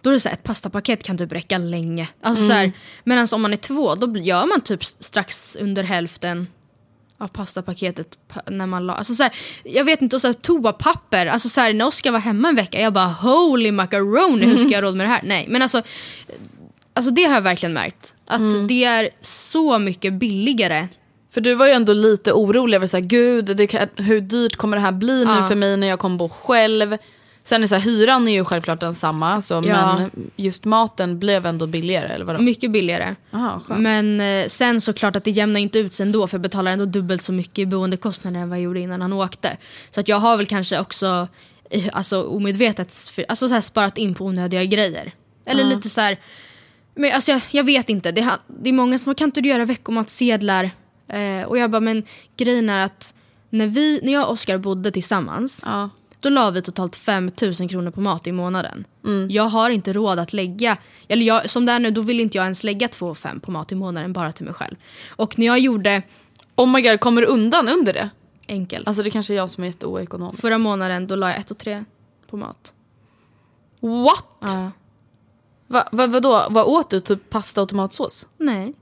då 0.01 0.09
är 0.09 0.13
det 0.13 0.19
så 0.19 0.29
här, 0.29 0.35
ett 0.35 0.43
pastapaket 0.43 1.03
kan 1.03 1.17
typ 1.17 1.31
räcka 1.31 1.57
länge. 1.57 2.07
Alltså 2.21 2.47
så 2.47 2.53
här, 2.53 2.71
medan 3.03 3.27
om 3.31 3.41
man 3.41 3.53
är 3.53 3.57
två, 3.57 3.95
då 3.95 4.17
gör 4.17 4.45
man 4.45 4.61
typ 4.61 4.83
strax 4.85 5.57
under 5.59 5.83
hälften 5.83 6.47
av 7.17 7.27
pastapaketet 7.27 8.17
pa- 8.27 8.41
när 8.47 8.65
man 8.67 8.85
la, 8.85 8.93
alltså 8.93 9.15
så 9.15 9.23
här, 9.23 9.31
Jag 9.63 9.83
vet 9.85 10.01
inte, 10.01 10.15
och 10.15 10.21
så 10.21 10.27
här, 10.27 10.33
toapapper. 10.33 11.25
Alltså 11.25 11.49
så 11.49 11.61
här, 11.61 11.73
när 11.73 11.87
Oskar 11.87 12.11
var 12.11 12.19
hemma 12.19 12.49
en 12.49 12.55
vecka, 12.55 12.81
jag 12.81 12.93
bara 12.93 13.07
holy 13.07 13.71
macaroni, 13.71 14.45
hur 14.45 14.57
ska 14.57 14.69
jag 14.69 14.83
råd 14.83 14.95
med 14.95 15.05
det 15.05 15.09
här? 15.11 15.21
Nej, 15.23 15.45
men 15.49 15.61
alltså 15.61 15.81
Alltså 16.95 17.11
det 17.11 17.23
har 17.23 17.33
jag 17.33 17.41
verkligen 17.41 17.73
märkt. 17.73 18.12
Att 18.27 18.67
det 18.67 18.83
är 18.83 19.09
så 19.21 19.79
mycket 19.79 20.13
billigare. 20.13 20.87
För 21.33 21.41
du 21.41 21.55
var 21.55 21.65
ju 21.65 21.71
ändå 21.71 21.93
lite 21.93 22.33
orolig 22.33 22.75
över 22.75 22.87
så 22.87 22.97
här, 22.97 23.03
gud 23.03 23.69
kan, 23.69 23.87
hur 23.95 24.21
dyrt 24.21 24.55
kommer 24.55 24.77
det 24.77 24.81
här 24.81 24.91
bli 24.91 25.25
nu 25.25 25.31
Ja. 25.31 25.47
för 25.47 25.55
mig 25.55 25.77
när 25.77 25.87
jag 25.87 25.99
kommer 25.99 26.17
bo 26.17 26.29
själv? 26.29 26.97
Sen 27.43 27.63
är 27.63 27.67
så 27.67 27.75
här, 27.75 27.81
hyran 27.81 28.27
är 28.27 28.31
ju 28.33 28.45
självklart 28.45 28.79
densamma, 28.79 29.41
så, 29.41 29.53
Ja. 29.53 29.95
men 29.97 30.11
just 30.35 30.65
maten 30.65 31.19
blev 31.19 31.45
ändå 31.45 31.67
billigare 31.67 32.07
eller 32.07 32.25
vadå? 32.25 32.41
Mycket 32.41 32.71
billigare. 32.71 33.15
Aha. 33.33 33.61
Men 33.77 34.21
eh, 34.21 34.47
sen 34.47 34.81
såklart 34.81 35.15
att 35.15 35.23
det 35.23 35.31
jämnar 35.31 35.59
inte 35.59 35.79
ut 35.79 35.93
sig 35.93 36.05
ändå 36.05 36.27
för 36.27 36.37
jag 36.37 36.41
betalar 36.41 36.71
ändå 36.71 36.85
dubbelt 36.85 37.21
så 37.21 37.31
mycket 37.31 37.59
i 37.59 37.65
boendekostnader 37.65 38.39
än 38.39 38.49
vad 38.49 38.57
jag 38.57 38.63
gjorde 38.63 38.79
innan 38.79 39.01
han 39.01 39.13
åkte. 39.13 39.57
Så 39.91 39.99
att 39.99 40.07
jag 40.07 40.17
har 40.17 40.37
väl 40.37 40.45
kanske 40.45 40.79
också 40.79 41.27
eh, 41.69 41.83
alltså, 41.93 42.23
omedvetet 42.23 42.87
alltså, 43.29 43.47
så 43.47 43.53
här, 43.53 43.61
sparat 43.61 43.97
in 43.97 44.15
på 44.15 44.25
onödiga 44.25 44.63
grejer. 44.63 45.11
Eller 45.45 45.63
lite 45.63 45.89
så 45.89 46.01
här, 46.01 46.17
men 46.95 47.11
alltså, 47.13 47.31
jag, 47.31 47.41
jag 47.51 47.63
vet 47.63 47.89
inte, 47.89 48.11
det, 48.11 48.29
det 48.47 48.69
är 48.69 48.73
många 48.73 48.97
som 48.97 49.09
har 49.09 49.13
kan 49.13 49.25
inte 49.27 49.41
du 49.41 49.49
göra 49.49 49.65
veckomatsedlar? 49.65 50.71
Eh, 51.07 51.43
och 51.43 51.57
jag 51.57 51.71
bara, 51.71 51.79
men 51.79 52.03
grejen 52.37 52.69
är 52.69 52.79
att 52.85 53.13
när, 53.49 53.67
vi, 53.67 53.99
när 54.03 54.13
jag 54.13 54.25
och 54.25 54.31
Oskar 54.31 54.57
bodde 54.57 54.91
tillsammans 54.91 55.61
Ja. 55.65 55.89
då 56.19 56.29
la 56.29 56.51
vi 56.51 56.61
totalt 56.61 56.95
5 56.95 57.31
000 57.41 57.69
kronor 57.69 57.91
på 57.91 58.01
mat 58.01 58.27
i 58.27 58.31
månaden. 58.31 58.85
Jag 59.29 59.43
har 59.43 59.69
inte 59.69 59.93
råd 59.93 60.19
att 60.19 60.33
lägga, 60.33 60.77
eller 61.07 61.25
jag, 61.25 61.49
som 61.49 61.65
det 61.65 61.71
är 61.71 61.79
nu 61.79 61.91
då 61.91 62.01
vill 62.01 62.19
inte 62.19 62.37
jag 62.37 62.43
ens 62.43 62.63
lägga 62.63 62.87
2 62.87 63.15
5 63.15 63.39
på 63.39 63.51
mat 63.51 63.71
i 63.71 63.75
månaden 63.75 64.13
bara 64.13 64.31
till 64.31 64.45
mig 64.45 64.53
själv. 64.53 64.75
Och 65.09 65.39
när 65.39 65.45
jag 65.45 65.59
gjorde 65.59 66.01
Oh 66.55 66.67
my 66.71 66.81
god, 66.81 66.99
kommer 66.99 67.21
du 67.21 67.27
undan 67.27 67.67
under 67.69 67.93
det? 67.93 68.09
enkelt, 68.47 68.87
Alltså 68.87 69.03
det 69.03 69.09
kanske 69.09 69.33
är 69.33 69.37
jag 69.37 69.49
som 69.49 69.63
är 69.63 69.67
jätteoekonomisk. 69.67 70.41
förra 70.41 70.57
månaden 70.57 71.07
då 71.07 71.15
la 71.15 71.29
jag 71.29 71.39
1 71.39 71.51
och 71.51 71.57
3 71.57 71.85
på 72.29 72.37
mat. 72.37 72.73
What? 73.79 74.25
Ja. 74.53 74.71
Va, 75.67 75.87
va, 75.91 76.07
vadå, 76.07 76.45
vad 76.49 76.65
åt 76.65 76.89
du? 76.89 76.99
Typ 76.99 77.29
pasta 77.29 77.61
och 77.61 77.69
tomatsås? 77.69 78.27
Nej. 78.37 78.73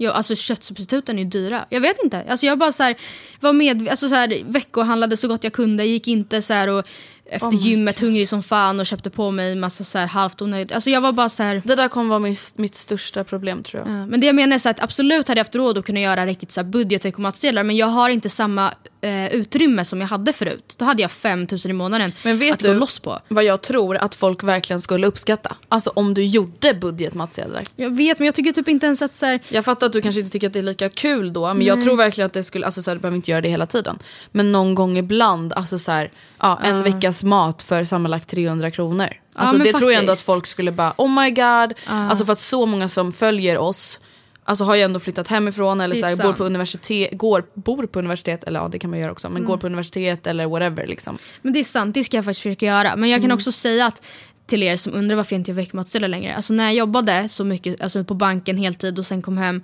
Jo, 0.00 0.10
alltså 0.10 0.36
köttsubstituten 0.36 1.18
är 1.18 1.22
ju 1.22 1.28
dyra. 1.28 1.66
Jag 1.68 1.80
vet 1.80 1.96
inte. 2.04 2.24
Alltså 2.28 2.46
jag 2.46 2.58
bara 2.58 2.72
så 2.72 2.82
här, 2.82 2.96
var 3.40 3.52
med, 3.52 3.88
alltså 3.88 4.08
så 4.08 4.14
här, 4.14 4.42
veckohandlade 4.44 5.16
så 5.16 5.28
gott 5.28 5.44
jag 5.44 5.52
kunde. 5.52 5.84
Gick 5.84 6.08
inte 6.08 6.42
så 6.42 6.52
här 6.52 6.68
och 6.68 6.86
efter 7.30 7.48
Oh 7.48 7.66
gymmet 7.66 7.98
hungrig 7.98 8.28
som 8.28 8.42
fan 8.42 8.80
och 8.80 8.86
köpte 8.86 9.10
på 9.10 9.30
mig 9.30 9.54
massa 9.54 9.84
så 9.84 9.98
här 9.98 10.06
halvt 10.06 10.42
onödigt. 10.42 10.72
Alltså 10.72 10.90
jag 10.90 11.00
var 11.00 11.12
bara 11.12 11.28
så 11.28 11.42
här. 11.42 11.62
Det 11.64 11.74
där 11.74 11.88
kommer 11.88 12.08
vara 12.08 12.18
mitt, 12.18 12.52
mitt 12.56 12.74
största 12.74 13.24
problem 13.24 13.62
tror 13.62 13.82
jag. 13.82 13.94
Ja, 13.94 14.06
men 14.06 14.20
det 14.20 14.26
jag 14.26 14.34
menar 14.36 14.54
är 14.54 14.58
så 14.58 14.68
att 14.68 14.82
absolut 14.82 15.28
hade 15.28 15.38
jag 15.38 15.44
haft 15.44 15.54
råd 15.54 15.78
att 15.78 15.84
kunna 15.84 16.00
göra 16.00 16.26
riktigt 16.26 16.52
så 16.52 16.60
här 16.60 16.68
budgetveckomatsedlar 16.68 17.62
men 17.62 17.76
jag 17.76 17.86
har 17.86 18.10
inte 18.10 18.28
samma 18.28 18.74
eh, 19.00 19.26
utrymme 19.34 19.84
som 19.84 20.00
jag 20.00 20.08
hade 20.08 20.32
förut. 20.32 20.74
Då 20.76 20.84
hade 20.84 21.02
jag 21.02 21.10
5 21.10 21.46
000 21.50 21.60
i 21.64 21.72
månaden 21.72 22.12
Men 22.22 22.38
vet 22.38 22.52
att 22.52 22.58
du 22.58 22.68
gå 22.68 22.74
loss 22.74 22.98
på. 22.98 23.18
vad 23.28 23.44
jag 23.44 23.62
tror 23.62 23.96
att 23.96 24.14
folk 24.14 24.42
verkligen 24.42 24.80
skulle 24.80 25.06
uppskatta? 25.06 25.56
Alltså 25.68 25.92
om 25.94 26.14
du 26.14 26.24
gjorde 26.24 26.74
budgetmatsedlar. 26.74 27.62
Jag 27.76 27.90
vet 27.90 28.18
men 28.18 28.26
jag 28.26 28.34
tycker 28.34 28.52
typ 28.52 28.68
inte 28.68 28.86
ens 28.86 29.02
att 29.02 29.16
så 29.16 29.26
här, 29.26 29.40
Jag 29.48 29.64
fattar 29.64 29.86
att 29.86 29.92
du 29.92 30.00
kanske 30.00 30.20
inte 30.20 30.32
tycker 30.32 30.46
att 30.46 30.52
det 30.52 30.58
är 30.58 30.62
lika 30.62 30.88
kul 30.88 31.32
då, 31.32 31.54
men 31.54 31.66
jag 31.66 31.82
tror 31.82 31.96
verkligen 31.96 32.26
att 32.26 32.32
det 32.32 32.42
skulle, 32.44 32.66
alltså 32.66 32.82
så 32.82 32.90
här, 32.90 32.96
du 32.96 33.00
behöver 33.00 33.16
inte 33.16 33.30
göra 33.30 33.40
det 33.40 33.48
hela 33.48 33.66
tiden. 33.66 33.98
Men 34.32 34.52
någon 34.52 34.74
gång 34.74 34.98
ibland, 34.98 35.52
alltså 35.52 35.78
så 35.78 35.92
här, 35.92 36.10
ja, 36.40 36.60
en 36.64 36.82
veckas 36.82 37.22
mat 37.24 37.62
för 37.62 37.84
sammanlagt 37.84 38.28
300 38.28 38.70
kronor. 38.70 39.08
Alltså 39.34 39.56
men 39.56 39.66
det 39.66 39.72
tror 39.72 39.92
jag 39.92 40.00
ändå 40.00 40.12
att 40.12 40.18
faktiskt. 40.18 40.26
folk 40.26 40.46
skulle 40.46 40.72
bara, 40.72 40.94
oh 40.96 41.22
my 41.22 41.30
god. 41.30 41.74
Alltså 41.86 42.24
för 42.24 42.32
att 42.32 42.40
så 42.40 42.66
många 42.66 42.88
som 42.88 43.12
följer 43.12 43.58
oss, 43.58 44.00
alltså 44.48 44.64
har 44.64 44.74
ju 44.74 44.82
ändå 44.82 45.00
flyttat 45.00 45.28
hemifrån 45.28 45.80
eller 45.80 45.94
Det 45.94 46.00
så 46.00 46.06
är 46.06 46.16
här, 46.16 46.22
bor 46.22 46.32
på 46.32 46.44
universitet, 46.44 47.08
går, 47.12 47.44
bor 47.54 47.86
på 47.86 47.98
universitet, 47.98 48.44
eller 48.44 48.60
ja 48.60 48.68
det 48.68 48.78
kan 48.78 48.90
man 48.90 48.98
göra 48.98 49.12
också, 49.12 49.30
men 49.30 49.44
går 49.44 49.56
på 49.56 49.66
universitet 49.66 50.26
eller 50.26 50.46
whatever 50.46 50.86
liksom. 50.86 51.18
Men 51.42 51.52
det 51.52 51.58
är 51.58 51.64
sant, 51.64 51.94
det 51.94 52.04
ska 52.04 52.16
jag 52.16 52.24
faktiskt 52.24 52.42
försöka 52.42 52.66
göra. 52.66 52.96
Men 52.96 53.10
jag 53.10 53.22
kan 53.22 53.32
också 53.32 53.52
säga 53.52 53.86
att 53.86 54.02
till 54.46 54.62
er 54.62 54.76
som 54.76 54.94
undrar 54.94 55.16
varför 55.16 55.34
jag 55.34 55.40
inte 55.40 55.50
gör 55.50 55.56
veckomatsedlar 55.56 56.08
längre. 56.08 56.36
Alltså 56.36 56.52
när 56.52 56.64
jag 56.64 56.74
jobbade 56.74 57.28
så 57.28 57.44
mycket 57.44 57.80
alltså 57.80 58.04
på 58.04 58.14
banken 58.14 58.56
heltid 58.56 58.98
och 58.98 59.06
sen 59.06 59.22
kom 59.22 59.38
hem 59.38 59.62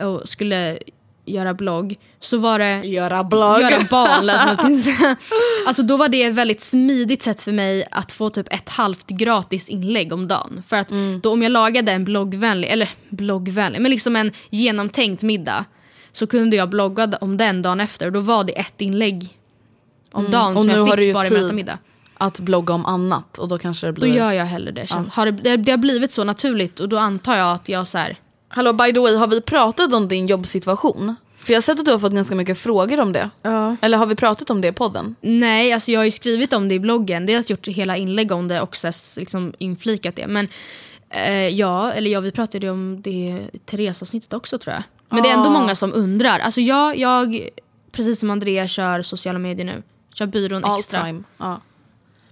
och 0.00 0.28
skulle 0.28 0.78
göra 1.30 1.54
blogg 1.54 1.94
så 2.20 2.38
var 2.38 2.58
det 2.58 2.82
Göra 2.84 3.24
blogg. 3.24 3.60
göra 3.60 3.70
jag 3.70 4.78
säga. 4.78 5.16
Alltså 5.66 5.82
då 5.82 5.96
var 5.96 6.08
det 6.08 6.22
ett 6.22 6.34
väldigt 6.34 6.60
smidigt 6.60 7.22
sätt 7.22 7.42
för 7.42 7.52
mig 7.52 7.86
att 7.90 8.12
få 8.12 8.30
typ 8.30 8.46
ett 8.52 8.68
halvt 8.68 9.06
gratis 9.06 9.68
inlägg 9.68 10.12
om 10.12 10.28
dagen. 10.28 10.62
För 10.66 10.76
att 10.76 10.88
då 11.22 11.32
om 11.32 11.42
jag 11.42 11.52
lagade 11.52 11.92
en 11.92 12.04
bloggvänlig, 12.04 12.68
eller 12.68 12.88
bloggvänlig, 13.08 13.80
men 13.82 13.90
liksom 13.90 14.16
en 14.16 14.32
genomtänkt 14.50 15.22
middag 15.22 15.64
så 16.12 16.26
kunde 16.26 16.56
jag 16.56 16.68
blogga 16.70 17.12
om 17.20 17.36
den 17.36 17.62
dagen 17.62 17.80
efter 17.80 18.06
och 18.06 18.12
då 18.12 18.20
var 18.20 18.44
det 18.44 18.52
ett 18.58 18.80
inlägg 18.80 19.36
om 20.12 20.30
dagen 20.30 20.52
Och 20.56 20.60
som 20.60 20.66
nu 20.68 20.72
jag 20.74 20.80
har 20.86 20.96
du 20.96 21.02
fick 21.02 21.06
ju 21.06 21.14
bara 21.14 21.24
tid. 21.24 21.54
middag. 21.54 21.78
Att 22.18 22.40
blogga 22.40 22.74
om 22.74 22.86
annat 22.86 23.38
och 23.38 23.48
då 23.48 23.58
kanske 23.58 23.86
det 23.86 23.92
Då 23.92 24.00
blir... 24.00 24.14
gör 24.16 24.32
jag 24.32 24.44
hellre 24.44 24.72
det. 24.72 24.86
Känns. 24.86 25.12
Har 25.12 25.26
det, 25.26 25.32
det, 25.32 25.56
det 25.56 25.70
har 25.70 25.78
blivit 25.78 26.12
så 26.12 26.24
naturligt 26.24 26.80
och 26.80 26.88
då 26.88 26.98
antar 26.98 27.36
jag 27.36 27.52
att 27.54 27.68
jag 27.68 27.88
så 27.88 27.98
här, 27.98 28.16
Hallå 28.52 28.72
by 28.72 28.92
the 28.92 29.00
way, 29.00 29.16
har 29.16 29.26
vi 29.26 29.40
pratat 29.40 29.92
om 29.92 30.08
din 30.08 30.26
jobbsituation? 30.26 31.16
För 31.38 31.52
jag 31.52 31.56
har 31.56 31.62
sett 31.62 31.78
att 31.78 31.84
du 31.84 31.90
har 31.92 31.98
fått 31.98 32.12
ganska 32.12 32.34
mycket 32.34 32.58
frågor 32.58 33.00
om 33.00 33.12
det. 33.12 33.30
Ja. 33.42 33.76
Eller 33.82 33.98
har 33.98 34.06
vi 34.06 34.14
pratat 34.14 34.50
om 34.50 34.60
det 34.60 34.68
i 34.68 34.72
podden? 34.72 35.16
Nej, 35.20 35.72
alltså 35.72 35.90
jag 35.90 36.00
har 36.00 36.04
ju 36.04 36.10
skrivit 36.10 36.52
om 36.52 36.68
det 36.68 36.74
i 36.74 36.78
bloggen. 36.78 37.26
Dels 37.26 37.50
gjort 37.50 37.68
hela 37.68 37.96
inlägg 37.96 38.32
om 38.32 38.48
det 38.48 38.60
och 38.60 38.76
här 38.82 39.18
liksom 39.20 39.54
inflikat 39.58 40.16
det. 40.16 40.26
Men 40.26 40.48
eh, 41.10 41.32
ja, 41.48 41.92
eller 41.92 42.10
ja, 42.10 42.20
vi 42.20 42.32
pratade 42.32 42.66
ju 42.66 42.72
om 42.72 43.02
det 43.02 43.10
i 43.10 43.58
Therese-avsnittet 43.66 44.32
också 44.32 44.58
tror 44.58 44.74
jag. 44.74 44.82
Men 45.08 45.22
det 45.22 45.28
är 45.28 45.34
ändå 45.34 45.48
Ah. 45.48 45.60
många 45.60 45.74
som 45.74 45.92
undrar. 45.94 46.38
Alltså 46.38 46.60
jag, 46.60 46.98
jag, 46.98 47.48
precis 47.92 48.20
som 48.20 48.30
Andrea, 48.30 48.68
kör 48.68 49.02
sociala 49.02 49.38
medier 49.38 49.66
nu. 49.66 49.82
Kör 50.14 50.26
byrån 50.26 50.64
All 50.64 50.78
extra. 50.78 51.04
time. 51.04 51.22
Ja. 51.38 51.60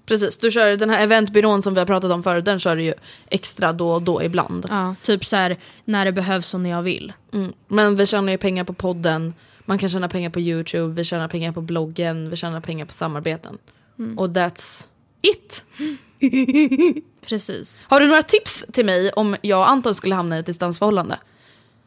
Precis, 0.08 0.38
du 0.38 0.50
kör 0.50 0.76
den 0.76 0.90
här 0.90 1.02
eventbyrån 1.02 1.62
som 1.62 1.74
vi 1.74 1.80
har 1.80 1.86
pratat 1.86 2.10
om 2.10 2.22
förut, 2.22 2.44
den 2.44 2.58
kör 2.58 2.76
du 2.76 2.82
ju 2.82 2.94
extra 3.30 3.72
då 3.72 3.90
och 3.90 4.02
då 4.02 4.22
ibland. 4.22 4.66
Ja, 4.68 4.94
typ 5.02 5.24
så 5.24 5.36
här 5.36 5.58
när 5.84 6.04
det 6.04 6.12
behövs 6.12 6.54
och 6.54 6.60
när 6.60 6.70
jag 6.70 6.82
vill. 6.82 7.12
Mm. 7.32 7.52
Men 7.68 7.96
vi 7.96 8.06
tjänar 8.06 8.32
ju 8.32 8.38
pengar 8.38 8.64
på 8.64 8.72
podden, 8.72 9.34
man 9.64 9.78
kan 9.78 9.88
tjäna 9.88 10.08
pengar 10.08 10.30
på 10.30 10.40
YouTube, 10.40 10.94
vi 10.94 11.04
tjänar 11.04 11.28
pengar 11.28 11.52
på 11.52 11.60
bloggen, 11.60 12.30
vi 12.30 12.36
tjänar 12.36 12.60
pengar 12.60 12.86
på 12.86 12.92
samarbeten. 12.92 13.58
Mm. 13.98 14.18
Och 14.18 14.28
that's 14.28 14.86
it. 15.22 15.64
Precis. 17.26 17.84
Har 17.88 18.00
du 18.00 18.06
några 18.06 18.22
tips 18.22 18.66
till 18.72 18.84
mig 18.86 19.10
om 19.12 19.36
jag 19.42 19.60
och 19.60 19.68
Anton 19.68 19.94
skulle 19.94 20.14
hamna 20.14 20.36
i 20.36 20.40
ett 20.40 20.46
distansförhållande? 20.46 21.18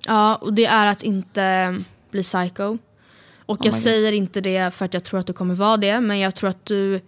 Ja, 0.07 0.35
och 0.35 0.53
det 0.53 0.65
är 0.65 0.87
att 0.87 1.03
inte 1.03 1.75
bli 2.11 2.23
psycho. 2.23 2.77
Och 3.45 3.57
jag 3.65 3.71
Oh 3.71 3.71
God. 3.71 3.81
säger 3.81 4.11
inte 4.11 4.41
det 4.41 4.73
för 4.73 4.85
att 4.85 4.93
jag 4.93 5.03
tror 5.03 5.19
att 5.19 5.27
du 5.27 5.33
kommer 5.33 5.55
vara 5.55 5.77
det, 5.77 6.01
men 6.01 6.19
jag 6.19 6.35
tror 6.35 6.49
att 6.49 6.65
du 6.65 7.01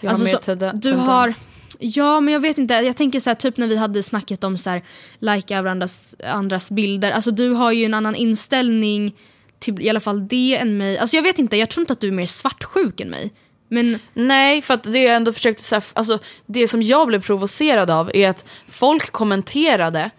Jag 0.00 0.10
Alltså, 0.10 0.24
har 0.24 0.32
mer 0.32 0.36
så- 0.36 0.42
tende- 0.42 0.72
du 0.74 0.80
tendens. 0.80 1.06
har- 1.06 1.34
Ja 1.78 2.20
men 2.20 2.34
jag 2.34 2.40
vet 2.40 2.58
inte, 2.58 2.74
jag 2.74 2.96
tänker 2.96 3.20
så 3.20 3.30
här, 3.30 3.34
typ 3.34 3.56
när 3.56 3.66
vi 3.66 3.76
hade 3.76 4.02
snacket 4.02 4.44
om 4.44 4.58
så 4.58 4.70
här, 4.70 4.82
likea 5.18 5.62
varandras 5.62 6.14
andras 6.24 6.70
bilder. 6.70 7.10
Alltså 7.10 7.30
du 7.30 7.50
har 7.50 7.72
ju 7.72 7.84
en 7.84 7.94
annan 7.94 8.14
inställning 8.14 9.14
till 9.58 9.80
i 9.82 9.90
alla 9.90 10.00
fall 10.00 10.28
det 10.28 10.56
än 10.56 10.76
mig. 10.78 10.98
Alltså 10.98 11.16
jag 11.16 11.22
vet 11.22 11.38
inte, 11.38 11.56
jag 11.56 11.70
tror 11.70 11.82
inte 11.82 11.92
att 11.92 12.00
du 12.00 12.08
är 12.08 12.12
mer 12.12 12.26
svartsjuk 12.26 13.00
än 13.00 13.10
mig. 13.10 13.32
Men 13.68 13.98
Nej, 14.14 14.62
för 14.62 14.74
att 14.74 14.82
det 14.82 14.98
jag 14.98 15.14
ändå 15.16 15.32
försökte 15.32 15.62
så 15.62 15.74
här, 15.74 15.84
alltså 15.92 16.18
det 16.46 16.68
som 16.68 16.82
jag 16.82 17.08
blev 17.08 17.22
provocerad 17.22 17.90
av 17.90 18.10
är 18.14 18.28
att 18.28 18.44
folk 18.68 19.12
kommenterade 19.12 20.10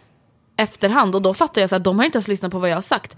efterhand 0.58 1.16
och 1.16 1.22
då 1.22 1.34
fattar 1.34 1.62
jag 1.62 1.70
så 1.70 1.76
att 1.76 1.84
de 1.84 1.98
har 2.00 2.06
inte 2.06 2.16
ens 2.18 2.28
lyssnat 2.28 2.52
på 2.52 2.60
vad 2.60 2.70
jag 2.70 2.76
har 2.76 2.82
sagt. 2.82 3.18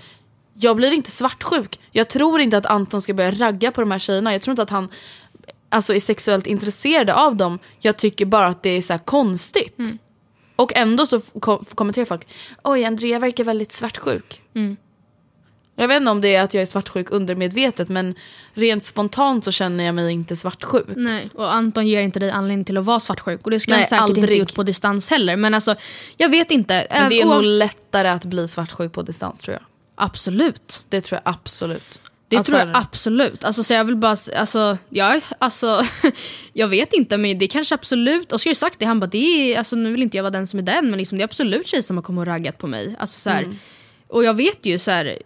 Jag 0.60 0.76
blir 0.76 0.92
inte 0.94 1.12
svartsjuk. 1.12 1.80
Jag 1.92 2.08
tror 2.10 2.40
inte 2.42 2.58
att 2.58 2.66
Anton 2.66 3.02
ska 3.02 3.14
börja 3.14 3.32
ragga 3.32 3.72
på 3.72 3.82
de 3.82 3.92
här 3.92 4.00
tjejerna. 4.00 4.32
Jag 4.32 4.42
tror 4.42 4.52
inte 4.52 4.62
att 4.62 4.70
han 4.70 4.90
alltså, 5.70 5.96
är 5.96 6.00
sexuellt 6.00 6.48
intresserad 6.48 7.10
av 7.10 7.36
dem. 7.36 7.60
Jag 7.80 7.98
tycker 7.98 8.26
bara 8.26 8.48
att 8.48 8.64
det 8.64 8.70
är 8.70 8.82
så 8.82 8.98
konstigt. 8.98 9.78
Och 10.56 10.72
ändå 10.76 11.06
så 11.06 11.20
kom, 11.20 11.66
kommenterar 11.76 12.06
folk, 12.06 12.28
oj 12.64 12.86
Andrea 12.86 13.20
verkar 13.20 13.44
väldigt 13.44 13.72
svartsjuk. 13.72 14.42
Jag 15.80 15.88
vet 15.88 15.98
inte 15.98 16.12
om 16.12 16.22
det 16.22 16.36
är 16.36 16.44
att 16.44 16.54
jag 16.54 16.62
är 16.62 16.66
svartsjuk 16.66 17.12
undermedvetet 17.12 17.90
men 17.90 18.16
rent 18.54 18.84
spontant 18.84 19.44
så 19.44 19.52
känner 19.52 19.84
jag 19.84 19.96
mig 19.96 20.14
inte 20.14 20.36
svartsjuk. 20.36 20.86
nej, 20.96 21.30
och 21.36 21.54
Anton 21.54 21.88
ger 21.88 22.02
inte 22.02 22.20
dig 22.20 22.32
anledning 22.32 22.66
till 22.66 22.78
att 22.78 22.86
vara 22.86 23.00
svartsjuk. 23.00 23.42
Och 23.44 23.52
det 23.52 23.60
skulle 23.60 23.78
Nej, 23.78 23.88
han 23.92 24.00
säkert 24.00 24.10
inte 24.10 24.22
aldrig. 24.22 24.38
gjort 24.40 24.56
på 24.56 24.64
distans 24.64 25.10
heller. 25.10 25.36
Men 25.36 25.54
alltså, 25.54 25.76
jag 26.18 26.30
vet 26.30 26.52
inte. 26.52 26.88
Men 26.92 27.10
det 27.10 27.22
är 27.22 27.26
Äh, 27.26 27.30
nog 27.30 27.44
lättare 27.44 28.08
att 28.08 28.26
bli 28.26 28.48
svartsjuk 28.48 28.94
på 28.94 29.02
distans 29.02 29.40
tror 29.42 29.54
jag. 29.54 29.64
Absolut. 29.96 30.84
Det 30.90 31.02
tror 31.02 31.22
jag 31.24 31.34
absolut. 31.34 32.00
Det 32.30 32.38
Alltså, 32.38 32.52
tror 32.52 32.68
jag 32.68 32.78
absolut. 32.78 33.44
Alltså, 33.44 33.64
så 33.64 33.74
jag 33.74 33.86
vill 33.86 33.96
bara, 33.96 34.18
alltså, 34.36 34.78
ja, 34.90 35.20
alltså, 35.40 35.86
jag 36.54 36.68
vet 36.68 36.94
inte 36.94 37.18
men 37.18 37.40
det 37.40 37.48
kanske 37.48 37.76
absolut, 37.76 38.32
Oskar 38.32 38.50
har 38.50 38.56
sagt 38.56 38.80
det, 38.80 38.86
han 38.86 39.00
bara 39.00 39.08
det 39.08 39.54
är, 39.54 39.58
alltså, 39.58 39.76
nu 39.76 39.92
vill 39.92 40.04
inte 40.04 40.18
jag 40.18 40.24
vara 40.24 40.32
den 40.32 40.48
som 40.48 40.60
är 40.60 40.64
den 40.64 40.90
men 40.90 41.00
liksom, 41.00 41.18
det 41.18 41.22
är 41.22 41.26
absolut 41.26 41.68
tjejer 41.68 41.84
som 41.84 41.98
har 41.98 42.04
kommit 42.04 42.20
och 42.20 42.26
raggat 42.26 42.58
på 42.58 42.68
mig. 42.68 42.96
Alltså, 43.00 43.20
så 43.20 43.30
Mm. 43.30 43.56
Och 44.10 44.24
jag 44.24 44.34
vet 44.34 44.66
ju 44.66 44.80
så 44.80 44.92
här, 44.92 45.18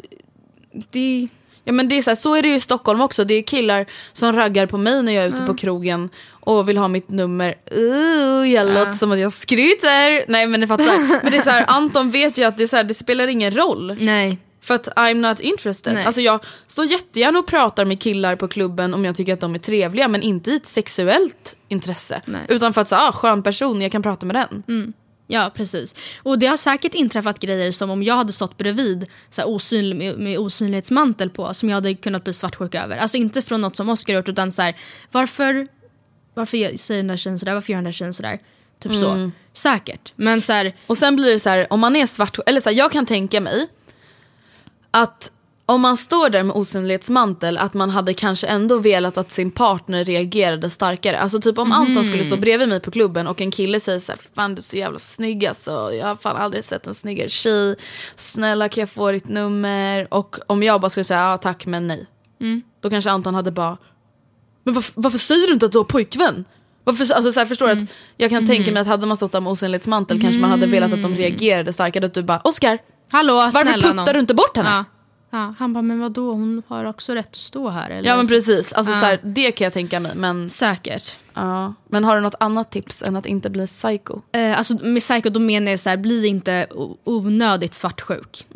det, 0.91 1.27
Ja 1.63 1.73
men 1.73 1.89
det 1.89 1.97
är 1.97 2.01
så, 2.01 2.09
här, 2.09 2.15
så 2.15 2.35
är 2.35 2.41
det 2.41 2.49
ju 2.49 2.55
i 2.55 2.59
Stockholm 2.59 3.01
också. 3.01 3.23
Det 3.23 3.33
är 3.33 3.41
killar 3.41 3.85
som 4.13 4.35
raggar 4.35 4.65
på 4.65 4.77
mig 4.77 5.03
när 5.03 5.11
jag 5.11 5.23
är 5.23 5.27
ute 5.27 5.41
på 5.41 5.53
krogen 5.53 6.09
och 6.29 6.69
vill 6.69 6.77
ha 6.77 6.87
mitt 6.87 7.09
nummer. 7.09 7.55
Uh, 7.77 8.49
jag 8.53 8.67
låter 8.67 8.91
som 8.91 9.11
att 9.11 9.19
jag 9.19 9.33
skryter. 9.33 10.31
Nej 10.31 10.47
men 10.47 10.59
ni 10.59 10.67
fattar. 10.67 11.23
Men 11.23 11.31
det 11.31 11.37
är 11.37 11.41
så 11.41 11.49
här, 11.49 11.65
Anton 11.67 12.11
vet 12.11 12.37
ju 12.37 12.43
att 12.43 12.57
det, 12.57 12.63
är 12.63 12.67
så 12.67 12.75
här, 12.75 12.83
det 12.83 12.93
spelar 12.93 13.27
ingen 13.27 13.51
roll. 13.51 13.97
nej. 13.99 14.37
För 14.61 14.73
att 14.75 14.87
I'm 14.87 15.29
not 15.29 15.39
interested. 15.39 15.93
Nej. 15.93 16.05
Alltså 16.05 16.21
jag 16.21 16.39
står 16.67 16.85
jättegärna 16.85 17.39
och 17.39 17.47
pratar 17.47 17.85
med 17.85 18.01
killar 18.01 18.35
på 18.35 18.47
klubben 18.47 18.93
om 18.93 19.05
jag 19.05 19.15
tycker 19.15 19.33
att 19.33 19.39
de 19.39 19.55
är 19.55 19.59
trevliga 19.59 20.07
men 20.07 20.21
inte 20.21 20.51
i 20.51 20.55
ett 20.55 20.65
sexuellt 20.65 21.55
intresse. 21.67 22.21
Nej. 22.25 22.41
Utan 22.47 22.73
för 22.73 22.81
att 22.81 22.89
säga, 22.89 23.01
ah, 23.01 23.11
skön 23.11 23.43
person, 23.43 23.81
jag 23.81 23.91
kan 23.91 24.03
prata 24.03 24.25
med 24.25 24.35
den. 24.35 24.93
Ja 25.27 25.51
precis. 25.55 25.95
Och 26.23 26.39
det 26.39 26.45
har 26.47 26.57
säkert 26.57 26.95
inträffat 26.95 27.39
grejer 27.39 27.71
som 27.71 27.89
om 27.89 28.03
jag 28.03 28.15
hade 28.15 28.33
stått 28.33 28.57
bredvid 28.57 29.05
så 29.29 29.41
här, 29.41 29.49
osynlig, 29.49 29.95
med, 29.95 30.19
med 30.19 30.39
osynlighetsmantel 30.39 31.29
på 31.29 31.53
som 31.53 31.69
jag 31.69 31.75
hade 31.75 31.93
kunnat 31.93 32.23
bli 32.23 32.33
svartsjuk 32.33 32.75
över. 32.75 32.97
Alltså 32.97 33.17
inte 33.17 33.41
från 33.41 33.61
något 33.61 33.75
som 33.75 33.89
Oskar 33.89 34.13
gjort 34.13 34.29
utan 34.29 34.51
så 34.51 34.61
här, 34.61 34.75
varför 35.11 35.67
varför 36.33 36.77
säger 36.77 36.97
den 36.99 37.07
där 37.07 37.17
tjejen 37.17 37.39
sådär, 37.39 37.53
varför 37.53 37.71
gör 37.73 37.77
den 37.77 37.83
där 37.83 37.91
tjejen 37.91 38.13
sådär? 38.13 38.39
Typ 38.79 38.91
Mm. 38.91 39.01
så. 39.53 39.59
Säkert. 39.61 40.13
Men 40.15 40.41
så 40.41 40.53
här, 40.53 40.73
Och 40.87 40.97
sen 40.97 41.15
blir 41.15 41.31
det 41.31 41.39
så 41.39 41.49
här, 41.49 41.67
om 41.73 41.79
man 41.79 41.95
är 41.95 42.05
svart, 42.05 42.37
eller 42.45 42.61
så 42.61 42.71
jag 42.71 42.91
kan 42.91 43.05
tänka 43.05 43.41
mig 43.41 43.67
att 44.91 45.31
om 45.65 45.81
man 45.81 45.97
står 45.97 46.29
där 46.29 46.43
med 46.43 46.55
osynlighetsmantel 46.55 47.57
att 47.57 47.73
man 47.73 47.89
hade 47.89 48.13
kanske 48.13 48.47
ändå 48.47 48.79
velat 48.79 49.17
att 49.17 49.31
sin 49.31 49.51
partner 49.51 50.03
reagerade 50.03 50.69
starkare. 50.69 51.19
Alltså 51.19 51.39
typ 51.39 51.57
om 51.57 51.71
Anton 51.71 52.03
skulle 52.03 52.23
stå 52.23 52.37
bredvid 52.37 52.69
mig 52.69 52.79
på 52.79 52.91
klubben 52.91 53.27
och 53.27 53.41
en 53.41 53.51
kille 53.51 53.79
säger 53.79 53.99
så 53.99 54.11
här, 54.11 54.19
fan 54.35 54.55
du 54.55 54.59
är 54.59 54.63
så 54.63 54.77
jävla 54.77 54.99
snygg 54.99 55.45
alltså. 55.45 55.93
Jag 55.93 56.07
har 56.07 56.15
fan 56.15 56.37
aldrig 56.37 56.63
sett 56.63 56.87
en 56.87 56.93
snyggare 56.93 57.29
tjej. 57.29 57.75
Snälla 58.15 58.69
kan 58.69 58.81
jag 58.81 58.89
få 58.89 59.11
ditt 59.11 59.29
nummer? 59.29 60.07
Och 60.13 60.35
om 60.47 60.63
jag 60.63 60.81
bara 60.81 60.89
skulle 60.89 61.03
säga 61.03 61.19
ja 61.19 61.37
tack 61.37 61.65
men 61.65 61.87
nej. 61.87 62.05
Då 62.81 62.89
kanske 62.89 63.11
Anton 63.11 63.35
hade 63.35 63.51
bara, 63.51 63.77
men 64.63 64.73
varför, 64.73 64.93
varför 64.95 65.17
säger 65.17 65.47
du 65.47 65.53
inte 65.53 65.65
att 65.65 65.71
du 65.71 65.77
har 65.77 65.85
pojkvän? 65.85 66.45
Varför, 66.83 67.13
alltså 67.13 67.31
så 67.31 67.39
här, 67.39 67.47
förstår 67.47 67.67
du 67.67 67.71
att 67.71 67.89
jag 68.17 68.29
kan 68.29 68.47
tänka 68.47 68.71
mig 68.71 68.81
att 68.81 68.87
hade 68.87 69.05
man 69.05 69.17
stått 69.17 69.31
där 69.31 69.41
med 69.41 69.51
osynlighetsmantel 69.51 70.21
kanske 70.21 70.41
man 70.41 70.49
hade 70.49 70.67
velat 70.67 70.93
att 70.93 71.01
de 71.01 71.15
reagerade 71.15 71.73
starkare. 71.73 72.05
Att 72.05 72.13
du 72.13 72.23
bara, 72.23 72.39
Oscar 72.43 72.77
hallå 73.11 73.33
varför 73.33 73.51
snälla 73.61 73.73
puttar 73.73 73.93
någon. 73.93 74.05
du 74.13 74.19
inte 74.19 74.33
bort 74.33 74.57
henne? 74.57 74.69
Ja. 74.69 74.85
Ja, 75.33 75.53
han 75.59 75.73
bara, 75.73 75.81
men 75.81 75.99
vadå 75.99 76.31
hon 76.31 76.63
har 76.67 76.85
också 76.85 77.13
rätt 77.13 77.27
att 77.29 77.35
stå 77.35 77.69
här. 77.69 77.89
Eller? 77.89 78.09
Ja 78.09 78.15
men 78.17 78.27
precis, 78.27 78.73
alltså, 78.73 78.93
Ja. 78.93 78.99
så 78.99 79.05
här, 79.05 79.19
det 79.23 79.51
kan 79.51 79.65
jag 79.65 79.73
tänka 79.73 79.99
mig. 79.99 80.11
Men, 80.15 80.49
Säkert. 80.49 81.17
ja. 81.33 81.73
men 81.89 82.03
har 82.03 82.15
du 82.15 82.21
något 82.21 82.35
annat 82.39 82.71
tips 82.71 83.01
än 83.03 83.15
att 83.15 83.25
inte 83.25 83.49
bli 83.49 83.67
psycho? 83.67 84.21
Eh, 84.31 84.57
alltså 84.57 84.73
med 84.73 85.01
psycho 85.01 85.29
då 85.29 85.39
menar 85.39 85.71
jag 85.71 85.79
så 85.79 85.89
här, 85.89 85.97
bli 85.97 86.27
inte 86.27 86.67
onödigt 87.03 87.73
svartsjuk. 87.73 88.47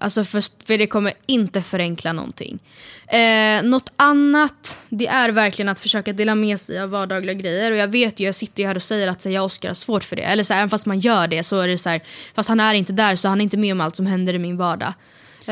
Alltså 0.00 0.24
för, 0.24 0.64
för 0.66 0.78
det 0.78 0.86
kommer 0.86 1.12
inte 1.26 1.62
förenkla 1.62 2.12
någonting. 2.12 2.58
Eh, 3.06 3.62
något 3.62 3.92
annat, 3.96 4.76
det 4.88 5.06
är 5.06 5.28
verkligen 5.28 5.68
att 5.68 5.80
försöka 5.80 6.12
dela 6.12 6.34
med 6.34 6.60
sig 6.60 6.80
av 6.80 6.90
vardagliga 6.90 7.34
grejer. 7.34 7.70
Och 7.70 7.76
jag 7.76 7.88
vet 7.88 8.20
ju, 8.20 8.26
jag 8.26 8.34
sitter 8.34 8.62
ju 8.62 8.66
här 8.66 8.74
och 8.74 8.82
säger 8.82 9.08
att 9.08 9.22
så, 9.22 9.30
jag 9.30 9.42
och 9.42 9.46
Oskar 9.46 9.68
har 9.68 9.74
svårt 9.74 10.04
för 10.04 10.16
det. 10.16 10.22
Eller 10.22 10.44
så 10.44 10.52
här, 10.52 10.60
även 10.60 10.70
fast 10.70 10.86
man 10.86 10.98
gör 10.98 11.28
det 11.28 11.44
så 11.44 11.60
är 11.60 11.68
det 11.68 11.78
så 11.78 11.88
här, 11.88 12.00
fast 12.34 12.48
han 12.48 12.60
är 12.60 12.74
inte 12.74 12.92
där 12.92 13.16
så 13.16 13.28
han 13.28 13.40
är 13.40 13.42
inte 13.42 13.56
med 13.56 13.72
om 13.72 13.80
allt 13.80 13.96
som 13.96 14.06
händer 14.06 14.34
i 14.34 14.38
min 14.38 14.56
vardag. 14.56 14.94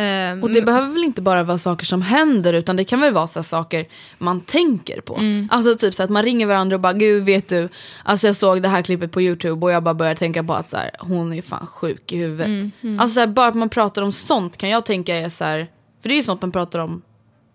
Eh, 0.03 0.43
Och 0.43 0.51
det 0.51 0.63
behöver 0.63 0.89
väl 0.89 1.05
inte 1.05 1.23
bara 1.23 1.43
vara 1.43 1.59
saker 1.59 1.87
som 1.87 2.03
händer 2.03 2.53
utan 2.53 2.77
det 2.77 2.85
kan 2.85 3.01
väl 3.01 3.13
vara 3.13 3.27
så 3.27 3.39
här 3.39 3.45
saker 3.45 3.87
man 4.19 4.41
tänker 4.41 5.01
på. 5.01 5.21
Alltså 5.51 5.75
typ 5.75 5.95
så 5.95 6.03
att 6.03 6.11
man 6.11 6.23
ringer 6.23 6.47
varandra 6.47 6.77
och 6.77 6.81
bara 6.81 6.93
gud 6.93 7.25
vet 7.25 7.49
du, 7.49 7.69
alltså 8.05 8.27
jag 8.27 8.37
såg 8.37 8.63
det 8.63 8.69
här 8.69 8.83
klippet 8.83 9.13
på 9.13 9.23
youtube 9.23 9.67
och 9.67 9.73
jag 9.73 9.83
bara 9.83 9.95
började 9.95 10.19
tänka 10.19 10.45
på 10.45 10.55
att 10.55 10.69
så 10.69 10.77
här, 10.77 10.91
hon 11.01 11.33
är 11.33 11.43
fan 11.43 11.67
sjuk 11.67 12.13
i 12.13 12.17
huvudet. 12.17 12.65
Alltså 12.99 13.15
så 13.15 13.21
här, 13.21 13.27
bara 13.27 13.47
att 13.49 13.55
man 13.55 13.69
pratar 13.69 14.03
om 14.03 14.13
sånt 14.13 14.57
kan 14.57 14.69
jag 14.69 14.85
tänka 14.87 15.17
är 15.17 15.29
så 15.29 15.45
här, 15.45 15.71
för 16.03 16.09
det 16.09 16.15
är 16.15 16.17
ju 16.17 16.23
sånt 16.23 16.43
man 16.43 16.53
pratar 16.53 16.79
om 16.79 17.03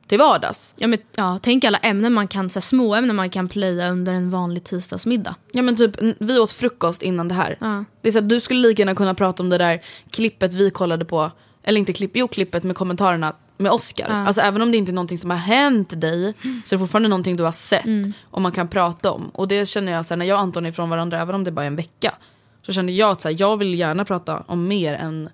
till 0.08 0.20
vardags. 0.20 0.74
ja, 0.78 0.88
men, 0.88 1.00
ja, 1.16 1.40
tänk 1.42 1.64
alla 1.64 1.78
ämnen 1.78 2.14
man 2.14 2.28
kan, 2.28 2.50
så 2.50 2.60
här, 2.60 2.62
små 2.62 2.96
ämnen 2.96 3.16
man 3.16 3.30
kan 3.30 3.48
plöja 3.48 3.90
under 3.92 4.14
en 4.14 4.30
vanlig 4.30 4.64
tisdagsmiddag. 4.64 5.36
Ja 5.52 5.62
men 5.62 5.76
typ 5.76 5.92
vi 6.20 6.40
åt 6.40 6.52
frukost 6.52 7.02
innan 7.04 7.28
det 7.28 7.34
här. 7.36 7.58
Ja. 7.62 7.86
Det 8.02 8.08
är 8.08 8.12
så 8.12 8.20
att 8.20 8.30
du 8.30 8.42
skulle 8.42 8.60
lika 8.68 8.82
gärna 8.82 8.96
kunna 8.96 9.14
prata 9.16 9.44
om 9.44 9.50
det 9.50 9.58
där 9.58 9.82
klippet 10.12 10.54
vi 10.54 10.70
kollade 10.72 11.06
på, 11.06 11.32
eller 11.64 11.80
inte 11.80 11.94
klipp, 11.94 12.12
jo 12.14 12.28
klippet 12.28 12.64
med 12.64 12.76
kommentarerna 12.76 13.36
med 13.58 13.72
Oscar. 13.72 14.10
Alltså 14.10 14.42
även 14.42 14.62
om 14.62 14.72
det 14.72 14.78
inte 14.78 14.92
är 14.92 14.94
någonting 14.94 15.18
som 15.18 15.30
har 15.30 15.38
hänt 15.38 16.02
dig 16.02 16.34
så 16.66 16.76
är 16.76 16.78
det 16.78 16.80
fortfarande 16.80 17.10
någonting 17.10 17.36
du 17.36 17.44
har 17.44 17.52
sett 17.52 17.86
och 18.32 18.42
man 18.42 18.52
kan 18.52 18.68
prata 18.68 19.12
om. 19.12 19.30
Och 19.30 19.48
det 19.48 19.66
känner 19.66 19.92
jag 19.92 20.06
så 20.06 20.14
här, 20.14 20.18
när 20.18 20.26
jag 20.26 20.36
och 20.36 20.42
Anton 20.42 20.66
är 20.66 20.70
ifrån 20.70 20.90
varandra, 20.90 21.22
även 21.22 21.36
om 21.36 21.44
det 21.44 21.52
bara 21.52 21.64
är 21.64 21.68
en 21.68 21.76
vecka, 21.76 22.14
så 22.66 22.74
känner 22.74 22.94
jag 22.94 23.10
att 23.10 23.22
så 23.22 23.30
här, 23.30 23.36
jag 23.40 23.58
vill 23.58 23.80
gärna 23.80 24.06
prata 24.06 24.44
om 24.48 24.68
mer 24.68 24.94
än 24.94 25.30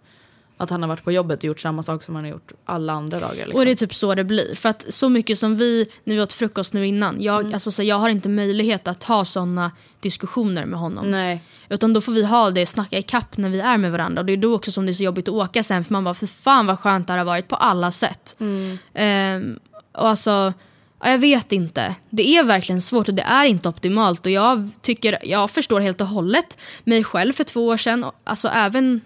att 0.57 0.69
han 0.69 0.81
har 0.81 0.89
varit 0.89 1.03
på 1.03 1.11
jobbet 1.11 1.39
och 1.39 1.43
gjort 1.43 1.59
samma 1.59 1.83
sak 1.83 2.03
som 2.03 2.15
han 2.15 2.23
har 2.23 2.31
gjort 2.31 2.51
alla 2.65 2.93
andra 2.93 3.19
dagar. 3.19 3.45
Liksom. 3.45 3.59
Och 3.59 3.65
det 3.65 3.71
är 3.71 3.75
typ 3.75 3.93
så 3.93 4.15
det 4.15 4.23
blir. 4.23 4.55
För 4.55 4.69
att 4.69 4.85
så 4.89 5.09
mycket 5.09 5.39
som 5.39 5.55
vi, 5.55 5.85
vi 6.03 6.21
åt 6.21 6.33
frukost 6.33 6.73
nu 6.73 6.87
innan, 6.87 7.21
jag, 7.21 7.39
Mm. 7.41 7.53
alltså, 7.53 7.71
så 7.71 7.83
jag 7.83 7.95
har 7.95 8.09
inte 8.09 8.29
möjlighet 8.29 8.87
att 8.87 9.03
ha 9.03 9.25
såna 9.25 9.71
diskussioner 9.99 10.65
med 10.65 10.79
honom. 10.79 11.11
Nej. 11.11 11.43
Utan 11.69 11.93
då 11.93 12.01
får 12.01 12.11
vi 12.11 12.25
ha 12.25 12.51
det, 12.51 12.65
snacka 12.65 12.97
i 12.97 13.03
kapp 13.03 13.37
när 13.37 13.49
vi 13.49 13.59
är 13.59 13.77
med 13.77 13.91
varandra. 13.91 14.19
Och 14.19 14.25
det 14.25 14.33
är 14.33 14.37
då 14.37 14.55
också 14.55 14.71
som 14.71 14.85
det 14.85 14.91
är 14.91 14.93
så 14.93 15.03
jobbigt 15.03 15.27
att 15.27 15.33
åka 15.33 15.63
sen 15.63 15.83
för 15.83 15.93
man 15.93 16.03
bara, 16.03 16.13
för 16.13 16.27
fan 16.27 16.65
vad 16.67 16.79
skönt 16.79 17.07
det 17.07 17.13
här 17.13 17.17
har 17.17 17.25
varit 17.25 17.47
på 17.47 17.55
alla 17.55 17.91
sätt. 17.91 18.35
Mm. 18.39 18.77
Ehm, 18.93 19.59
och 19.91 20.07
alltså, 20.07 20.53
ja, 21.03 21.09
jag 21.11 21.17
vet 21.19 21.51
inte. 21.51 21.95
Det 22.09 22.35
är 22.35 22.43
verkligen 22.43 22.81
svårt 22.81 23.07
och 23.07 23.13
det 23.13 23.21
är 23.21 23.45
inte 23.45 23.69
optimalt. 23.69 24.25
Och 24.25 24.31
jag 24.31 24.69
tycker, 24.81 25.17
jag 25.23 25.51
förstår 25.51 25.79
helt 25.79 26.01
och 26.01 26.07
hållet 26.07 26.57
mig 26.83 27.03
själv 27.03 27.33
för 27.33 27.43
två 27.43 27.67
år 27.67 27.77
sedan. 27.77 28.05
Alltså 28.23 28.47
även 28.47 29.01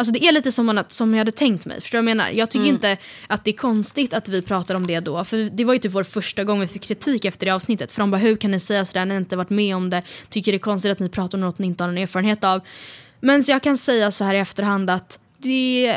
Alltså 0.00 0.12
det 0.12 0.24
är 0.24 0.32
lite 0.32 0.52
som, 0.52 0.66
man, 0.66 0.84
som 0.88 1.14
jag 1.14 1.18
hade 1.18 1.32
tänkt 1.32 1.66
mig. 1.66 1.80
Förstår 1.80 1.98
du 1.98 2.04
vad 2.04 2.10
jag 2.10 2.16
menar? 2.16 2.30
Jag 2.30 2.50
tycker 2.50 2.66
inte 2.66 2.96
att 3.26 3.44
det 3.44 3.50
är 3.50 3.56
konstigt 3.56 4.14
att 4.14 4.28
vi 4.28 4.42
pratar 4.42 4.74
om 4.74 4.86
det 4.86 5.00
då. 5.00 5.24
För 5.24 5.36
det 5.36 5.64
var 5.64 5.72
ju 5.72 5.78
typ 5.78 5.92
vår 5.92 6.02
första 6.02 6.44
gång 6.44 6.60
vi 6.60 6.66
fick 6.66 6.82
kritik 6.82 7.24
efter 7.24 7.46
det 7.46 7.52
avsnittet. 7.52 7.92
För 7.92 8.02
de 8.02 8.10
bara, 8.10 8.16
hur 8.16 8.36
kan 8.36 8.50
ni 8.50 8.60
säga 8.60 8.84
sådär 8.84 9.04
ni 9.04 9.16
inte 9.16 9.36
varit 9.36 9.50
med 9.50 9.76
om 9.76 9.90
det? 9.90 10.02
Tycker 10.28 10.52
det 10.52 10.56
är 10.56 10.60
konstigt 10.60 10.92
att 10.92 10.98
ni 10.98 11.08
pratar 11.08 11.38
om 11.38 11.42
något 11.42 11.58
ni 11.58 11.66
inte 11.66 11.84
har 11.84 11.88
någon 11.88 11.98
erfarenhet 11.98 12.44
av. 12.44 12.60
Men 13.20 13.44
så 13.44 13.50
jag 13.50 13.62
kan 13.62 13.78
säga 13.78 14.10
så 14.10 14.24
här 14.24 14.34
i 14.34 14.38
efterhand 14.38 14.90
att 14.90 15.18
det, 15.38 15.96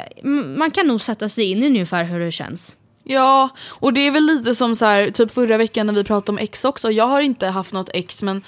man 0.58 0.72
kan 0.72 0.88
nog 0.88 1.02
sätta 1.02 1.30
sig 1.30 1.52
in 1.52 1.64
i 1.64 1.68
ungefär 1.68 2.04
hur 2.04 2.20
det 2.20 2.32
känns. 2.32 2.76
Ja, 3.04 3.50
och 3.70 3.94
det 3.94 4.08
är 4.08 4.12
väl 4.12 4.26
lite 4.26 4.56
som 4.56 4.76
så 4.76 4.86
här, 4.86 5.10
typ 5.10 5.32
förra 5.32 5.58
veckan 5.58 5.88
när 5.88 5.94
vi 5.94 6.04
pratade 6.04 6.32
om 6.32 6.38
ex 6.38 6.66
också. 6.66 6.92
Jag 6.92 7.08
har 7.08 7.22
inte 7.22 7.48
haft 7.48 7.74
något 7.74 7.90
ex 7.94 8.24
men 8.24 8.44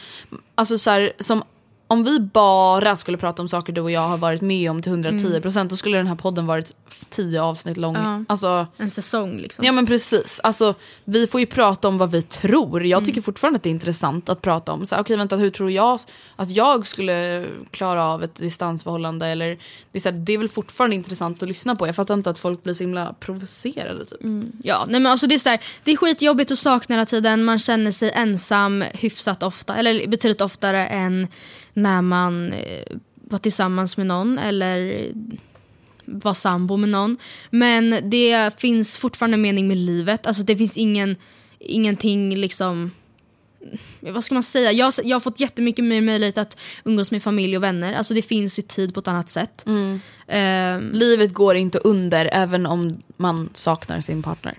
alltså 0.55 0.77
så 0.77 0.89
här, 0.89 1.13
som 1.19 1.43
om 1.87 2.03
vi 2.03 2.19
bara 2.19 2.95
skulle 2.95 3.17
prata 3.17 3.41
om 3.41 3.47
saker 3.49 3.73
du 3.73 3.81
och 3.81 3.91
jag 3.91 4.01
har 4.01 4.17
varit 4.17 4.41
med 4.41 4.71
om 4.71 4.81
till 4.81 4.91
110% 4.91 5.69
då 5.69 5.75
skulle 5.75 5.97
den 5.97 6.07
här 6.07 6.15
podden 6.15 6.45
varit 6.45 6.75
10 7.09 7.41
avsnitt 7.41 7.77
lång. 7.77 7.95
Ja. 7.95 8.23
Alltså, 8.27 8.67
En 8.77 8.91
säsong 8.91 9.37
liksom. 9.37 9.65
ja 9.65 9.71
men 9.71 9.85
precis. 9.85 10.39
Alltså, 10.43 10.73
vi 11.03 11.27
får 11.27 11.39
ju 11.39 11.45
prata 11.45 11.87
om 11.87 11.97
vad 11.97 12.11
vi 12.11 12.21
tror. 12.21 12.85
Jag 12.85 13.05
tycker 13.05 13.21
fortfarande 13.21 13.57
att 13.57 13.63
det 13.63 13.69
är 13.69 13.71
intressant 13.71 14.29
att 14.29 14.41
prata 14.41 14.71
om. 14.71 14.85
Okej 14.91 15.17
vänta, 15.17 15.35
hur 15.35 15.49
tror 15.49 15.71
jag 15.71 15.99
att 16.35 16.49
jag 16.49 16.87
skulle 16.87 17.45
klara 17.71 18.05
av 18.05 18.23
ett 18.23 18.35
distansförhållande? 18.35 19.27
Eller, 19.27 19.57
det, 19.91 19.99
är 19.99 20.01
så 20.01 20.09
här, 20.09 20.17
det 20.17 20.33
är 20.33 20.37
väl 20.37 20.49
fortfarande 20.49 20.95
intressant 20.95 21.43
att 21.43 21.49
lyssna 21.49 21.75
på. 21.75 21.87
Jag 21.87 21.95
fattar 21.95 22.13
inte 22.13 22.29
att 22.29 22.39
folk 22.39 22.63
blir 22.63 22.73
så 22.73 22.83
himla 22.83 23.13
provocerade. 23.19 24.05
Typ. 24.05 24.19
Ja, 24.63 24.85
nej 24.87 24.99
men 24.99 25.11
alltså 25.11 25.27
det, 25.27 25.35
är 25.35 25.39
så 25.39 25.49
här, 25.49 25.61
det 25.83 25.91
är 25.91 25.97
skitjobbigt 25.97 26.51
att 26.51 26.59
sakna 26.59 26.95
hela 26.95 27.05
tiden. 27.05 27.43
Man 27.43 27.59
känner 27.59 27.91
sig 27.91 28.11
ensam 28.11 28.81
hyfsat 28.81 29.43
ofta. 29.43 29.75
Eller 29.75 30.07
betydligt 30.07 30.41
oftare 30.41 30.87
än 30.87 31.27
när 31.75 32.01
man 32.01 32.53
eh, 32.53 32.83
var 33.15 33.39
tillsammans 33.39 33.97
med 33.97 34.05
någon. 34.07 34.37
Eller 34.39 34.93
eh, 34.93 35.11
var 36.05 36.33
sambo 36.33 36.77
med 36.77 36.89
någon. 36.89 37.17
Men 37.49 38.09
det 38.09 38.59
finns 38.59 38.97
fortfarande 38.97 39.37
mening 39.37 39.67
med 39.67 39.77
livet. 39.77 40.25
Alltså 40.27 40.43
det 40.43 40.57
finns 40.57 40.77
ingen, 40.77 41.15
ingenting 41.59 42.35
liksom 42.37 42.91
vad 43.99 44.23
ska 44.23 44.33
man 44.33 44.43
säga? 44.43 44.71
Jag, 44.71 44.85
har- 44.85 44.93
jag 45.03 45.15
har 45.15 45.19
fått 45.21 45.39
jättemycket 45.39 45.85
mer 45.85 46.01
möjlighet 46.01 46.37
att 46.37 46.57
umgås 46.83 47.11
med 47.11 47.23
familj 47.23 47.57
och 47.57 47.63
vänner. 47.63 47.93
Alltså 47.93 48.13
det 48.13 48.21
finns 48.21 48.59
ju 48.59 48.63
tid 48.63 48.93
på 48.93 48.99
ett 48.99 49.07
annat 49.07 49.29
sätt. 49.29 49.63
Ehm, 50.27 50.91
Livet 50.93 51.33
går 51.33 51.55
inte 51.55 51.79
under 51.79 52.29
även 52.33 52.65
om 52.65 52.97
man 53.17 53.49
saknar 53.53 54.01
sin 54.01 54.23
partner. 54.23 54.57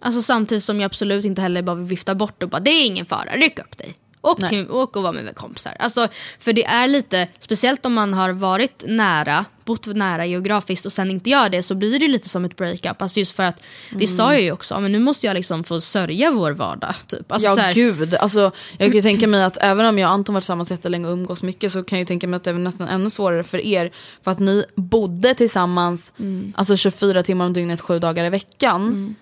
Alltså 0.00 0.22
samtidigt 0.22 0.64
som 0.64 0.80
jag 0.80 0.86
absolut 0.86 1.24
inte 1.24 1.42
heller 1.42 1.62
bara 1.62 1.76
vill 1.76 1.86
vifta 1.86 2.14
bort 2.14 2.42
och 2.42 2.48
bara 2.48 2.60
det 2.60 2.70
är 2.70 2.86
ingen 2.86 3.06
fara, 3.06 3.36
ryck 3.36 3.58
upp 3.58 3.78
dig. 3.78 3.94
Åk, 4.24 4.38
Nej. 4.38 4.66
och 4.66 5.02
var 5.02 5.12
med 5.12 5.36
kompisar. 5.36 5.76
Alltså, 5.78 6.08
för 6.38 6.52
det 6.52 6.64
är 6.64 6.88
lite, 6.88 7.28
speciellt 7.38 7.86
om 7.86 7.94
man 7.94 8.14
har 8.14 8.30
varit 8.30 8.84
nära, 8.86 9.44
bott 9.64 9.86
nära 9.86 10.26
geografiskt 10.26 10.86
och 10.86 10.92
sen 10.92 11.10
inte 11.10 11.30
gör 11.30 11.48
det 11.48 11.62
så 11.62 11.74
blir 11.74 11.98
det 11.98 12.08
lite 12.08 12.28
som 12.28 12.44
ett 12.44 12.56
breakup. 12.56 13.02
Alltså 13.02 13.18
just 13.18 13.36
för 13.36 13.42
att, 13.42 13.62
det 13.90 14.06
sa 14.06 14.32
jag 14.32 14.42
ju 14.42 14.52
också, 14.52 14.80
men 14.80 14.92
nu 14.92 14.98
måste 14.98 15.26
jag 15.26 15.34
liksom 15.34 15.64
få 15.64 15.80
sörja 15.80 16.30
vår 16.30 16.50
vardag. 16.50 16.94
Typ. 17.06 17.32
Alltså, 17.32 17.48
Ja 17.48 17.54
så 17.54 17.60
här, 17.60 17.74
gud, 17.74 18.14
alltså, 18.14 18.40
jag 18.78 18.88
kan 18.88 18.96
ju 18.96 19.02
tänka 19.02 19.26
mig 19.26 19.44
att 19.44 19.56
även 19.60 19.86
om 19.86 19.98
jag 19.98 20.08
och 20.08 20.14
Anton 20.14 20.34
varit 20.34 20.42
tillsammans 20.42 20.70
jättelänge 20.70 21.06
och 21.08 21.12
umgås 21.12 21.42
mycket 21.42 21.72
så 21.72 21.84
kan 21.84 21.98
jag 21.98 22.02
ju 22.02 22.06
tänka 22.06 22.28
mig 22.28 22.36
att 22.36 22.44
det 22.44 22.50
är 22.50 22.54
nästan 22.54 22.88
ännu 22.88 23.10
svårare 23.10 23.44
för 23.44 23.58
er. 23.58 23.90
För 24.22 24.30
att 24.30 24.38
ni 24.38 24.64
bodde 24.74 25.34
tillsammans 25.34 26.12
alltså 26.54 26.76
24 26.76 27.22
timmar 27.22 27.46
om 27.46 27.52
dygnet, 27.52 27.80
sju 27.80 27.98
dagar 27.98 28.24
i 28.24 28.30
veckan. 28.30 29.16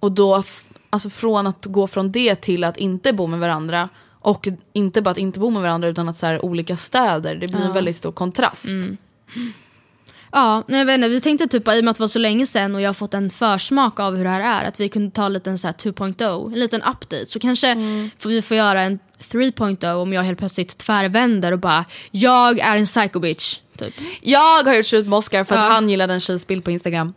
Och 0.00 0.12
då, 0.12 0.42
alltså 0.96 1.10
från 1.10 1.46
att 1.46 1.66
gå 1.66 1.86
från 1.86 2.12
det 2.12 2.34
till 2.34 2.64
att 2.64 2.76
inte 2.76 3.12
bo 3.12 3.26
med 3.26 3.38
varandra 3.40 3.88
och 4.20 4.48
inte 4.72 5.02
bara 5.02 5.10
att 5.10 5.18
inte 5.18 5.40
bo 5.40 5.50
med 5.50 5.62
varandra 5.62 5.88
utan 5.88 6.08
att 6.08 6.16
så 6.16 6.26
här, 6.26 6.44
olika 6.44 6.76
städer, 6.76 7.34
det 7.34 7.48
blir 7.48 7.60
en 7.64 7.72
väldigt 7.72 7.96
stor 7.96 8.12
kontrast. 8.12 8.68
Ja, 10.32 10.64
nej, 10.68 10.78
jag 10.78 10.86
vet 10.86 10.94
inte, 10.94 11.08
vi 11.08 11.20
tänkte 11.20 11.48
typ 11.48 11.68
i 11.68 11.80
och 11.80 11.84
med 11.84 11.90
att 11.90 11.96
det 11.96 12.02
var 12.02 12.08
så 12.08 12.18
länge 12.18 12.46
sedan 12.46 12.74
och 12.74 12.80
jag 12.80 12.88
har 12.88 12.94
fått 12.94 13.14
en 13.14 13.30
försmak 13.30 14.00
av 14.00 14.16
hur 14.16 14.24
det 14.24 14.30
här 14.30 14.62
är, 14.62 14.68
att 14.68 14.80
vi 14.80 14.88
kunde 14.88 15.10
ta 15.10 15.26
en 15.26 15.32
liten 15.32 15.58
så 15.58 15.66
här 15.66 15.74
2.0, 15.74 16.52
en 16.52 16.58
liten 16.58 16.82
update. 16.82 17.26
Så 17.28 17.40
kanske 17.40 17.74
får 18.18 18.30
vi 18.30 18.42
får 18.42 18.56
göra 18.56 18.80
en 18.82 18.98
3.0 19.30 19.94
om 19.94 20.12
jag 20.12 20.22
helt 20.22 20.38
plötsligt 20.38 20.78
tvärvänder 20.78 21.52
och 21.52 21.58
bara 21.58 21.84
jag 22.10 22.58
är 22.58 22.76
en 22.76 22.86
psycho 22.86 23.20
bitch. 23.20 23.58
Typ. 23.78 23.94
Jag 24.22 24.64
har 24.64 24.74
gjort 24.74 24.86
slut 24.86 25.06
med 25.06 25.16
Oscar 25.16 25.44
för 25.44 25.54
att 25.54 25.60
Ja. 25.60 25.68
han 25.70 25.90
gillade 25.90 26.14
en 26.14 26.20
tjejs 26.20 26.46
bild 26.46 26.64
på 26.64 26.70
Instagram. 26.70 27.14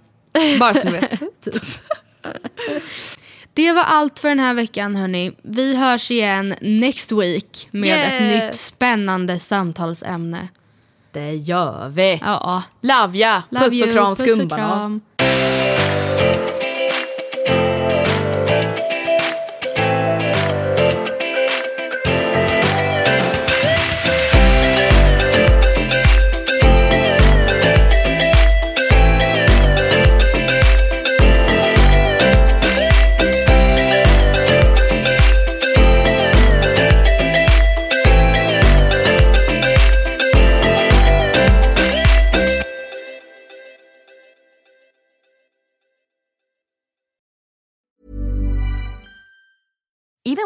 Bara 0.59 0.73
så 0.73 0.89
ni 0.89 0.93
vet. 0.99 1.21
Det 3.59 3.71
var 3.73 3.83
allt 3.83 4.19
för 4.19 4.29
den 4.29 4.39
här 4.39 4.53
veckan 4.53 4.95
hörni. 4.95 5.31
Vi 5.43 5.75
hörs 5.75 6.11
igen 6.11 6.55
next 6.61 7.11
week 7.11 7.67
med 7.71 7.93
ett 8.05 8.21
Yes. 8.21 8.43
nytt 8.45 8.55
spännande 8.55 9.39
samtalsämne. 9.39 10.47
Det 11.11 11.33
gör 11.35 11.89
vi. 11.89 12.19
Ja, 12.21 12.63
Love 12.81 13.17
ya! 13.17 13.43
love 13.49 13.65
Puss 13.65 13.83
och 13.83 13.93
kram 13.93 14.15
puss 14.15 14.39
och 14.39 14.49
kram. 14.49 15.01
Even 15.17 16.48